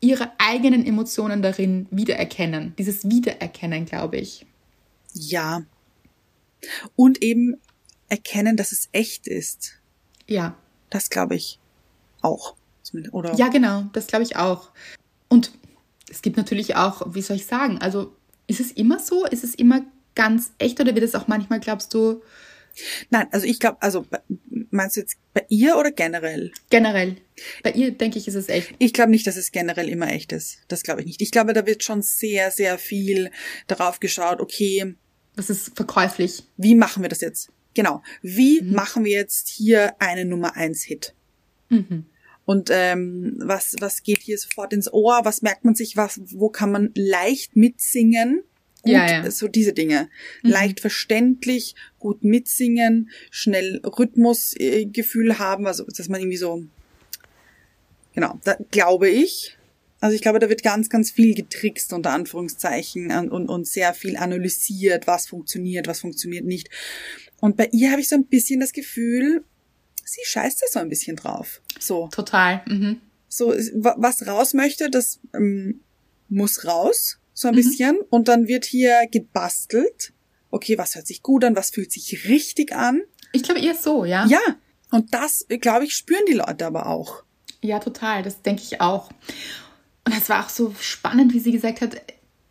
ihre 0.00 0.32
eigenen 0.38 0.84
Emotionen 0.84 1.42
darin 1.42 1.86
wiedererkennen. 1.90 2.74
Dieses 2.76 3.08
Wiedererkennen, 3.08 3.84
glaube 3.84 4.16
ich. 4.16 4.46
Ja. 5.14 5.62
Und 6.96 7.22
eben 7.22 7.56
erkennen, 8.08 8.56
dass 8.56 8.72
es 8.72 8.88
echt 8.92 9.26
ist. 9.26 9.80
Ja. 10.26 10.56
Das 10.90 11.08
glaube 11.08 11.36
ich 11.36 11.58
auch. 12.20 12.56
Oder? 13.12 13.34
Ja, 13.36 13.48
genau. 13.48 13.84
Das 13.92 14.06
glaube 14.08 14.24
ich 14.24 14.36
auch. 14.36 14.70
Und 15.28 15.52
es 16.12 16.20
gibt 16.20 16.36
natürlich 16.36 16.76
auch, 16.76 17.14
wie 17.14 17.22
soll 17.22 17.36
ich 17.36 17.46
sagen, 17.46 17.78
also 17.78 18.14
ist 18.46 18.60
es 18.60 18.70
immer 18.70 18.98
so? 18.98 19.24
Ist 19.24 19.44
es 19.44 19.54
immer 19.54 19.82
ganz 20.14 20.52
echt 20.58 20.78
oder 20.78 20.94
wird 20.94 21.04
es 21.04 21.14
auch 21.14 21.26
manchmal, 21.26 21.58
glaubst 21.58 21.94
du, 21.94 22.22
Nein, 23.10 23.26
also 23.32 23.46
ich 23.46 23.60
glaube, 23.60 23.80
also 23.82 24.06
meinst 24.70 24.96
du 24.96 25.00
jetzt 25.00 25.18
bei 25.34 25.44
ihr 25.50 25.76
oder 25.76 25.90
generell? 25.90 26.52
Generell. 26.70 27.16
Bei 27.62 27.72
ihr, 27.72 27.90
denke 27.90 28.18
ich, 28.18 28.26
ist 28.26 28.34
es 28.34 28.48
echt. 28.48 28.74
Ich 28.78 28.94
glaube 28.94 29.10
nicht, 29.10 29.26
dass 29.26 29.36
es 29.36 29.52
generell 29.52 29.90
immer 29.90 30.10
echt 30.10 30.32
ist. 30.32 30.60
Das 30.68 30.82
glaube 30.82 31.00
ich 31.00 31.06
nicht. 31.06 31.20
Ich 31.20 31.30
glaube, 31.30 31.52
da 31.52 31.66
wird 31.66 31.82
schon 31.82 32.00
sehr, 32.00 32.50
sehr 32.50 32.78
viel 32.78 33.30
darauf 33.66 34.00
geschaut, 34.00 34.40
okay. 34.40 34.94
Das 35.36 35.50
ist 35.50 35.76
verkäuflich. 35.76 36.44
Wie 36.56 36.74
machen 36.74 37.02
wir 37.02 37.10
das 37.10 37.20
jetzt? 37.20 37.50
Genau. 37.74 38.02
Wie 38.22 38.62
mhm. 38.62 38.72
machen 38.72 39.04
wir 39.04 39.12
jetzt 39.12 39.48
hier 39.48 40.00
einen 40.00 40.30
Nummer 40.30 40.56
eins 40.56 40.82
Hit? 40.82 41.14
Mhm. 41.68 42.06
Und 42.44 42.70
ähm, 42.72 43.36
was, 43.38 43.76
was 43.80 44.02
geht 44.02 44.20
hier 44.20 44.38
sofort 44.38 44.72
ins 44.72 44.92
Ohr? 44.92 45.20
Was 45.22 45.42
merkt 45.42 45.64
man 45.64 45.74
sich? 45.74 45.96
Was, 45.96 46.20
wo 46.32 46.48
kann 46.48 46.72
man 46.72 46.90
leicht 46.94 47.56
mitsingen? 47.56 48.42
Gut, 48.82 48.92
ja, 48.92 49.22
ja. 49.22 49.30
so 49.30 49.46
diese 49.46 49.72
Dinge. 49.72 50.08
Mhm. 50.42 50.50
Leicht 50.50 50.80
verständlich, 50.80 51.76
gut 52.00 52.24
mitsingen, 52.24 53.10
schnell 53.30 53.80
Rhythmusgefühl 53.84 55.38
haben, 55.38 55.68
also 55.68 55.84
dass 55.84 56.08
man 56.08 56.20
irgendwie 56.20 56.36
so, 56.36 56.64
genau, 58.12 58.40
da 58.42 58.56
glaube 58.72 59.08
ich. 59.08 59.56
Also 60.00 60.16
ich 60.16 60.22
glaube, 60.22 60.40
da 60.40 60.48
wird 60.48 60.64
ganz, 60.64 60.88
ganz 60.88 61.12
viel 61.12 61.32
getrickst 61.36 61.92
unter 61.92 62.10
Anführungszeichen 62.10 63.12
und, 63.12 63.30
und, 63.30 63.48
und 63.48 63.68
sehr 63.68 63.94
viel 63.94 64.16
analysiert, 64.16 65.06
was 65.06 65.28
funktioniert, 65.28 65.86
was 65.86 66.00
funktioniert 66.00 66.44
nicht. 66.44 66.68
Und 67.40 67.56
bei 67.56 67.68
ihr 67.70 67.92
habe 67.92 68.00
ich 68.00 68.08
so 68.08 68.16
ein 68.16 68.26
bisschen 68.26 68.58
das 68.58 68.72
Gefühl, 68.72 69.44
sie 70.04 70.22
scheißt 70.24 70.62
da 70.62 70.66
so 70.70 70.78
ein 70.78 70.88
bisschen 70.88 71.16
drauf. 71.16 71.60
So. 71.78 72.08
Total. 72.08 72.62
Mhm. 72.66 73.00
So, 73.28 73.48
was 73.48 74.26
raus 74.26 74.52
möchte, 74.52 74.90
das 74.90 75.20
ähm, 75.34 75.80
muss 76.28 76.66
raus 76.66 77.18
so 77.32 77.48
ein 77.48 77.54
mhm. 77.54 77.56
bisschen. 77.56 77.98
Und 78.10 78.28
dann 78.28 78.46
wird 78.46 78.64
hier 78.64 79.06
gebastelt. 79.10 80.12
Okay, 80.50 80.76
was 80.76 80.94
hört 80.94 81.06
sich 81.06 81.22
gut 81.22 81.44
an, 81.44 81.56
was 81.56 81.70
fühlt 81.70 81.92
sich 81.92 82.28
richtig 82.28 82.74
an? 82.74 83.02
Ich 83.32 83.42
glaube 83.42 83.60
eher 83.60 83.74
so, 83.74 84.04
ja. 84.04 84.26
Ja. 84.26 84.40
Und 84.90 85.14
das, 85.14 85.46
glaube 85.48 85.86
ich, 85.86 85.94
spüren 85.94 86.24
die 86.28 86.34
Leute 86.34 86.66
aber 86.66 86.86
auch. 86.86 87.24
Ja, 87.62 87.78
total. 87.78 88.22
Das 88.22 88.42
denke 88.42 88.62
ich 88.62 88.80
auch. 88.80 89.10
Und 90.04 90.14
das 90.14 90.28
war 90.28 90.44
auch 90.44 90.50
so 90.50 90.74
spannend, 90.78 91.32
wie 91.32 91.40
sie 91.40 91.52
gesagt 91.52 91.80
hat. 91.80 91.96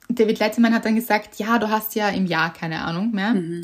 David 0.09 0.39
Letterman 0.39 0.73
hat 0.73 0.85
dann 0.85 0.95
gesagt, 0.95 1.37
ja, 1.37 1.59
du 1.59 1.69
hast 1.69 1.95
ja 1.95 2.09
im 2.09 2.25
Jahr 2.25 2.51
keine 2.53 2.81
Ahnung 2.81 3.11
mehr. 3.11 3.35
Mhm. 3.35 3.61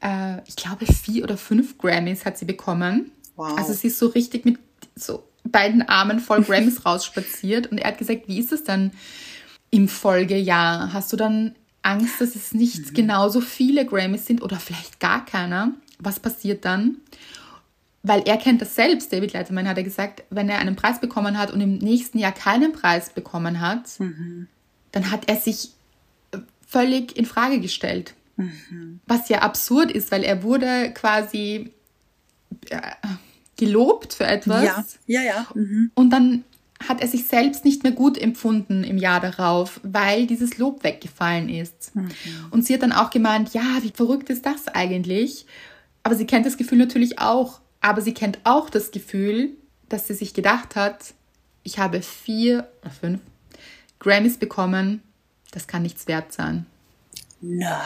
Äh, 0.00 0.42
ich 0.46 0.56
glaube, 0.56 0.86
vier 0.86 1.24
oder 1.24 1.36
fünf 1.36 1.78
Grammys 1.78 2.24
hat 2.24 2.38
sie 2.38 2.44
bekommen. 2.44 3.12
Wow. 3.38 3.56
Also 3.56 3.72
sie 3.72 3.86
ist 3.86 3.98
so 3.98 4.08
richtig 4.08 4.44
mit 4.44 4.58
so 4.94 5.24
beiden 5.44 5.80
Armen 5.80 6.20
voll 6.20 6.42
Grammys 6.42 6.84
rausspaziert. 6.86 7.68
Und 7.68 7.78
er 7.78 7.88
hat 7.88 7.98
gesagt, 7.98 8.28
wie 8.28 8.38
ist 8.38 8.52
es 8.52 8.64
dann? 8.64 8.92
im 9.70 9.88
Folgejahr? 9.88 10.92
Hast 10.92 11.12
du 11.12 11.16
dann 11.16 11.54
Angst, 11.82 12.20
dass 12.20 12.34
es 12.34 12.52
nicht 12.52 12.90
mhm. 12.90 12.94
genauso 12.94 13.40
viele 13.40 13.86
Grammys 13.86 14.26
sind 14.26 14.42
oder 14.42 14.56
vielleicht 14.58 15.00
gar 15.00 15.24
keiner? 15.24 15.72
Was 15.98 16.20
passiert 16.20 16.64
dann? 16.64 16.98
Weil 18.02 18.22
er 18.26 18.36
kennt 18.36 18.62
das 18.62 18.74
selbst, 18.74 19.12
David 19.12 19.32
Letterman 19.32 19.68
hat 19.68 19.76
er 19.76 19.82
gesagt, 19.82 20.22
wenn 20.30 20.48
er 20.48 20.58
einen 20.58 20.76
Preis 20.76 21.00
bekommen 21.00 21.36
hat 21.36 21.50
und 21.50 21.60
im 21.60 21.78
nächsten 21.78 22.18
Jahr 22.18 22.32
keinen 22.32 22.72
Preis 22.72 23.10
bekommen 23.10 23.60
hat, 23.60 23.98
mhm. 23.98 24.46
dann 24.92 25.10
hat 25.10 25.28
er 25.28 25.36
sich 25.36 25.70
völlig 26.66 27.16
in 27.16 27.26
Frage 27.26 27.60
gestellt. 27.60 28.14
Mhm. 28.36 29.00
Was 29.06 29.28
ja 29.28 29.40
absurd 29.40 29.90
ist, 29.90 30.12
weil 30.12 30.22
er 30.22 30.42
wurde 30.42 30.92
quasi 30.94 31.72
äh, 32.70 32.80
gelobt 33.58 34.14
für 34.14 34.24
etwas. 34.24 34.98
Ja, 35.06 35.20
ja, 35.20 35.22
ja. 35.22 35.46
Mhm. 35.54 35.90
Und 35.94 36.10
dann 36.10 36.44
hat 36.86 37.00
er 37.00 37.08
sich 37.08 37.26
selbst 37.26 37.64
nicht 37.64 37.82
mehr 37.82 37.92
gut 37.92 38.16
empfunden 38.16 38.84
im 38.84 38.98
Jahr 38.98 39.20
darauf, 39.20 39.80
weil 39.82 40.26
dieses 40.26 40.58
Lob 40.58 40.84
weggefallen 40.84 41.48
ist. 41.48 41.94
Mhm. 41.94 42.08
Und 42.50 42.64
sie 42.64 42.72
hat 42.72 42.82
dann 42.82 42.92
auch 42.92 43.10
gemeint, 43.10 43.52
ja, 43.52 43.78
wie 43.82 43.90
verrückt 43.90 44.30
ist 44.30 44.46
das 44.46 44.68
eigentlich? 44.68 45.44
Aber 46.04 46.14
sie 46.14 46.26
kennt 46.26 46.46
das 46.46 46.56
Gefühl 46.56 46.78
natürlich 46.78 47.18
auch. 47.18 47.60
Aber 47.80 48.00
sie 48.00 48.14
kennt 48.14 48.38
auch 48.44 48.70
das 48.70 48.90
Gefühl, 48.90 49.50
dass 49.88 50.06
sie 50.06 50.14
sich 50.14 50.34
gedacht 50.34 50.76
hat, 50.76 51.14
ich 51.62 51.78
habe 51.78 52.00
vier 52.00 52.68
oder 52.80 52.90
fünf 52.90 53.20
Grammys 53.98 54.38
bekommen, 54.38 55.02
das 55.50 55.66
kann 55.66 55.82
nichts 55.82 56.06
wert 56.06 56.32
sein. 56.32 56.66
Nein. 57.40 57.78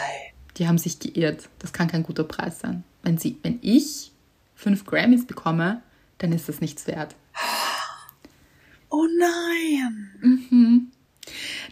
Die 0.57 0.69
haben 0.69 0.79
sich 0.79 0.99
geirrt. 0.99 1.49
Das 1.59 1.73
kann 1.73 1.89
kein 1.89 2.03
guter 2.03 2.25
Preis 2.25 2.61
sein. 2.61 2.85
Wenn, 3.03 3.19
sie, 3.19 3.39
wenn 3.43 3.59
ich 3.63 4.12
fünf 4.63 4.85
Grammys 4.85 5.27
bekomme, 5.27 5.83
dann 6.19 6.33
ist 6.33 6.49
das 6.49 6.61
nichts 6.61 6.87
wert. 6.87 7.15
Oh 8.95 9.07
nein. 9.19 10.11
Mhm. 10.21 10.93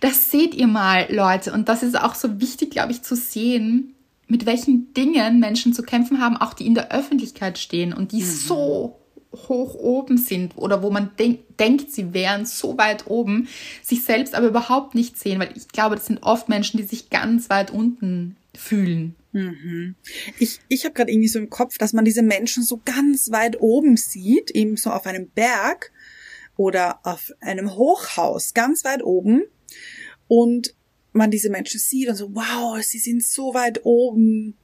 Das 0.00 0.30
seht 0.30 0.54
ihr 0.54 0.66
mal, 0.66 1.06
Leute. 1.10 1.52
Und 1.52 1.68
das 1.68 1.82
ist 1.82 2.00
auch 2.00 2.14
so 2.14 2.40
wichtig, 2.40 2.70
glaube 2.70 2.92
ich, 2.92 3.02
zu 3.02 3.14
sehen, 3.14 3.94
mit 4.26 4.46
welchen 4.46 4.94
Dingen 4.94 5.38
Menschen 5.38 5.74
zu 5.74 5.82
kämpfen 5.82 6.18
haben, 6.18 6.38
auch 6.38 6.54
die 6.54 6.66
in 6.66 6.74
der 6.74 6.92
Öffentlichkeit 6.92 7.58
stehen 7.58 7.92
und 7.92 8.12
die 8.12 8.22
mhm. 8.22 8.26
so 8.26 9.00
hoch 9.32 9.74
oben 9.74 10.16
sind 10.16 10.56
oder 10.56 10.82
wo 10.82 10.90
man 10.90 11.10
denk 11.18 11.40
denkt, 11.58 11.90
sie 11.92 12.14
wären 12.14 12.46
so 12.46 12.78
weit 12.78 13.06
oben, 13.06 13.48
sich 13.82 14.02
selbst 14.02 14.34
aber 14.34 14.46
überhaupt 14.48 14.94
nicht 14.94 15.18
sehen, 15.18 15.38
weil 15.38 15.52
ich 15.54 15.68
glaube, 15.68 15.96
das 15.96 16.06
sind 16.06 16.22
oft 16.22 16.48
Menschen, 16.48 16.78
die 16.78 16.84
sich 16.84 17.10
ganz 17.10 17.50
weit 17.50 17.70
unten 17.70 18.36
fühlen. 18.56 19.14
Mhm. 19.32 19.94
Ich, 20.38 20.60
ich 20.68 20.84
habe 20.84 20.94
gerade 20.94 21.12
irgendwie 21.12 21.28
so 21.28 21.38
im 21.38 21.50
Kopf, 21.50 21.78
dass 21.78 21.92
man 21.92 22.04
diese 22.04 22.22
Menschen 22.22 22.62
so 22.62 22.80
ganz 22.84 23.30
weit 23.30 23.60
oben 23.60 23.96
sieht, 23.96 24.50
eben 24.50 24.76
so 24.76 24.90
auf 24.90 25.06
einem 25.06 25.28
Berg 25.30 25.92
oder 26.56 27.00
auf 27.04 27.32
einem 27.40 27.74
Hochhaus 27.74 28.54
ganz 28.54 28.84
weit 28.84 29.02
oben 29.02 29.44
und 30.26 30.74
man 31.12 31.30
diese 31.30 31.50
Menschen 31.50 31.80
sieht 31.80 32.08
und 32.08 32.14
so, 32.14 32.34
wow, 32.34 32.80
sie 32.82 32.98
sind 32.98 33.24
so 33.24 33.54
weit 33.54 33.84
oben. 33.84 34.56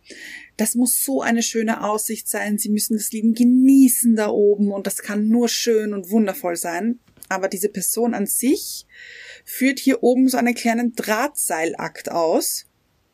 Das 0.57 0.75
muss 0.75 1.03
so 1.03 1.23
eine 1.23 1.43
schöne 1.43 1.83
Aussicht 1.83 2.29
sein. 2.29 2.59
Sie 2.59 2.69
müssen 2.69 2.97
das 2.97 3.11
Leben 3.12 3.35
genießen 3.35 4.14
da 4.14 4.29
oben 4.29 4.71
und 4.73 4.87
das 4.87 4.99
kann 4.99 5.29
nur 5.29 5.49
schön 5.49 5.93
und 5.93 6.11
wundervoll 6.11 6.57
sein. 6.57 7.01
Aber 7.29 7.49
diese 7.49 7.69
Person 7.69 8.14
an 8.14 8.27
sich 8.27 8.87
führt 9.45 9.81
hier 9.81 10.03
oben 10.05 10.29
so 10.29 10.37
einen 10.37 10.55
kleinen 10.55 10.93
Drahtseilakt 10.95 12.11
aus 12.11 12.67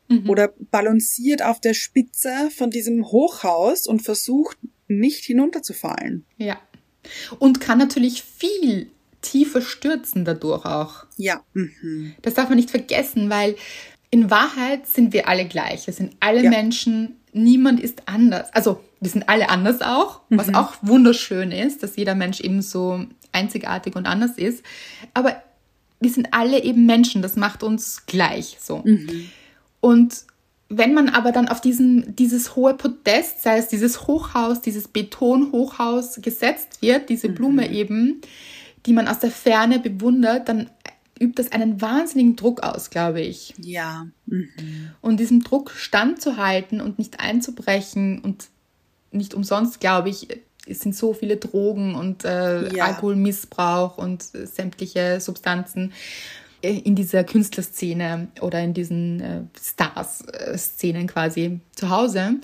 mhm. 0.07 0.29
oder 0.29 0.53
balanciert 0.71 1.43
auf 1.43 1.59
der 1.59 1.73
Spitze 1.73 2.49
von 2.55 2.69
diesem 2.69 3.05
Hochhaus 3.05 3.87
und 3.87 4.01
versucht 4.01 4.57
nicht 4.87 5.23
hinunterzufallen. 5.23 6.25
Ja. 6.37 6.59
Und 7.39 7.59
kann 7.59 7.77
natürlich 7.77 8.23
viel 8.23 8.89
tiefer 9.21 9.61
stürzen 9.61 10.25
dadurch 10.25 10.65
auch. 10.65 11.05
Ja. 11.17 11.43
Mhm. 11.53 12.13
Das 12.21 12.35
darf 12.35 12.49
man 12.49 12.57
nicht 12.57 12.71
vergessen, 12.71 13.29
weil 13.29 13.55
in 14.11 14.29
Wahrheit 14.29 14.87
sind 14.87 15.13
wir 15.13 15.27
alle 15.27 15.45
gleich. 15.45 15.87
Wir 15.87 15.93
sind 15.93 16.15
alle 16.19 16.43
ja. 16.43 16.49
Menschen. 16.49 17.15
Niemand 17.31 17.79
ist 17.79 18.03
anders. 18.05 18.53
Also 18.53 18.79
wir 18.99 19.09
sind 19.09 19.27
alle 19.27 19.49
anders 19.49 19.81
auch, 19.81 20.21
mhm. 20.29 20.37
was 20.37 20.53
auch 20.53 20.75
wunderschön 20.81 21.51
ist, 21.51 21.81
dass 21.81 21.95
jeder 21.95 22.13
Mensch 22.13 22.39
eben 22.39 22.61
so 22.61 23.05
einzigartig 23.31 23.95
und 23.95 24.05
anders 24.05 24.37
ist. 24.37 24.63
Aber 25.13 25.41
wir 25.99 26.11
sind 26.11 26.27
alle 26.31 26.61
eben 26.63 26.85
Menschen. 26.85 27.21
Das 27.21 27.35
macht 27.35 27.63
uns 27.63 28.05
gleich 28.05 28.57
so. 28.61 28.83
Mhm. 28.85 29.29
Und 29.83 30.23
wenn 30.69 30.93
man 30.93 31.09
aber 31.09 31.33
dann 31.33 31.49
auf 31.49 31.59
diesen, 31.59 32.15
dieses 32.15 32.55
hohe 32.55 32.73
Podest, 32.73 33.43
sei 33.43 33.57
es 33.57 33.67
dieses 33.67 34.07
Hochhaus, 34.07 34.61
dieses 34.61 34.87
Betonhochhaus 34.87 36.21
gesetzt 36.21 36.81
wird, 36.81 37.09
diese 37.09 37.27
mhm. 37.27 37.35
Blume 37.35 37.69
eben, 37.69 38.21
die 38.85 38.93
man 38.93 39.09
aus 39.09 39.19
der 39.19 39.29
Ferne 39.29 39.79
bewundert, 39.79 40.47
dann 40.47 40.69
übt 41.19 41.35
das 41.35 41.51
einen 41.51 41.81
wahnsinnigen 41.81 42.37
Druck 42.37 42.63
aus, 42.63 42.91
glaube 42.91 43.19
ich. 43.19 43.55
Ja. 43.57 44.07
Mhm. 44.25 44.91
Und 45.01 45.19
diesem 45.19 45.43
Druck 45.43 45.71
standzuhalten 45.71 46.79
und 46.79 46.97
nicht 46.97 47.19
einzubrechen 47.19 48.19
und 48.21 48.45
nicht 49.11 49.33
umsonst, 49.33 49.81
glaube 49.81 50.07
ich, 50.07 50.29
es 50.65 50.79
sind 50.79 50.95
so 50.95 51.13
viele 51.13 51.35
Drogen 51.35 51.95
und 51.95 52.23
äh, 52.23 52.73
ja. 52.73 52.85
Alkoholmissbrauch 52.85 53.97
und 53.97 54.23
äh, 54.33 54.47
sämtliche 54.47 55.19
Substanzen 55.19 55.91
in 56.63 56.95
dieser 56.95 57.23
Künstlerszene 57.23 58.29
oder 58.41 58.61
in 58.63 58.73
diesen 58.73 59.19
äh, 59.19 59.41
Stars-Szenen 59.61 61.07
quasi 61.07 61.59
zu 61.75 61.89
Hause, 61.89 62.35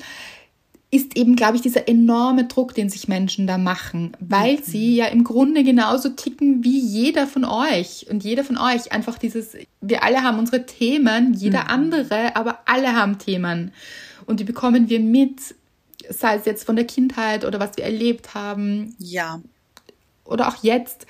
ist 0.92 1.16
eben, 1.16 1.36
glaube 1.36 1.56
ich, 1.56 1.62
dieser 1.62 1.88
enorme 1.88 2.46
Druck, 2.46 2.74
den 2.74 2.90
sich 2.90 3.08
Menschen 3.08 3.46
da 3.46 3.58
machen, 3.58 4.18
weil 4.20 4.56
mhm. 4.56 4.64
sie 4.64 4.96
ja 4.96 5.06
im 5.06 5.24
Grunde 5.24 5.64
genauso 5.64 6.10
ticken 6.10 6.64
wie 6.64 6.80
jeder 6.80 7.28
von 7.28 7.46
euch 7.46 8.08
und 8.10 8.24
jeder 8.24 8.44
von 8.44 8.58
euch. 8.58 8.92
Einfach 8.92 9.20
dieses, 9.20 9.56
wir 9.82 10.04
alle 10.04 10.24
haben 10.24 10.40
unsere 10.40 10.66
Themen, 10.66 11.34
jeder 11.36 11.66
mhm. 11.66 11.70
andere, 11.70 12.36
aber 12.36 12.60
alle 12.66 12.96
haben 12.96 13.20
Themen. 13.20 13.72
Und 14.26 14.40
die 14.40 14.46
bekommen 14.46 14.90
wir 14.90 15.00
mit, 15.00 15.40
sei 16.10 16.36
es 16.36 16.46
jetzt 16.46 16.64
von 16.64 16.76
der 16.76 16.86
Kindheit 16.86 17.46
oder 17.46 17.60
was 17.60 17.78
wir 17.78 17.84
erlebt 17.84 18.34
haben. 18.34 18.96
Ja. 18.98 19.42
Oder 20.26 20.48
auch 20.48 20.64
jetzt 20.64 21.06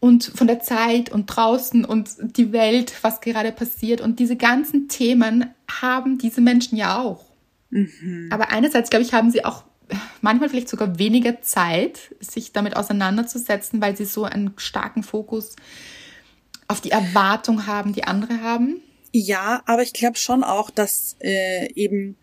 und 0.00 0.24
von 0.24 0.46
der 0.46 0.60
Zeit 0.60 1.10
und 1.10 1.26
draußen 1.26 1.84
und 1.84 2.16
die 2.36 2.52
Welt, 2.52 2.92
was 3.02 3.20
gerade 3.20 3.52
passiert. 3.52 4.00
Und 4.00 4.18
diese 4.18 4.36
ganzen 4.36 4.88
Themen 4.88 5.54
haben 5.70 6.18
diese 6.18 6.40
Menschen 6.40 6.76
ja 6.76 7.00
auch. 7.00 7.24
Mhm. 7.70 8.28
Aber 8.30 8.50
einerseits, 8.50 8.90
glaube 8.90 9.04
ich, 9.04 9.12
haben 9.12 9.30
sie 9.30 9.44
auch 9.44 9.64
manchmal 10.20 10.48
vielleicht 10.48 10.68
sogar 10.68 10.98
weniger 10.98 11.40
Zeit, 11.42 12.14
sich 12.20 12.52
damit 12.52 12.76
auseinanderzusetzen, 12.76 13.80
weil 13.80 13.96
sie 13.96 14.04
so 14.04 14.24
einen 14.24 14.52
starken 14.56 15.02
Fokus 15.02 15.56
auf 16.68 16.80
die 16.80 16.90
Erwartung 16.90 17.66
haben, 17.66 17.92
die 17.92 18.04
andere 18.04 18.40
haben. 18.42 18.80
Ja, 19.12 19.62
aber 19.66 19.82
ich 19.82 19.92
glaube 19.92 20.16
schon 20.18 20.44
auch, 20.44 20.70
dass 20.70 21.16
äh, 21.20 21.72
eben 21.74 22.16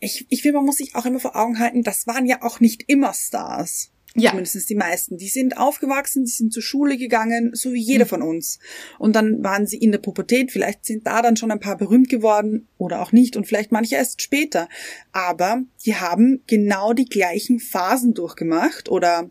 ich, 0.00 0.26
ich 0.28 0.42
finde, 0.42 0.58
man 0.58 0.66
muss 0.66 0.76
sich 0.76 0.94
auch 0.94 1.06
immer 1.06 1.20
vor 1.20 1.36
Augen 1.36 1.58
halten, 1.58 1.82
das 1.82 2.06
waren 2.06 2.26
ja 2.26 2.42
auch 2.42 2.60
nicht 2.60 2.84
immer 2.86 3.12
Stars. 3.14 3.90
Ja. 4.18 4.30
Zumindest 4.30 4.68
die 4.68 4.74
meisten. 4.74 5.18
Die 5.18 5.28
sind 5.28 5.58
aufgewachsen, 5.58 6.24
die 6.24 6.30
sind 6.30 6.52
zur 6.52 6.62
Schule 6.62 6.96
gegangen, 6.96 7.50
so 7.54 7.72
wie 7.72 7.80
jeder 7.80 8.06
von 8.06 8.22
uns. 8.22 8.58
Und 8.98 9.14
dann 9.14 9.42
waren 9.42 9.66
sie 9.66 9.76
in 9.76 9.92
der 9.92 9.98
Pubertät. 9.98 10.50
Vielleicht 10.50 10.84
sind 10.84 11.06
da 11.06 11.22
dann 11.22 11.36
schon 11.36 11.50
ein 11.50 11.60
paar 11.60 11.76
berühmt 11.76 12.08
geworden 12.08 12.68
oder 12.78 13.02
auch 13.02 13.12
nicht 13.12 13.36
und 13.36 13.46
vielleicht 13.46 13.72
manche 13.72 13.96
erst 13.96 14.22
später. 14.22 14.68
Aber 15.12 15.62
die 15.84 15.96
haben 15.96 16.42
genau 16.46 16.92
die 16.92 17.06
gleichen 17.06 17.60
Phasen 17.60 18.14
durchgemacht 18.14 18.88
oder 18.88 19.30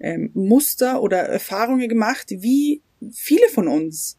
ähm, 0.00 0.30
Muster 0.34 1.02
oder 1.02 1.18
Erfahrungen 1.18 1.88
gemacht 1.88 2.26
wie 2.30 2.82
viele 3.12 3.48
von 3.52 3.68
uns. 3.68 4.18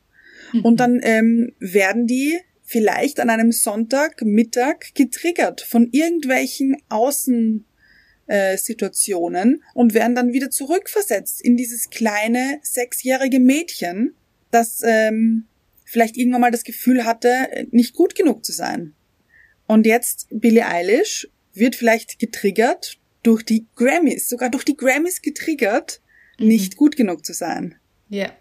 Und 0.64 0.80
dann 0.80 1.00
ähm, 1.04 1.54
werden 1.60 2.08
die 2.08 2.38
vielleicht 2.64 3.20
an 3.20 3.30
einem 3.30 3.52
Sonntagmittag 3.52 4.94
getriggert 4.96 5.62
von 5.62 5.90
irgendwelchen 5.92 6.78
Außen 6.90 7.66
äh, 8.32 8.58
Situationen 8.58 9.62
und 9.74 9.94
werden 9.94 10.16
dann 10.16 10.32
wieder 10.32 10.50
zurückversetzt 10.50 11.42
in 11.42 11.58
dieses 11.58 11.90
kleine 11.90 12.60
sechsjährige 12.64 13.42
Mädchen, 13.42 14.16
das 14.52 14.82
ähm, 14.86 15.48
vielleicht 15.84 16.16
irgendwann 16.16 16.40
mal 16.40 16.52
das 16.52 16.64
Gefühl 16.64 17.04
hatte, 17.04 17.68
nicht 17.72 17.94
gut 17.94 18.16
genug 18.16 18.46
zu 18.46 18.54
sein. 18.54 18.94
Und 19.68 19.86
jetzt 19.86 20.28
Billie 20.32 20.66
Eilish 20.66 21.28
wird 21.54 21.76
vielleicht 21.76 22.20
getriggert 22.20 23.00
durch 23.22 23.44
die 23.44 23.68
Grammys, 23.76 24.30
sogar 24.30 24.50
durch 24.50 24.64
die 24.64 24.78
Grammys 24.78 25.22
getriggert, 25.22 26.02
nicht 26.40 26.78
gut 26.78 26.96
genug 26.96 27.26
zu 27.26 27.34
sein. 27.34 27.76
Ja. 28.08 28.32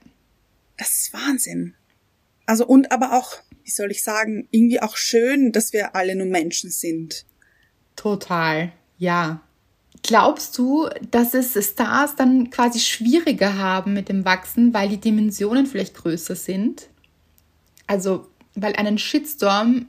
Das 0.77 0.95
ist 0.95 1.13
Wahnsinn. 1.13 1.75
Also 2.47 2.65
und 2.65 2.93
aber 2.93 3.19
auch, 3.19 3.39
wie 3.65 3.71
soll 3.71 3.91
ich 3.91 4.05
sagen, 4.05 4.47
irgendwie 4.53 4.81
auch 4.81 4.97
schön, 4.97 5.51
dass 5.51 5.73
wir 5.73 5.97
alle 5.97 6.15
nur 6.15 6.29
Menschen 6.29 6.71
sind. 6.71 7.27
Total. 7.97 8.73
Ja. 8.99 9.43
Glaubst 10.03 10.57
du, 10.57 10.89
dass 11.11 11.35
es 11.35 11.53
Stars 11.53 12.17
dann 12.17 12.51
quasi 12.51 12.79
schwieriger 12.81 13.59
haben 13.59 13.93
mit 13.93 14.09
dem 14.09 14.25
Wachsen, 14.25 14.73
weil 14.73 14.89
die 14.89 14.97
Dimensionen 14.99 15.67
vielleicht 15.67 15.95
größer 15.95 16.35
sind? 16.37 16.89
Also, 17.87 18.29
weil 18.55 18.75
einen 18.77 18.99
Shitstorm 18.99 19.87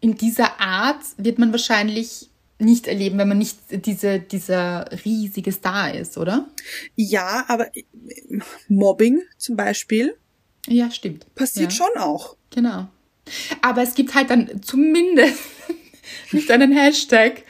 in 0.00 0.16
dieser 0.16 0.60
Art 0.60 1.02
wird 1.18 1.38
man 1.38 1.52
wahrscheinlich 1.52 2.30
nicht 2.58 2.86
erleben, 2.86 3.18
wenn 3.18 3.28
man 3.28 3.38
nicht 3.38 3.58
diese, 3.70 4.20
dieser 4.20 4.88
riesige 5.04 5.52
Star 5.52 5.94
ist, 5.94 6.18
oder? 6.18 6.48
Ja, 6.94 7.44
aber 7.48 7.74
äh, 7.76 7.84
Mobbing 8.68 9.22
zum 9.38 9.56
Beispiel 9.56 10.16
Ja, 10.66 10.90
stimmt. 10.90 11.34
passiert 11.34 11.72
ja. 11.72 11.76
schon 11.76 12.00
auch. 12.02 12.36
Genau. 12.50 12.88
Aber 13.62 13.82
es 13.82 13.94
gibt 13.94 14.14
halt 14.14 14.30
dann 14.30 14.62
zumindest 14.62 15.38
nicht 16.32 16.50
einen 16.50 16.72
Hashtag 16.72 17.42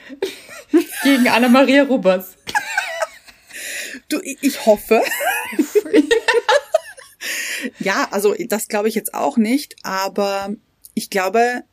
gegen 1.03 1.29
Anna-Maria 1.29 1.85
Rubers. 1.85 2.37
Du, 4.09 4.21
ich 4.23 4.39
ich 4.41 4.67
hoffe. 4.67 5.03
ja, 7.79 8.09
also 8.11 8.35
das 8.49 8.69
glaube 8.69 8.89
ich 8.89 8.95
jetzt 8.95 9.15
auch 9.15 9.37
nicht, 9.37 9.77
aber 9.83 10.55
ich 10.95 11.11
glaube, 11.11 11.65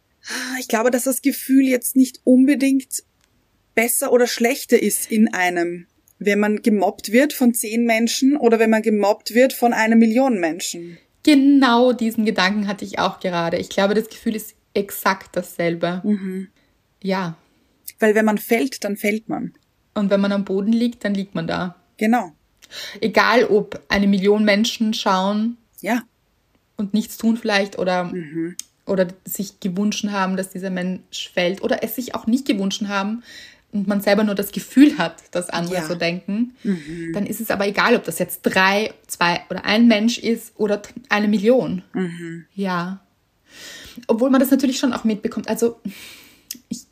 ich 0.59 0.67
glaube, 0.67 0.91
dass 0.91 1.03
das 1.03 1.21
Gefühl 1.21 1.63
jetzt 1.63 1.95
nicht 1.95 2.21
unbedingt 2.23 3.03
besser 3.75 4.11
oder 4.11 4.27
schlechter 4.27 4.81
ist 4.81 5.11
in 5.11 5.33
einem, 5.33 5.88
wenn 6.19 6.39
man 6.39 6.61
gemobbt 6.61 7.11
wird 7.11 7.33
von 7.33 7.53
zehn 7.53 7.85
Menschen 7.85 8.35
oder 8.35 8.59
wenn 8.59 8.69
man 8.69 8.81
gemobbt 8.81 9.33
wird 9.33 9.53
von 9.53 9.73
einer 9.73 9.95
Million 9.95 10.39
Menschen. 10.39 10.97
Genau 11.23 11.93
diesen 11.93 12.25
Gedanken 12.25 12.67
hatte 12.67 12.85
ich 12.85 12.99
auch 12.99 13.19
gerade. 13.19 13.57
Ich 13.57 13.69
glaube, 13.69 13.93
das 13.93 14.09
Gefühl 14.09 14.35
ist 14.35 14.55
exakt 14.73 15.35
dasselbe. 15.35 16.01
Ja. 17.01 17.35
Weil 17.99 18.15
wenn 18.15 18.25
man 18.25 18.37
fällt, 18.37 18.83
dann 18.83 18.97
fällt 18.97 19.29
man. 19.29 19.53
Und 19.93 20.09
wenn 20.09 20.21
man 20.21 20.31
am 20.31 20.45
Boden 20.45 20.71
liegt, 20.73 21.03
dann 21.03 21.13
liegt 21.15 21.33
man 21.35 21.47
da. 21.47 21.75
Genau. 21.97 22.31
Egal, 23.01 23.45
ob 23.45 23.81
eine 23.89 24.07
Million 24.07 24.43
Menschen 24.43 24.93
schauen 24.93 25.57
Ja. 25.81 26.03
und 26.75 26.93
nichts 26.93 27.17
tun 27.17 27.37
vielleicht 27.37 27.79
oder, 27.79 28.11
oder 28.85 29.07
sich 29.25 29.59
gewünscht 29.59 30.05
haben, 30.09 30.37
dass 30.37 30.49
dieser 30.51 30.69
Mensch 30.69 31.31
fällt 31.33 31.63
oder 31.63 31.81
es 31.83 31.95
sich 31.95 32.13
auch 32.13 32.27
nicht 32.27 32.45
gewünscht 32.45 32.83
haben 32.87 33.23
und 33.71 33.87
man 33.87 34.01
selber 34.01 34.23
nur 34.23 34.35
das 34.35 34.51
Gefühl 34.51 34.97
hat, 34.97 35.23
dass 35.31 35.49
andere 35.49 35.75
Ja. 35.75 35.87
so 35.87 35.95
denken, 35.95 36.55
dann 37.13 37.25
ist 37.25 37.41
es 37.41 37.49
aber 37.51 37.67
egal, 37.67 37.95
ob 37.95 38.03
das 38.03 38.19
jetzt 38.19 38.41
drei, 38.43 38.93
zwei 39.07 39.41
oder 39.49 39.65
ein 39.65 39.87
Mensch 39.87 40.17
ist 40.19 40.53
oder 40.57 40.81
eine 41.09 41.27
Million. 41.29 41.81
Ja. 42.53 42.99
Obwohl 44.07 44.29
man 44.29 44.39
das 44.41 44.51
natürlich 44.51 44.77
schon 44.77 44.93
auch 44.93 45.03
mitbekommt. 45.05 45.47
Also, 45.49 45.79
ich, 46.69 46.85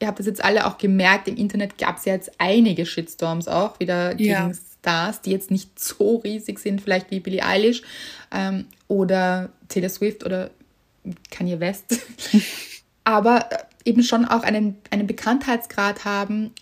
ihr 0.00 0.06
habt 0.06 0.18
das 0.18 0.26
jetzt 0.26 0.44
alle 0.44 0.66
auch 0.66 0.78
gemerkt, 0.78 1.28
im 1.28 1.36
Internet 1.36 1.78
gab 1.78 1.98
es 1.98 2.04
ja 2.04 2.14
jetzt 2.14 2.32
einige 2.38 2.86
Shitstorms 2.86 3.48
auch 3.48 3.78
wieder 3.80 4.14
gegen 4.14 4.30
Ja. 4.30 4.50
Stars, 4.80 5.20
die 5.20 5.30
jetzt 5.30 5.50
nicht 5.50 5.78
so 5.78 6.16
riesig 6.16 6.58
sind, 6.58 6.80
vielleicht 6.80 7.10
wie 7.10 7.20
Billie 7.20 7.44
Eilish 7.44 7.82
ähm, 8.32 8.66
oder 8.88 9.50
Taylor 9.68 9.90
Swift 9.90 10.24
oder 10.24 10.50
Kanye 11.30 11.60
West. 11.60 12.00
Aber 13.04 13.46
äh, 13.50 13.56
eben 13.84 14.02
schon 14.02 14.24
auch 14.26 14.42
einen, 14.42 14.76
einen 14.90 15.06
Bekanntheitsgrad 15.06 16.04
haben. 16.04 16.52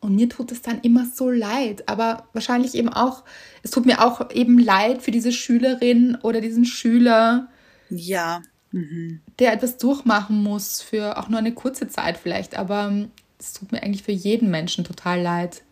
Und 0.00 0.14
mir 0.14 0.28
tut 0.28 0.52
es 0.52 0.60
dann 0.62 0.80
immer 0.82 1.06
so 1.06 1.30
leid. 1.30 1.88
Aber 1.88 2.28
wahrscheinlich 2.32 2.74
eben 2.74 2.90
auch, 2.90 3.24
es 3.62 3.70
tut 3.70 3.86
mir 3.86 4.04
auch 4.04 4.30
eben 4.30 4.58
leid 4.58 5.02
für 5.02 5.10
diese 5.10 5.32
Schülerin 5.32 6.16
oder 6.22 6.40
diesen 6.40 6.64
Schüler, 6.66 7.48
Ja. 7.88 8.42
Der 8.72 9.52
etwas 9.52 9.78
durchmachen 9.78 10.42
muss 10.42 10.80
für 10.80 11.18
auch 11.18 11.28
nur 11.28 11.38
eine 11.38 11.52
kurze 11.52 11.88
Zeit 11.88 12.16
vielleicht. 12.16 12.56
Aber 12.56 12.88
ähm, 12.88 13.10
es 13.38 13.52
tut 13.52 13.72
mir 13.72 13.82
eigentlich 13.82 14.02
für 14.02 14.12
jeden 14.12 14.50
Menschen 14.50 14.84
total 14.84 15.20
leid. 15.20 15.62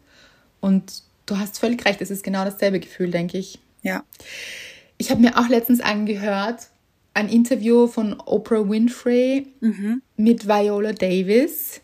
Und 0.60 1.02
du 1.26 1.38
hast 1.38 1.58
völlig 1.58 1.84
recht, 1.84 2.00
es 2.00 2.10
ist 2.10 2.24
genau 2.24 2.44
dasselbe 2.44 2.80
Gefühl, 2.80 3.10
denke 3.10 3.38
ich. 3.38 3.58
Ja. 3.82 4.04
Ich 4.96 5.10
habe 5.10 5.20
mir 5.20 5.38
auch 5.38 5.48
letztens 5.48 5.80
angehört, 5.80 6.68
ein 7.14 7.28
Interview 7.28 7.86
von 7.86 8.20
Oprah 8.20 8.68
Winfrey 8.68 9.46
mit 10.16 10.46
Viola 10.46 10.92
Davis. 10.92 11.80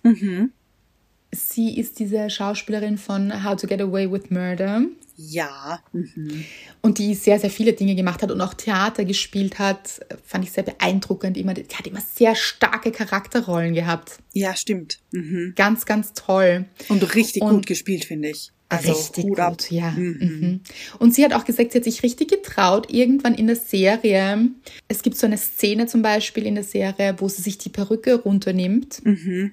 Sie 1.30 1.76
ist 1.78 1.98
diese 1.98 2.30
Schauspielerin 2.30 2.98
von 2.98 3.44
How 3.44 3.60
to 3.60 3.66
Get 3.66 3.80
Away 3.80 4.10
with 4.10 4.30
Murder. 4.30 4.82
Ja. 5.16 5.80
Mhm. 5.92 6.44
Und 6.82 6.98
die 6.98 7.14
sehr, 7.14 7.38
sehr 7.38 7.50
viele 7.50 7.72
Dinge 7.72 7.94
gemacht 7.94 8.22
hat 8.22 8.30
und 8.30 8.40
auch 8.40 8.54
Theater 8.54 9.04
gespielt 9.04 9.58
hat, 9.58 10.00
fand 10.24 10.44
ich 10.44 10.52
sehr 10.52 10.64
beeindruckend. 10.64 11.36
Immer, 11.36 11.54
die 11.54 11.64
hat 11.74 11.86
immer 11.86 12.00
sehr 12.00 12.34
starke 12.34 12.90
Charakterrollen 12.90 13.74
gehabt. 13.74 14.18
Ja, 14.32 14.56
stimmt. 14.56 14.98
Mhm. 15.12 15.52
Ganz, 15.56 15.86
ganz 15.86 16.12
toll. 16.14 16.64
Und 16.88 17.14
richtig 17.14 17.42
Und- 17.42 17.50
gut 17.54 17.66
gespielt, 17.66 18.04
finde 18.04 18.30
ich. 18.30 18.50
Also, 18.70 18.92
richtig 18.92 19.24
gut, 19.26 19.38
ab. 19.38 19.60
ja. 19.70 19.90
Mhm. 19.90 20.60
Und 20.98 21.14
sie 21.14 21.22
hat 21.24 21.32
auch 21.34 21.44
gesagt, 21.44 21.70
sie 21.72 21.78
hat 21.78 21.84
sich 21.84 22.02
richtig 22.02 22.30
getraut, 22.30 22.92
irgendwann 22.92 23.34
in 23.34 23.46
der 23.46 23.54
Serie. 23.56 24.48
Es 24.88 25.02
gibt 25.02 25.16
so 25.16 25.26
eine 25.26 25.36
Szene 25.38 25.86
zum 25.86 26.02
Beispiel 26.02 26.44
in 26.46 26.56
der 26.56 26.64
Serie, 26.64 27.14
wo 27.18 27.28
sie 27.28 27.42
sich 27.42 27.58
die 27.58 27.68
Perücke 27.68 28.14
runternimmt 28.14 29.04
Mhm. 29.04 29.52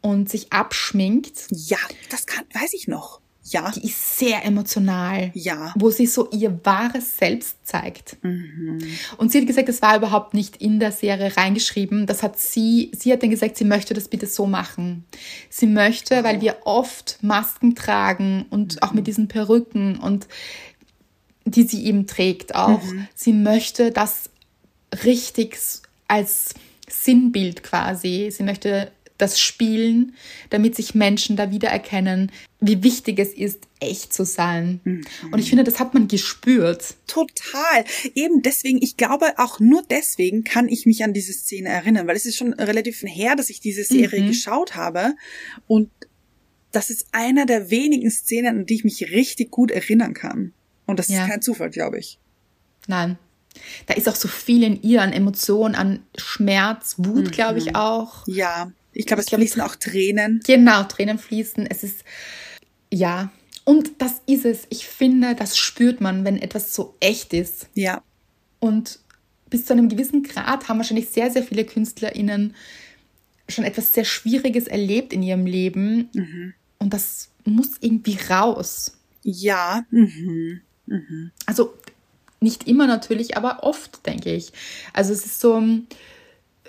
und 0.00 0.28
sich 0.30 0.52
abschminkt. 0.52 1.46
Ja, 1.50 1.78
das 2.08 2.26
kann, 2.26 2.44
weiß 2.54 2.72
ich 2.72 2.88
noch. 2.88 3.19
Ja. 3.50 3.70
Die 3.70 3.84
ist 3.84 4.18
sehr 4.18 4.44
emotional. 4.44 5.30
Ja. 5.34 5.74
Wo 5.76 5.90
sie 5.90 6.06
so 6.06 6.28
ihr 6.30 6.58
wahres 6.64 7.16
Selbst 7.16 7.56
zeigt. 7.66 8.16
Mhm. 8.22 8.78
Und 9.16 9.30
sie 9.30 9.38
hat 9.38 9.46
gesagt, 9.46 9.68
das 9.68 9.82
war 9.82 9.96
überhaupt 9.96 10.34
nicht 10.34 10.56
in 10.56 10.80
der 10.80 10.92
Serie 10.92 11.36
reingeschrieben. 11.36 12.06
Das 12.06 12.22
hat 12.22 12.38
sie, 12.38 12.90
sie 12.96 13.12
hat 13.12 13.22
dann 13.22 13.30
gesagt, 13.30 13.56
sie 13.56 13.64
möchte 13.64 13.94
das 13.94 14.08
bitte 14.08 14.26
so 14.26 14.46
machen. 14.46 15.04
Sie 15.48 15.66
möchte, 15.66 16.24
weil 16.24 16.40
wir 16.40 16.58
oft 16.64 17.18
Masken 17.22 17.74
tragen 17.74 18.46
und 18.50 18.82
auch 18.82 18.92
mit 18.92 19.06
diesen 19.06 19.28
Perücken 19.28 19.98
und 19.98 20.28
die 21.44 21.64
sie 21.64 21.84
eben 21.84 22.06
trägt 22.06 22.54
auch. 22.54 22.82
Sie 23.14 23.32
möchte 23.32 23.90
das 23.90 24.30
richtig 25.04 25.58
als 26.08 26.54
Sinnbild 26.88 27.62
quasi. 27.62 28.30
Sie 28.30 28.42
möchte 28.42 28.90
das 29.20 29.40
spielen, 29.40 30.14
damit 30.50 30.76
sich 30.76 30.94
Menschen 30.94 31.36
da 31.36 31.50
wiedererkennen, 31.50 32.30
wie 32.60 32.82
wichtig 32.82 33.18
es 33.18 33.32
ist, 33.32 33.60
echt 33.80 34.12
zu 34.12 34.24
sein. 34.24 34.80
Und 35.30 35.38
ich 35.38 35.48
finde, 35.48 35.64
das 35.64 35.78
hat 35.80 35.94
man 35.94 36.08
gespürt. 36.08 36.94
Total. 37.06 37.84
Eben 38.14 38.42
deswegen, 38.42 38.82
ich 38.82 38.96
glaube 38.96 39.38
auch 39.38 39.60
nur 39.60 39.82
deswegen 39.88 40.44
kann 40.44 40.68
ich 40.68 40.84
mich 40.86 41.02
an 41.04 41.14
diese 41.14 41.32
Szene 41.32 41.68
erinnern, 41.70 42.06
weil 42.06 42.16
es 42.16 42.26
ist 42.26 42.36
schon 42.36 42.52
relativ 42.54 43.02
her, 43.02 43.36
dass 43.36 43.50
ich 43.50 43.60
diese 43.60 43.84
Serie 43.84 44.26
geschaut 44.26 44.74
habe. 44.76 45.14
Und 45.66 45.90
das 46.72 46.90
ist 46.90 47.06
einer 47.12 47.46
der 47.46 47.70
wenigen 47.70 48.10
Szenen, 48.10 48.58
an 48.60 48.66
die 48.66 48.74
ich 48.74 48.84
mich 48.84 49.10
richtig 49.10 49.50
gut 49.50 49.70
erinnern 49.70 50.14
kann. 50.14 50.52
Und 50.86 50.98
das 50.98 51.08
Ja. 51.08 51.22
ist 51.24 51.30
kein 51.30 51.42
Zufall, 51.42 51.70
glaube 51.70 51.98
ich. 51.98 52.18
Nein. 52.86 53.18
Da 53.86 53.94
ist 53.94 54.08
auch 54.08 54.14
so 54.16 54.28
viel 54.28 54.62
in 54.62 54.80
ihr 54.82 55.02
an 55.02 55.12
Emotionen, 55.12 55.74
an 55.74 56.00
Schmerz, 56.16 56.94
Wut, 56.98 57.32
glaube 57.32 57.58
ich 57.58 57.74
auch. 57.74 58.26
Ja. 58.28 58.70
Ich 58.92 59.06
glaube, 59.06 59.20
es 59.22 59.26
glaub, 59.28 59.40
fließen 59.40 59.60
auch 59.62 59.76
Tränen. 59.76 60.40
Genau, 60.46 60.82
Tränen 60.84 61.18
fließen. 61.18 61.66
Es 61.66 61.82
ist, 61.82 62.04
ja. 62.92 63.30
Und 63.64 63.90
das 63.98 64.22
ist 64.26 64.44
es. 64.44 64.66
Ich 64.70 64.86
finde, 64.86 65.34
das 65.34 65.56
spürt 65.56 66.00
man, 66.00 66.24
wenn 66.24 66.36
etwas 66.38 66.74
so 66.74 66.94
echt 67.00 67.32
ist. 67.32 67.68
Ja. 67.74 68.02
Und 68.58 68.98
bis 69.48 69.64
zu 69.66 69.72
einem 69.72 69.88
gewissen 69.88 70.22
Grad 70.22 70.68
haben 70.68 70.78
wahrscheinlich 70.78 71.08
sehr, 71.10 71.30
sehr 71.30 71.42
viele 71.42 71.64
KünstlerInnen 71.64 72.54
schon 73.48 73.64
etwas 73.64 73.92
sehr 73.92 74.04
Schwieriges 74.04 74.66
erlebt 74.68 75.12
in 75.12 75.22
ihrem 75.22 75.44
Leben 75.44 76.08
Mhm. 76.14 76.54
und 76.78 76.92
das 76.94 77.30
muss 77.44 77.72
irgendwie 77.80 78.16
raus. 78.28 78.96
Ja. 79.22 79.84
Mhm. 79.90 80.60
Also 81.46 81.74
nicht 82.40 82.66
immer 82.68 82.86
natürlich, 82.86 83.36
aber 83.36 83.64
oft, 83.64 84.06
denke 84.06 84.32
ich. 84.34 84.52
Also 84.92 85.12
es 85.12 85.26
ist 85.26 85.40
so, 85.40 85.62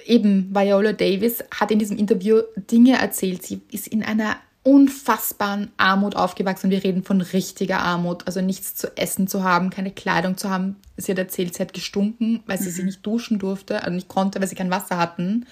eben 0.05 0.53
Viola 0.53 0.93
Davis 0.93 1.43
hat 1.53 1.71
in 1.71 1.79
diesem 1.79 1.97
Interview 1.97 2.41
Dinge 2.55 2.99
erzählt. 2.99 3.43
Sie 3.43 3.61
ist 3.71 3.87
in 3.87 4.03
einer 4.03 4.37
unfassbaren 4.63 5.71
Armut 5.77 6.15
aufgewachsen. 6.15 6.67
Und 6.67 6.71
wir 6.71 6.83
reden 6.83 7.03
von 7.03 7.21
richtiger 7.21 7.79
Armut. 7.79 8.27
Also 8.27 8.41
nichts 8.41 8.75
zu 8.75 8.95
essen 8.95 9.27
zu 9.27 9.43
haben, 9.43 9.69
keine 9.69 9.91
Kleidung 9.91 10.37
zu 10.37 10.49
haben. 10.49 10.75
Sie 10.97 11.11
hat 11.11 11.19
erzählt, 11.19 11.55
sie 11.55 11.63
hat 11.63 11.73
gestunken, 11.73 12.41
weil 12.45 12.59
sie 12.59 12.69
sich 12.69 12.85
nicht 12.85 13.05
duschen 13.05 13.39
durfte, 13.39 13.81
also 13.81 13.95
nicht 13.95 14.07
konnte, 14.07 14.39
weil 14.39 14.47
sie 14.47 14.55
kein 14.55 14.69
Wasser 14.69 14.97
hatten. 14.97 15.47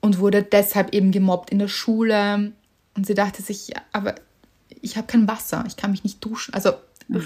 Und 0.00 0.18
wurde 0.18 0.42
deshalb 0.42 0.94
eben 0.94 1.10
gemobbt 1.10 1.50
in 1.50 1.58
der 1.58 1.68
Schule. 1.68 2.52
Und 2.96 3.06
sie 3.06 3.14
dachte 3.14 3.42
sich, 3.42 3.68
ja, 3.68 3.82
aber 3.92 4.14
ich 4.80 4.96
habe 4.96 5.06
kein 5.06 5.28
Wasser, 5.28 5.64
ich 5.66 5.76
kann 5.76 5.90
mich 5.90 6.04
nicht 6.04 6.24
duschen. 6.24 6.54
Also 6.54 6.72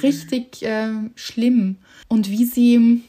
richtig 0.02 0.62
äh, 0.62 0.90
schlimm. 1.14 1.76
Und 2.08 2.28
wie 2.30 2.44
sie 2.44 3.02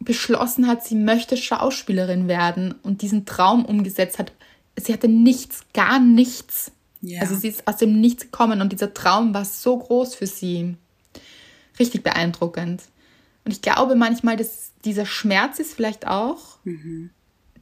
beschlossen 0.00 0.66
hat, 0.66 0.84
sie 0.84 0.94
möchte 0.94 1.36
Schauspielerin 1.36 2.28
werden 2.28 2.74
und 2.82 3.02
diesen 3.02 3.26
Traum 3.26 3.64
umgesetzt 3.64 4.18
hat. 4.18 4.32
Sie 4.76 4.92
hatte 4.92 5.08
nichts, 5.08 5.64
gar 5.74 5.98
nichts. 5.98 6.72
Ja. 7.00 7.20
Also 7.20 7.34
sie 7.34 7.48
ist 7.48 7.66
aus 7.66 7.76
dem 7.76 8.00
Nichts 8.00 8.24
gekommen 8.24 8.60
und 8.60 8.72
dieser 8.72 8.94
Traum 8.94 9.34
war 9.34 9.44
so 9.44 9.76
groß 9.76 10.14
für 10.14 10.26
sie. 10.26 10.76
Richtig 11.78 12.02
beeindruckend. 12.02 12.82
Und 13.44 13.52
ich 13.52 13.62
glaube 13.62 13.94
manchmal, 13.94 14.36
dass 14.36 14.72
dieser 14.84 15.06
Schmerz 15.06 15.58
ist 15.58 15.74
vielleicht 15.74 16.06
auch, 16.06 16.58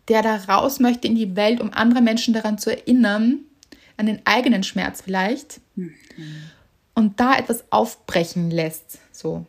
der 0.09 0.23
da 0.23 0.37
raus 0.37 0.81
möchte 0.81 1.07
in 1.07 1.15
die 1.15 1.37
Welt, 1.37 1.61
um 1.61 1.73
andere 1.73 2.01
Menschen 2.01 2.35
daran 2.35 2.59
zu 2.59 2.71
erinnern, 2.71 3.41
an 3.97 4.07
den 4.07 4.21
eigenen 4.25 4.63
Schmerz 4.63 5.03
vielleicht. 5.03 5.61
Und 6.95 7.21
da 7.21 7.37
etwas 7.37 7.65
aufbrechen 7.71 8.51
lässt. 8.51 8.99
So. 9.13 9.47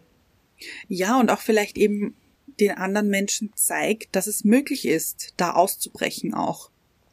Ja, 0.88 1.20
und 1.20 1.32
auch 1.32 1.40
vielleicht 1.40 1.78
eben 1.78 2.16
den 2.60 2.72
anderen 2.72 3.10
Menschen 3.10 3.52
zeigt, 3.56 4.16
dass 4.16 4.28
es 4.28 4.44
möglich 4.44 4.86
ist, 4.88 5.34
da 5.38 5.52
auszubrechen 5.52 6.34
auch. 6.34 6.70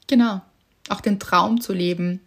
Genau. 0.06 0.42
Auch 0.88 1.00
den 1.00 1.18
Traum 1.18 1.60
zu 1.60 1.72
leben. 1.72 2.20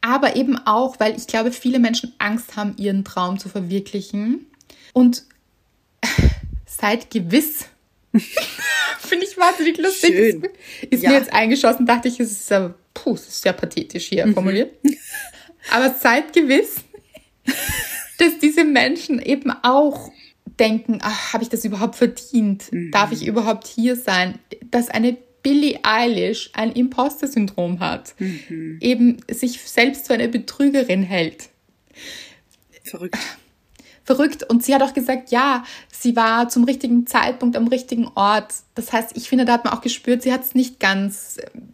Aber 0.00 0.36
eben 0.36 0.56
auch, 0.66 1.00
weil 1.00 1.16
ich 1.16 1.26
glaube, 1.26 1.52
viele 1.52 1.78
Menschen 1.78 2.12
Angst 2.18 2.56
haben, 2.56 2.74
ihren 2.78 3.04
Traum 3.04 3.38
zu 3.38 3.48
verwirklichen. 3.48 4.46
Und 4.92 5.24
seid 6.66 7.10
gewiss. 7.10 7.66
Finde 8.98 9.24
ich 9.26 9.36
wahnsinnig 9.36 9.78
lustig. 9.78 10.10
Schön. 10.14 10.48
Ist 10.90 11.02
Ja. 11.02 11.10
mir 11.10 11.18
jetzt 11.18 11.32
eingeschossen, 11.32 11.86
dachte 11.86 12.08
ich, 12.08 12.18
es 12.20 12.30
ist, 12.32 12.50
ja, 12.50 12.74
puh, 12.94 13.14
es 13.14 13.28
ist 13.28 13.42
sehr 13.42 13.52
pathetisch 13.52 14.06
hier 14.06 14.32
formuliert. 14.32 14.72
Aber 15.72 15.94
seid 15.94 16.32
gewiss, 16.32 16.76
dass 18.18 18.38
diese 18.40 18.64
Menschen 18.64 19.20
eben 19.20 19.50
auch 19.62 20.10
denken, 20.58 21.00
habe 21.02 21.42
ich 21.42 21.48
das 21.48 21.64
überhaupt 21.64 21.96
verdient? 21.96 22.70
Darf 22.92 23.12
ich 23.12 23.26
überhaupt 23.26 23.66
hier 23.66 23.96
sein? 23.96 24.38
Dass 24.70 24.88
eine 24.88 25.16
Billie 25.42 25.78
Eilish 25.84 26.50
ein 26.54 26.72
Imposter-Syndrom 26.72 27.78
hat, 27.78 28.14
eben 28.80 29.18
sich 29.30 29.60
selbst 29.60 30.08
für 30.08 30.14
eine 30.14 30.28
Betrügerin 30.28 31.02
hält. 31.04 31.50
Verrückt. 32.82 33.16
Verrückt. 34.02 34.44
Und 34.44 34.64
sie 34.64 34.74
hat 34.74 34.82
auch 34.82 34.94
gesagt, 34.94 35.30
ja, 35.30 35.64
sie 35.92 36.14
war 36.14 36.48
zum 36.48 36.64
richtigen 36.64 37.06
Zeitpunkt 37.06 37.56
am 37.56 37.66
richtigen 37.66 38.06
Ort. 38.14 38.54
Das 38.74 38.92
heißt, 38.92 39.16
ich 39.16 39.28
finde, 39.28 39.44
da 39.44 39.54
hat 39.54 39.64
man 39.64 39.74
auch 39.74 39.80
gespürt, 39.80 40.22
sie 40.22 40.32
hat 40.32 40.44
es 40.44 40.54
nicht 40.54 40.78
ganz 40.78 41.38
ähm, 41.54 41.70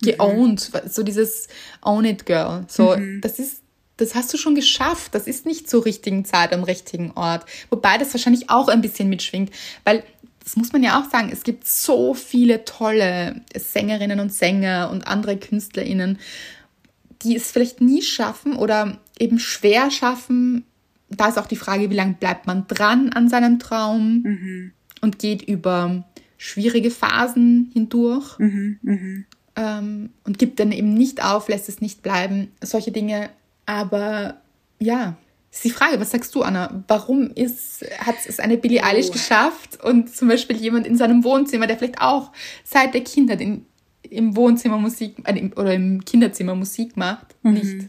geowned. 0.00 0.72
So 0.88 1.04
dieses 1.04 1.46
Own 1.80 2.04
it, 2.04 2.26
Girl. 2.26 2.64
So, 2.68 2.96
das 3.20 3.38
ist, 3.38 3.61
das 3.96 4.14
hast 4.14 4.32
du 4.32 4.38
schon 4.38 4.54
geschafft. 4.54 5.14
Das 5.14 5.26
ist 5.26 5.46
nicht 5.46 5.68
zur 5.68 5.84
richtigen 5.84 6.24
Zeit 6.24 6.52
am 6.52 6.64
richtigen 6.64 7.12
Ort. 7.12 7.44
Wobei 7.70 7.98
das 7.98 8.12
wahrscheinlich 8.14 8.50
auch 8.50 8.68
ein 8.68 8.80
bisschen 8.80 9.08
mitschwingt, 9.08 9.50
weil 9.84 10.02
das 10.42 10.56
muss 10.56 10.72
man 10.72 10.82
ja 10.82 11.00
auch 11.00 11.08
sagen, 11.10 11.30
es 11.32 11.44
gibt 11.44 11.68
so 11.68 12.14
viele 12.14 12.64
tolle 12.64 13.42
Sängerinnen 13.56 14.18
und 14.18 14.32
Sänger 14.32 14.90
und 14.90 15.06
andere 15.06 15.36
KünstlerInnen, 15.36 16.18
die 17.22 17.36
es 17.36 17.52
vielleicht 17.52 17.80
nie 17.80 18.02
schaffen 18.02 18.56
oder 18.56 18.98
eben 19.18 19.38
schwer 19.38 19.90
schaffen. 19.90 20.64
Da 21.08 21.28
ist 21.28 21.38
auch 21.38 21.46
die 21.46 21.56
Frage, 21.56 21.90
wie 21.90 21.94
lange 21.94 22.14
bleibt 22.14 22.46
man 22.46 22.66
dran 22.66 23.10
an 23.10 23.28
seinem 23.28 23.60
Traum 23.60 24.24
und 25.00 25.18
geht 25.18 25.42
über 25.42 26.04
schwierige 26.38 26.90
Phasen 26.90 27.70
hindurch 27.72 28.36
ähm, 29.54 30.10
und 30.24 30.38
gibt 30.38 30.58
dann 30.58 30.72
eben 30.72 30.94
nicht 30.94 31.24
auf, 31.24 31.48
lässt 31.48 31.68
es 31.68 31.80
nicht 31.80 32.02
bleiben, 32.02 32.48
solche 32.60 32.90
Dinge. 32.90 33.30
Aber 33.66 34.40
ja, 34.78 35.16
ist 35.50 35.64
die 35.64 35.70
Frage, 35.70 36.00
was 36.00 36.10
sagst 36.10 36.34
du, 36.34 36.42
Anna? 36.42 36.82
Warum 36.88 37.30
ist, 37.34 37.84
hat 37.98 38.16
es 38.26 38.40
eine 38.40 38.56
Billie 38.56 38.82
Eilish 38.82 39.08
Oh. 39.10 39.12
geschafft 39.12 39.82
und 39.84 40.14
zum 40.14 40.28
Beispiel 40.28 40.56
jemand 40.56 40.86
in 40.86 40.96
seinem 40.96 41.24
Wohnzimmer, 41.24 41.66
der 41.66 41.76
vielleicht 41.78 42.00
auch 42.00 42.32
seit 42.64 42.94
der 42.94 43.04
Kindheit 43.04 43.40
in, 43.40 43.66
im 44.02 44.34
Wohnzimmer 44.34 44.78
Musik 44.78 45.16
äh, 45.24 45.50
oder 45.56 45.74
im 45.74 46.04
Kinderzimmer 46.04 46.54
Musik 46.54 46.96
macht, 46.96 47.36
nicht? 47.42 47.88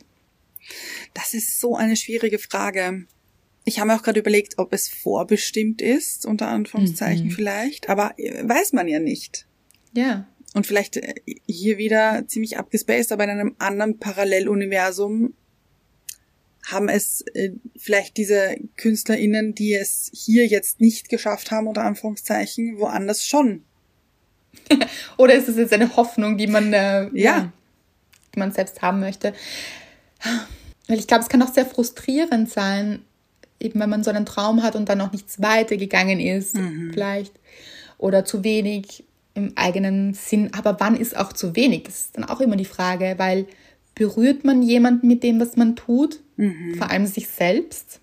Das 1.13 1.34
ist 1.34 1.59
so 1.59 1.76
eine 1.76 1.95
schwierige 1.95 2.39
Frage. 2.39 3.05
Ich 3.65 3.80
habe 3.80 3.88
mir 3.88 3.95
auch 3.95 4.03
gerade 4.03 4.19
überlegt, 4.19 4.57
ob 4.57 4.74
es 4.74 4.89
vorbestimmt 4.89 5.82
ist, 5.82 6.26
unter 6.26 6.47
Anführungszeichen 6.49 7.32
vielleicht, 7.32 7.89
aber 7.89 8.13
äh, 8.17 8.47
weiß 8.47 8.74
man 8.74 8.88
ja 8.89 8.99
nicht. 8.99 9.47
Ja. 9.93 10.28
Und 10.53 10.67
vielleicht 10.67 10.97
äh, 10.97 11.15
hier 11.47 11.78
wieder 11.78 12.26
ziemlich 12.28 12.57
abgespaced, 12.57 13.11
aber 13.13 13.24
in 13.24 13.30
einem 13.30 13.55
anderen 13.59 13.99
Paralleluniversum 13.99 15.34
haben 16.66 16.89
es 16.89 17.22
äh, 17.34 17.51
vielleicht 17.78 18.18
diese 18.18 18.55
KünstlerInnen, 18.78 19.53
die 19.55 19.74
es 19.74 20.09
hier 20.14 20.47
jetzt 20.47 20.80
nicht 20.80 21.09
geschafft 21.09 21.51
haben, 21.51 21.68
unter 21.68 21.84
Anführungszeichen, 21.84 22.80
woanders 22.80 23.26
schon. 23.26 23.64
Oder 25.18 25.36
ist 25.36 25.49
es 25.49 25.57
jetzt 25.57 25.74
eine 25.74 25.95
Hoffnung, 25.95 26.38
die 26.38 26.47
man, 26.47 26.74
äh, 26.74 27.03
ja. 27.03 27.09
Ja. 27.14 27.53
die 28.34 28.39
man 28.39 28.51
selbst 28.51 28.82
haben 28.82 28.99
möchte? 28.99 29.34
Weil 30.88 30.99
ich 30.99 31.07
glaube, 31.07 31.24
es 31.24 31.30
kann 31.30 31.41
auch 31.41 31.53
sehr 31.53 31.66
frustrierend 31.66 32.49
sein, 32.49 33.03
eben 33.59 33.80
wenn 33.80 33.89
man 33.89 34.03
so 34.03 34.09
einen 34.11 34.26
Traum 34.26 34.64
hat 34.64 34.76
und 34.76 34.88
dann 34.89 34.97
noch 34.97 35.11
nichts 35.11 35.41
weitergegangen 35.41 36.20
ist, 36.20 36.57
vielleicht. 36.91 37.34
Oder 37.97 38.26
zu 38.26 38.43
wenig 38.43 39.05
im 39.34 39.53
eigenen 39.55 40.14
Sinn. 40.14 40.53
Aber 40.53 40.80
wann 40.80 40.95
ist 40.95 41.16
auch 41.16 41.34
zu 41.34 41.55
wenig? 41.55 41.84
Das 41.84 41.99
ist 42.01 42.18
dann 42.18 42.26
auch 42.26 42.41
immer 42.41 42.55
die 42.55 42.66
Frage, 42.66 43.16
weil 43.18 43.47
berührt 43.95 44.43
man 44.43 44.61
jemanden 44.61 45.07
mit 45.07 45.24
dem, 45.24 45.39
was 45.39 45.55
man 45.55 45.76
tut? 45.76 46.20
Vor 46.77 46.89
allem 46.89 47.05
sich 47.05 47.29
selbst. 47.29 48.01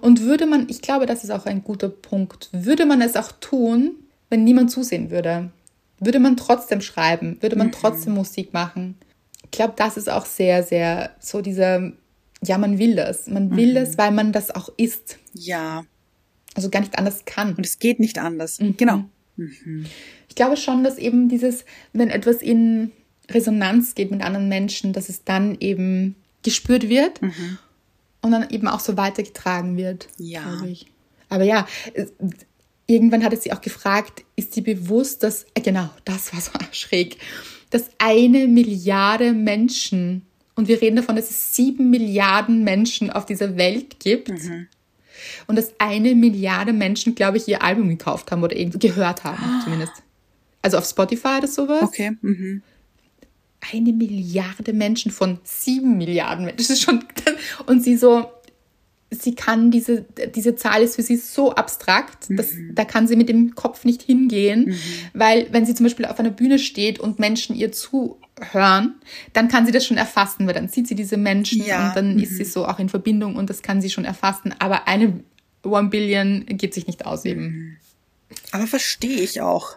Und 0.00 0.20
würde 0.20 0.46
man, 0.46 0.68
ich 0.68 0.82
glaube, 0.82 1.06
das 1.06 1.24
ist 1.24 1.30
auch 1.30 1.46
ein 1.46 1.64
guter 1.64 1.88
Punkt, 1.88 2.48
würde 2.52 2.86
man 2.86 3.02
es 3.02 3.16
auch 3.16 3.32
tun, 3.32 3.96
wenn 4.28 4.44
niemand 4.44 4.70
zusehen 4.70 5.10
würde? 5.10 5.50
Würde 5.98 6.20
man 6.20 6.36
trotzdem 6.36 6.80
schreiben? 6.80 7.38
Würde 7.40 7.56
man 7.56 7.72
trotzdem 7.72 8.14
Musik 8.14 8.52
machen? 8.52 8.94
Ich 9.44 9.50
glaube, 9.50 9.74
das 9.76 9.96
ist 9.96 10.08
auch 10.08 10.24
sehr, 10.24 10.62
sehr 10.62 11.10
so 11.18 11.42
dieser, 11.42 11.92
ja, 12.42 12.56
man 12.56 12.78
will 12.78 12.94
das. 12.94 13.26
Man 13.26 13.56
will 13.56 13.74
das, 13.74 13.98
weil 13.98 14.12
man 14.12 14.32
das 14.32 14.54
auch 14.54 14.70
ist. 14.76 15.18
Ja. 15.34 15.84
Also 16.54 16.70
gar 16.70 16.80
nicht 16.80 16.96
anders 16.96 17.24
kann. 17.24 17.54
Und 17.54 17.66
es 17.66 17.78
geht 17.78 18.00
nicht 18.00 18.18
anders. 18.18 18.58
Genau. 18.76 19.04
Ich 19.36 20.34
glaube 20.36 20.56
schon, 20.56 20.84
dass 20.84 20.98
eben 20.98 21.28
dieses, 21.28 21.64
wenn 21.92 22.10
etwas 22.10 22.42
in 22.42 22.92
Resonanz 23.30 23.94
geht 23.94 24.10
mit 24.10 24.22
anderen 24.22 24.48
Menschen, 24.48 24.92
dass 24.92 25.08
es 25.08 25.24
dann 25.24 25.56
eben 25.60 26.16
gespürt 26.42 26.88
wird 26.88 27.20
und 28.22 28.30
dann 28.32 28.48
eben 28.50 28.68
auch 28.68 28.80
so 28.80 28.96
weitergetragen 28.96 29.76
wird. 29.76 30.08
Ja. 30.18 30.44
Aber 31.28 31.44
ja, 31.44 31.66
es- 31.94 32.12
irgendwann 32.86 33.22
hat 33.24 33.32
es 33.32 33.42
sie 33.44 33.52
auch 33.52 33.60
gefragt, 33.60 34.24
ist 34.36 34.52
sie 34.54 34.62
bewusst, 34.62 35.22
dass, 35.22 35.44
äh, 35.54 35.60
genau, 35.60 35.88
das 36.04 36.32
war 36.32 36.40
so 36.40 36.50
schräg, 36.72 37.18
dass 37.70 37.84
eine 37.98 38.48
Milliarde 38.48 39.32
Menschen, 39.32 40.22
und 40.56 40.66
wir 40.68 40.82
reden 40.82 40.96
davon, 40.96 41.14
dass 41.16 41.30
es 41.30 41.54
sieben 41.54 41.90
Milliarden 41.90 42.64
Menschen 42.64 43.10
auf 43.10 43.26
dieser 43.26 43.56
Welt 43.56 44.00
gibt, 44.00 44.28
und 45.46 45.56
dass 45.56 45.74
eine 45.78 46.14
Milliarde 46.14 46.72
Menschen, 46.72 47.14
glaube 47.14 47.36
ich, 47.36 47.46
ihr 47.46 47.62
Album 47.62 47.88
gekauft 47.90 48.32
haben 48.32 48.42
oder 48.42 48.56
irgendwie 48.56 48.78
gehört 48.80 49.22
haben, 49.24 49.60
zumindest. 49.64 49.92
Also 50.62 50.78
auf 50.78 50.84
Spotify 50.86 51.38
oder 51.38 51.46
sowas. 51.48 51.82
Okay. 51.84 52.12
Mhm. 52.22 52.62
Eine 53.60 53.92
Milliarde 53.92 54.72
Menschen 54.72 55.12
von 55.12 55.38
sieben 55.44 55.98
Milliarden 55.98 56.44
Menschen. 56.44 56.58
Das 56.58 56.70
ist 56.70 56.82
schon. 56.82 57.04
Und 57.66 57.82
sie 57.82 57.96
so, 57.96 58.30
sie 59.10 59.34
kann 59.34 59.70
diese, 59.70 60.04
diese 60.34 60.54
Zahl 60.54 60.82
ist 60.82 60.96
für 60.96 61.02
sie 61.02 61.16
so 61.16 61.54
abstrakt, 61.54 62.26
dass, 62.30 62.50
da 62.72 62.84
kann 62.84 63.06
sie 63.06 63.16
mit 63.16 63.28
dem 63.28 63.54
Kopf 63.54 63.84
nicht 63.84 64.02
hingehen, 64.02 64.74
weil 65.12 65.48
wenn 65.50 65.66
sie 65.66 65.74
zum 65.74 65.84
Beispiel 65.84 66.06
auf 66.06 66.18
einer 66.18 66.30
Bühne 66.30 66.58
steht 66.58 67.00
und 67.00 67.18
Menschen 67.18 67.56
ihr 67.56 67.72
zuhören, 67.72 68.94
dann 69.32 69.48
kann 69.48 69.66
sie 69.66 69.72
das 69.72 69.84
schon 69.84 69.96
erfassen, 69.96 70.46
weil 70.46 70.54
dann 70.54 70.68
sieht 70.68 70.86
sie 70.86 70.94
diese 70.94 71.16
Menschen 71.16 71.64
Ja, 71.64 71.88
und 71.88 71.96
dann 71.96 72.18
ist 72.18 72.36
sie 72.36 72.44
so 72.44 72.66
auch 72.66 72.78
in 72.78 72.88
Verbindung 72.88 73.36
und 73.36 73.50
das 73.50 73.62
kann 73.62 73.82
sie 73.82 73.90
schon 73.90 74.04
erfassen. 74.04 74.54
Aber 74.58 74.86
eine 74.86 75.20
One 75.64 75.88
Billion 75.88 76.46
geht 76.46 76.72
sich 76.72 76.86
nicht 76.86 77.04
aus 77.04 77.24
eben. 77.24 77.76
Aber 78.52 78.66
verstehe 78.66 79.20
ich 79.20 79.40
auch. 79.40 79.76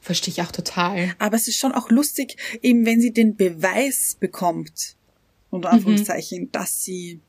Verstehe 0.00 0.32
ich 0.32 0.42
auch 0.42 0.52
total. 0.52 1.14
Aber 1.18 1.36
es 1.36 1.46
ist 1.46 1.58
schon 1.58 1.72
auch 1.72 1.90
lustig, 1.90 2.36
eben 2.62 2.86
wenn 2.86 3.00
sie 3.00 3.12
den 3.12 3.36
Beweis 3.36 4.16
bekommt, 4.18 4.96
unter 5.50 5.70
Anführungszeichen, 5.70 6.44
mhm. 6.44 6.52
dass 6.52 6.82
sie 6.82 7.20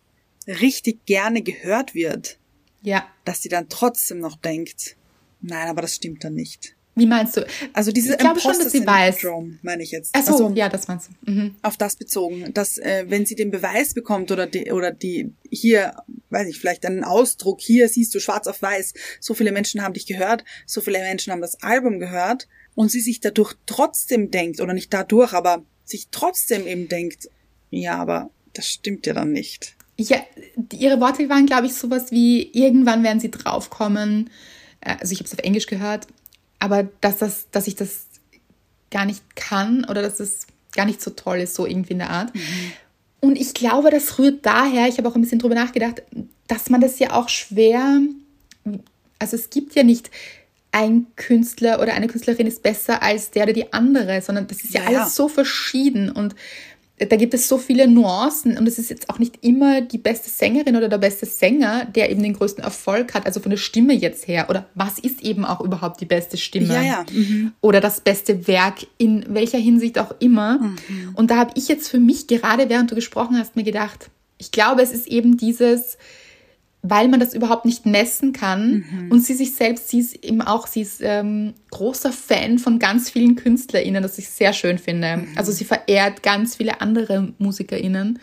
richtig 0.48 1.06
gerne 1.06 1.42
gehört 1.42 1.94
wird. 1.94 2.38
Ja. 2.82 3.08
Dass 3.26 3.42
sie 3.42 3.50
dann 3.50 3.70
trotzdem 3.70 4.20
noch 4.20 4.38
denkt, 4.38 4.96
nein, 5.42 5.68
aber 5.68 5.82
das 5.82 5.96
stimmt 5.96 6.24
dann 6.24 6.34
nicht. 6.34 6.76
Wie 6.96 7.06
meinst 7.06 7.38
du? 7.38 7.48
Also 7.74 7.92
diese 7.92 8.14
ich 8.14 8.18
glaube 8.18 8.40
schon, 8.42 8.58
dass 8.58 8.72
sie 8.72 8.86
weiß. 8.86 9.26
meine 9.62 9.82
ich 9.82 9.92
jetzt. 9.92 10.12
Ach 10.14 10.24
so, 10.24 10.32
also, 10.34 10.52
ja, 10.56 10.68
das 10.68 10.88
meinst 10.90 11.10
du. 11.24 11.32
Mhm. 11.32 11.56
Auf 11.62 11.78
das 11.78 11.96
bezogen, 11.96 12.54
dass 12.54 12.78
äh, 12.78 13.06
wenn 13.08 13.26
sie 13.26 13.36
den 13.36 13.50
Beweis 13.50 13.94
bekommt 13.94 14.30
oder 14.32 14.46
die 14.46 14.72
oder 14.72 14.92
die 14.92 15.32
hier, 15.50 15.96
weiß 16.30 16.50
ich, 16.50 16.60
vielleicht 16.60 16.86
einen 16.86 17.06
Ausdruck 17.06 17.62
hier 17.62 17.88
siehst 17.88 18.14
du 18.14 18.20
schwarz 18.20 18.48
auf 18.48 18.62
weiß, 18.62 18.94
so 19.22 19.34
viele 19.34 19.54
Menschen 19.54 19.82
haben 19.84 19.94
dich 19.94 20.06
gehört, 20.06 20.44
so 20.66 20.82
viele 20.82 21.00
Menschen 21.00 21.32
haben 21.32 21.42
das 21.42 21.62
Album 21.64 22.00
gehört 22.00 22.48
und 22.76 22.90
sie 22.90 23.02
sich 23.02 23.20
dadurch 23.20 23.56
trotzdem 23.66 24.32
denkt 24.32 24.62
oder 24.62 24.74
nicht 24.74 24.94
dadurch, 24.94 25.34
aber 25.34 25.64
sich 25.86 26.08
trotzdem 26.12 26.68
eben 26.68 26.88
denkt, 26.88 27.30
ja, 27.70 27.98
aber 27.98 28.30
das 28.54 28.68
stimmt 28.68 29.06
ja 29.06 29.14
dann 29.14 29.32
nicht. 29.32 29.76
Ja, 29.98 30.18
ihre 30.74 31.00
Worte 31.00 31.30
waren, 31.30 31.46
glaube 31.46 31.68
ich, 31.68 31.74
sowas 31.74 32.12
wie 32.12 32.52
irgendwann 32.54 33.04
werden 33.04 33.20
sie 33.20 33.30
draufkommen. 33.30 34.30
Äh, 34.82 34.96
also 35.00 35.14
ich 35.14 35.20
habe 35.20 35.28
es 35.28 35.34
auf 35.34 35.40
Englisch 35.40 35.68
gehört 35.68 36.08
aber 36.62 36.84
dass, 37.02 37.18
das, 37.18 37.48
dass 37.52 37.68
ich 37.68 37.76
das 37.76 38.06
gar 38.92 39.06
nicht 39.06 39.36
kann 39.36 39.84
oder 39.90 40.02
dass 40.04 40.20
es 40.20 40.46
gar 40.74 40.86
nicht 40.86 41.02
so 41.02 41.10
toll 41.10 41.40
ist, 41.40 41.56
so 41.56 41.66
irgendwie 41.66 41.94
in 41.94 42.00
der 42.00 42.12
Art. 42.12 42.34
Mhm. 42.36 42.42
Und 43.20 43.36
ich 43.36 43.54
glaube, 43.54 43.90
das 43.90 44.20
rührt 44.20 44.46
daher, 44.46 44.88
ich 44.88 44.98
habe 44.98 45.10
auch 45.10 45.16
ein 45.16 45.22
bisschen 45.22 45.40
drüber 45.40 45.56
nachgedacht, 45.56 46.04
dass 46.48 46.70
man 46.70 46.80
das 46.80 47.00
ja 47.00 47.14
auch 47.14 47.30
schwer, 47.30 48.00
also 49.18 49.36
es 49.36 49.50
gibt 49.50 49.74
ja 49.74 49.84
nicht 49.84 50.12
ein 50.72 51.08
Künstler 51.16 51.82
oder 51.82 51.94
eine 51.94 52.08
Künstlerin 52.08 52.48
ist 52.48 52.64
besser 52.64 53.04
als 53.04 53.32
der 53.32 53.44
oder 53.44 53.54
die 53.54 53.74
andere, 53.74 54.22
sondern 54.22 54.48
das 54.48 54.64
ist 54.64 54.74
ja, 54.74 54.82
ja 54.82 54.88
alles 54.88 55.00
ja. 55.00 55.10
so 55.10 55.28
verschieden 55.28 56.10
und 56.10 56.36
da 57.10 57.16
gibt 57.16 57.34
es 57.34 57.48
so 57.48 57.58
viele 57.58 57.88
Nuancen 57.88 58.58
und 58.58 58.68
es 58.68 58.78
ist 58.78 58.90
jetzt 58.92 59.10
auch 59.10 59.18
nicht 59.18 59.44
immer 59.44 59.82
die 59.82 59.98
beste 59.98 60.30
Sängerin 60.30 60.76
oder 60.76 60.88
der 60.88 61.00
beste 61.00 61.26
Sänger, 61.26 61.86
der 61.86 62.12
eben 62.12 62.22
den 62.22 62.34
größten 62.34 62.64
Erfolg 62.64 63.16
hat, 63.16 63.26
also 63.26 63.40
von 63.40 63.50
der 63.50 63.58
Stimme 63.58 63.94
jetzt 63.94 64.28
her. 64.28 64.48
Oder 64.50 64.68
was 64.76 65.00
ist 65.00 65.22
eben 65.22 65.44
auch 65.44 65.62
überhaupt 65.62 66.00
die 66.00 66.06
beste 66.06 66.38
Stimme? 66.38 66.76
Ja, 66.76 66.82
ja. 66.82 67.06
Mhm. 67.12 67.54
Oder 67.60 67.82
das 67.82 68.02
beste 68.02 68.48
Werk 68.48 68.86
in 69.00 69.26
welcher 69.30 69.58
Hinsicht 69.58 69.98
auch 69.98 70.14
immer. 70.20 70.60
Mhm. 70.60 70.78
Und 71.16 71.32
da 71.32 71.38
habe 71.38 71.52
ich 71.56 71.68
jetzt 71.68 71.90
für 71.90 72.00
mich 72.00 72.28
gerade, 72.28 72.70
während 72.70 72.92
du 72.92 72.96
gesprochen 72.96 73.38
hast, 73.38 73.56
mir 73.56 73.64
gedacht, 73.64 74.12
ich 74.38 74.52
glaube, 74.52 74.84
es 74.84 74.92
ist 74.92 75.08
eben 75.08 75.38
dieses, 75.38 75.98
weil 76.84 77.08
man 77.08 77.20
das 77.20 77.34
überhaupt 77.34 77.66
nicht 77.66 77.86
messen 77.86 78.34
kann. 78.34 78.86
Mhm. 78.90 79.12
Und 79.12 79.26
sie 79.26 79.34
sich 79.34 79.54
selbst, 79.54 79.90
sie 79.90 80.00
ist 80.00 80.16
eben 80.24 80.42
auch, 80.42 80.68
sie 80.68 80.82
ist 80.82 81.00
ähm, 81.02 81.54
großer 81.70 82.12
Fan 82.12 82.60
von 82.60 82.80
ganz 82.80 83.10
vielen 83.10 83.36
KünstlerInnen, 83.36 84.02
das 84.02 84.18
ich 84.18 84.30
sehr 84.30 84.54
schön 84.54 84.80
finde. 84.80 85.18
Mhm. 85.18 85.28
Also 85.36 85.52
sie 85.52 85.66
verehrt 85.66 86.24
ganz 86.24 86.56
viele 86.56 86.82
andere 86.82 87.34
MusikerInnen. 87.38 88.20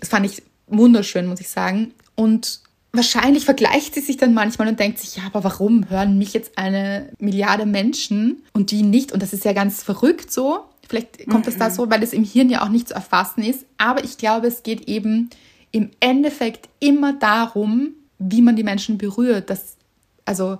Das 0.00 0.08
fand 0.08 0.26
ich 0.26 0.42
wunderschön, 0.66 1.26
muss 1.26 1.40
ich 1.40 1.48
sagen. 1.48 1.92
Und 2.14 2.60
wahrscheinlich 2.92 3.44
vergleicht 3.44 3.94
sie 3.94 4.00
sich 4.00 4.16
dann 4.16 4.32
manchmal 4.32 4.68
und 4.68 4.80
denkt 4.80 4.98
sich, 4.98 5.16
ja, 5.16 5.24
aber 5.26 5.44
warum 5.44 5.90
hören 5.90 6.16
mich 6.16 6.32
jetzt 6.32 6.56
eine 6.56 7.10
Milliarde 7.18 7.66
Menschen 7.66 8.42
und 8.54 8.70
die 8.70 8.82
nicht? 8.82 9.12
Und 9.12 9.22
das 9.22 9.32
ist 9.32 9.44
ja 9.44 9.52
ganz 9.52 9.82
verrückt 9.82 10.32
so. 10.32 10.64
Vielleicht 10.88 11.28
kommt 11.28 11.46
mhm. 11.46 11.58
da 11.58 11.70
so, 11.70 11.90
weil 11.90 12.02
es 12.02 12.12
im 12.12 12.24
Hirn 12.24 12.50
ja 12.50 12.62
auch 12.62 12.68
nicht 12.68 12.88
zu 12.88 12.94
erfassen 12.94 13.42
ist. 13.42 13.66
Aber 13.76 14.04
ich 14.04 14.16
glaube, 14.16 14.46
es 14.46 14.62
geht 14.62 14.88
eben 14.88 15.30
im 15.74 15.90
Endeffekt 15.98 16.68
immer 16.78 17.14
darum, 17.14 17.94
wie 18.20 18.42
man 18.42 18.54
die 18.54 18.62
Menschen 18.62 18.96
berührt. 18.96 19.50
Das, 19.50 19.76
also, 20.24 20.58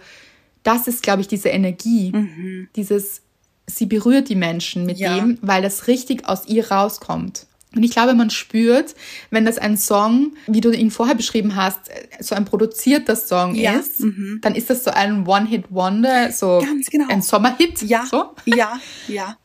das 0.65 0.89
ist, 0.89 1.05
glaube 1.05 1.21
ich, 1.21 1.29
diese 1.29 1.51
Energie, 1.51 2.11
mhm. 2.11 2.69
dieses, 2.75 3.23
sie 3.65 3.87
berührt 3.87 4.29
die 4.29 4.35
Menschen 4.35 4.85
mit 4.85 4.99
ja. 4.99 5.15
dem, 5.15 5.39
weil 5.41 5.63
das 5.63 5.87
richtig 5.87 6.29
aus 6.29 6.47
ihr 6.49 6.69
rauskommt. 6.69 7.47
Und 7.77 7.85
ich 7.85 7.93
glaube, 7.93 8.15
man 8.15 8.31
spürt, 8.31 8.97
wenn 9.31 9.45
das 9.45 9.59
ein 9.59 9.77
Song, 9.77 10.33
wie 10.49 10.61
du 10.61 10.73
ihn 10.73 10.91
vorher 10.91 11.15
beschrieben 11.15 11.55
hast, 11.55 11.91
so 12.19 12.35
ein 12.35 12.45
produzierter 12.45 13.15
Song 13.15 13.55
ja. 13.55 13.75
ist, 13.75 14.01
mhm. 14.01 14.41
dann 14.43 14.57
ist 14.57 14.69
das 14.69 14.83
so 14.83 14.91
ein 14.91 15.29
One-Hit-Wonder, 15.29 16.33
so 16.33 16.65
genau. 16.91 17.07
ein 17.09 17.23
Sommerhit. 17.23 17.83
Ja, 17.83 18.05
so. 18.05 18.35
ja, 18.47 18.81
ja. 19.07 19.37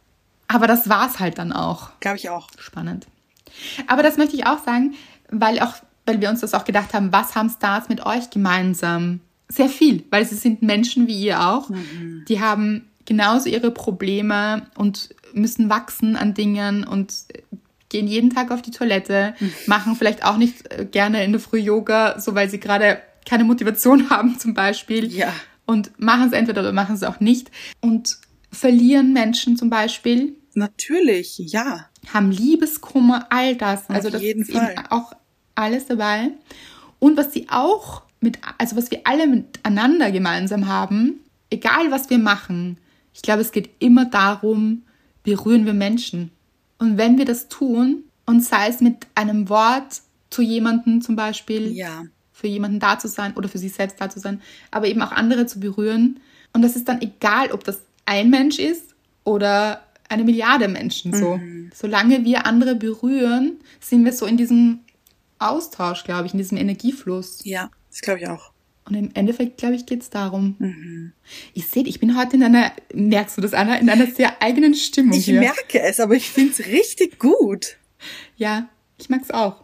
Aber 0.47 0.65
das 0.65 0.89
war's 0.89 1.19
halt 1.19 1.37
dann 1.37 1.51
auch. 1.51 1.91
Glaube 1.99 2.17
ich 2.17 2.29
auch. 2.29 2.47
Spannend. 2.57 3.05
Aber 3.85 4.01
das 4.01 4.17
möchte 4.17 4.35
ich 4.35 4.47
auch 4.47 4.63
sagen, 4.63 4.95
weil 5.31 5.59
auch, 5.59 5.75
weil 6.05 6.21
wir 6.21 6.29
uns 6.29 6.41
das 6.41 6.53
auch 6.53 6.65
gedacht 6.65 6.93
haben, 6.93 7.11
was 7.11 7.35
haben 7.35 7.49
Stars 7.49 7.89
mit 7.89 8.05
euch 8.05 8.29
gemeinsam? 8.29 9.21
Sehr 9.47 9.69
viel, 9.69 10.03
weil 10.11 10.25
sie 10.25 10.35
sind 10.35 10.61
Menschen 10.61 11.07
wie 11.07 11.19
ihr 11.19 11.47
auch. 11.47 11.69
Mhm. 11.69 12.25
Die 12.27 12.39
haben 12.39 12.87
genauso 13.05 13.49
ihre 13.49 13.71
Probleme 13.71 14.67
und 14.75 15.09
müssen 15.33 15.69
wachsen 15.69 16.15
an 16.15 16.33
Dingen 16.33 16.83
und 16.83 17.13
gehen 17.89 18.07
jeden 18.07 18.29
Tag 18.29 18.51
auf 18.51 18.61
die 18.61 18.71
Toilette, 18.71 19.33
mhm. 19.39 19.51
machen 19.65 19.95
vielleicht 19.95 20.23
auch 20.23 20.37
nicht 20.37 20.71
äh, 20.71 20.85
gerne 20.85 21.23
in 21.23 21.31
der 21.31 21.41
Früh 21.41 21.57
Yoga, 21.57 22.19
so 22.19 22.35
weil 22.35 22.49
sie 22.49 22.59
gerade 22.59 23.01
keine 23.27 23.43
Motivation 23.43 24.09
haben 24.11 24.39
zum 24.39 24.53
Beispiel. 24.53 25.11
Ja. 25.11 25.33
Und 25.65 25.91
machen 25.99 26.27
es 26.27 26.33
entweder 26.33 26.61
oder 26.61 26.71
machen 26.71 26.95
es 26.95 27.03
auch 27.03 27.19
nicht. 27.19 27.51
Und 27.81 28.17
verlieren 28.51 29.13
Menschen 29.13 29.57
zum 29.57 29.69
Beispiel. 29.69 30.35
Natürlich, 30.55 31.37
ja. 31.37 31.87
Haben 32.11 32.31
Liebeskummer, 32.31 33.27
all 33.29 33.55
das. 33.55 33.89
Auf 33.89 33.95
also 33.95 34.09
das 34.09 34.21
jeden 34.21 34.41
ist 34.41 34.51
Fall. 34.51 34.71
eben 34.71 34.87
auch 34.89 35.13
alles 35.59 35.85
dabei. 35.87 36.31
Und 36.99 37.17
was 37.17 37.33
sie 37.33 37.47
auch 37.49 38.03
mit, 38.21 38.39
also 38.57 38.75
was 38.75 38.91
wir 38.91 39.01
alle 39.03 39.27
miteinander 39.27 40.11
gemeinsam 40.11 40.67
haben, 40.67 41.19
egal 41.49 41.91
was 41.91 42.09
wir 42.09 42.19
machen, 42.19 42.77
ich 43.13 43.21
glaube, 43.21 43.41
es 43.41 43.51
geht 43.51 43.69
immer 43.79 44.05
darum, 44.05 44.83
berühren 45.23 45.65
wir 45.65 45.73
Menschen. 45.73 46.31
Und 46.77 46.97
wenn 46.97 47.17
wir 47.17 47.25
das 47.25 47.49
tun, 47.49 48.03
und 48.25 48.43
sei 48.43 48.67
es 48.67 48.79
mit 48.79 49.07
einem 49.15 49.49
Wort 49.49 50.01
zu 50.29 50.43
jemandem 50.43 51.01
zum 51.01 51.15
Beispiel, 51.15 51.71
ja. 51.71 52.03
für 52.31 52.47
jemanden 52.47 52.79
da 52.79 52.99
zu 52.99 53.07
sein 53.07 53.33
oder 53.33 53.49
für 53.49 53.57
sich 53.57 53.73
selbst 53.73 53.99
da 53.99 54.09
zu 54.09 54.19
sein, 54.19 54.41
aber 54.69 54.87
eben 54.87 55.01
auch 55.01 55.11
andere 55.11 55.47
zu 55.47 55.59
berühren. 55.59 56.19
Und 56.53 56.61
das 56.61 56.75
ist 56.75 56.87
dann 56.87 57.01
egal, 57.01 57.51
ob 57.51 57.63
das 57.63 57.81
ein 58.05 58.29
Mensch 58.29 58.59
ist 58.59 58.93
oder 59.23 59.81
eine 60.09 60.23
Milliarde 60.23 60.67
Menschen 60.67 61.13
so. 61.13 61.37
Mhm. 61.37 61.71
Solange 61.73 62.23
wir 62.23 62.45
andere 62.45 62.75
berühren, 62.75 63.57
sind 63.79 64.05
wir 64.05 64.13
so 64.13 64.27
in 64.27 64.37
diesem 64.37 64.79
Austausch, 65.39 66.03
glaube 66.03 66.27
ich, 66.27 66.33
in 66.33 66.37
diesem 66.37 66.57
Energiefluss. 66.57 67.39
Ja, 67.43 67.71
das 67.89 68.01
glaube 68.01 68.19
ich 68.19 68.27
auch. 68.27 68.51
Und 68.85 68.95
im 68.95 69.11
Endeffekt, 69.13 69.57
glaube 69.57 69.75
ich, 69.75 69.85
geht 69.85 70.01
es 70.01 70.09
darum. 70.09 70.55
Mhm. 70.57 71.13
Ich 71.53 71.67
sehe, 71.67 71.83
ich 71.83 71.99
bin 71.99 72.17
heute 72.17 72.35
in 72.35 72.43
einer, 72.43 72.73
merkst 72.93 73.37
du 73.37 73.41
das, 73.41 73.53
Anna, 73.53 73.77
in 73.77 73.89
einer 73.89 74.07
sehr 74.07 74.41
eigenen 74.41 74.73
Stimmung. 74.73 75.17
Ich 75.17 75.25
hier. 75.25 75.39
merke 75.39 75.79
es, 75.79 75.99
aber 75.99 76.15
ich 76.15 76.29
finde 76.29 76.53
es 76.53 76.65
richtig 76.65 77.19
gut. 77.19 77.77
Ja, 78.35 78.69
ich 78.97 79.09
mag 79.09 79.21
es 79.21 79.31
auch. 79.31 79.63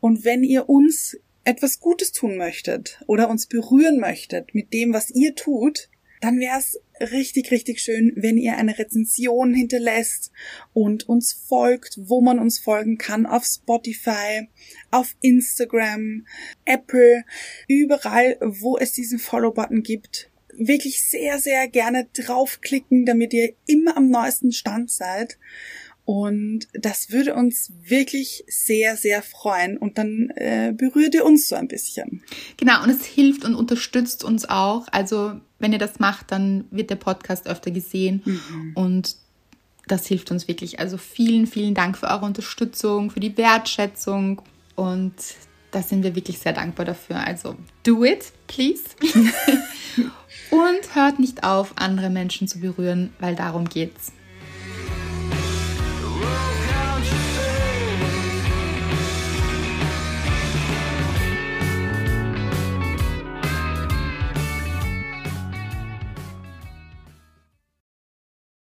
Und 0.00 0.24
wenn 0.24 0.42
ihr 0.42 0.68
uns 0.68 1.18
etwas 1.44 1.80
Gutes 1.80 2.12
tun 2.12 2.36
möchtet 2.36 2.98
oder 3.06 3.28
uns 3.28 3.46
berühren 3.46 4.00
möchtet 4.00 4.54
mit 4.54 4.72
dem, 4.72 4.94
was 4.94 5.10
ihr 5.10 5.34
tut, 5.34 5.90
dann 6.20 6.38
wäre 6.38 6.58
es 6.58 6.80
richtig, 7.00 7.50
richtig 7.50 7.80
schön, 7.80 8.12
wenn 8.16 8.36
ihr 8.36 8.56
eine 8.56 8.78
Rezension 8.78 9.54
hinterlässt 9.54 10.32
und 10.72 11.08
uns 11.08 11.32
folgt, 11.32 11.98
wo 11.98 12.20
man 12.20 12.38
uns 12.38 12.58
folgen 12.58 12.98
kann, 12.98 13.26
auf 13.26 13.44
Spotify, 13.44 14.48
auf 14.90 15.14
Instagram, 15.20 16.26
Apple, 16.64 17.24
überall, 17.68 18.36
wo 18.40 18.78
es 18.78 18.92
diesen 18.92 19.18
Follow-Button 19.18 19.82
gibt. 19.82 20.30
Wirklich 20.56 21.02
sehr, 21.02 21.38
sehr 21.40 21.66
gerne 21.68 22.06
draufklicken, 22.12 23.06
damit 23.06 23.32
ihr 23.34 23.54
immer 23.66 23.96
am 23.96 24.08
neuesten 24.08 24.52
Stand 24.52 24.90
seid. 24.90 25.38
Und 26.04 26.68
das 26.74 27.10
würde 27.10 27.34
uns 27.34 27.72
wirklich 27.82 28.44
sehr, 28.46 28.96
sehr 28.96 29.22
freuen. 29.22 29.78
Und 29.78 29.96
dann 29.96 30.30
äh, 30.36 30.74
berührt 30.76 31.14
ihr 31.14 31.24
uns 31.24 31.48
so 31.48 31.56
ein 31.56 31.68
bisschen. 31.68 32.22
Genau, 32.58 32.82
und 32.82 32.90
es 32.90 33.06
hilft 33.06 33.44
und 33.44 33.54
unterstützt 33.54 34.22
uns 34.22 34.46
auch. 34.48 34.86
Also 34.92 35.40
wenn 35.58 35.72
ihr 35.72 35.78
das 35.78 36.00
macht, 36.00 36.30
dann 36.30 36.66
wird 36.70 36.90
der 36.90 36.96
Podcast 36.96 37.46
öfter 37.48 37.70
gesehen. 37.70 38.22
Mhm. 38.24 38.72
Und 38.74 39.16
das 39.88 40.06
hilft 40.06 40.30
uns 40.30 40.46
wirklich. 40.46 40.78
Also 40.78 40.98
vielen, 40.98 41.46
vielen 41.46 41.74
Dank 41.74 41.96
für 41.96 42.06
eure 42.06 42.26
Unterstützung, 42.26 43.10
für 43.10 43.20
die 43.20 43.36
Wertschätzung. 43.38 44.42
Und 44.76 45.14
da 45.70 45.82
sind 45.82 46.02
wir 46.02 46.14
wirklich 46.14 46.38
sehr 46.38 46.52
dankbar 46.52 46.84
dafür. 46.84 47.16
Also 47.16 47.56
do 47.82 48.04
it, 48.04 48.30
please. 48.46 48.82
und 50.50 50.94
hört 50.94 51.18
nicht 51.18 51.44
auf, 51.44 51.72
andere 51.76 52.10
Menschen 52.10 52.46
zu 52.46 52.60
berühren, 52.60 53.14
weil 53.20 53.34
darum 53.34 53.68
geht's. 53.68 54.12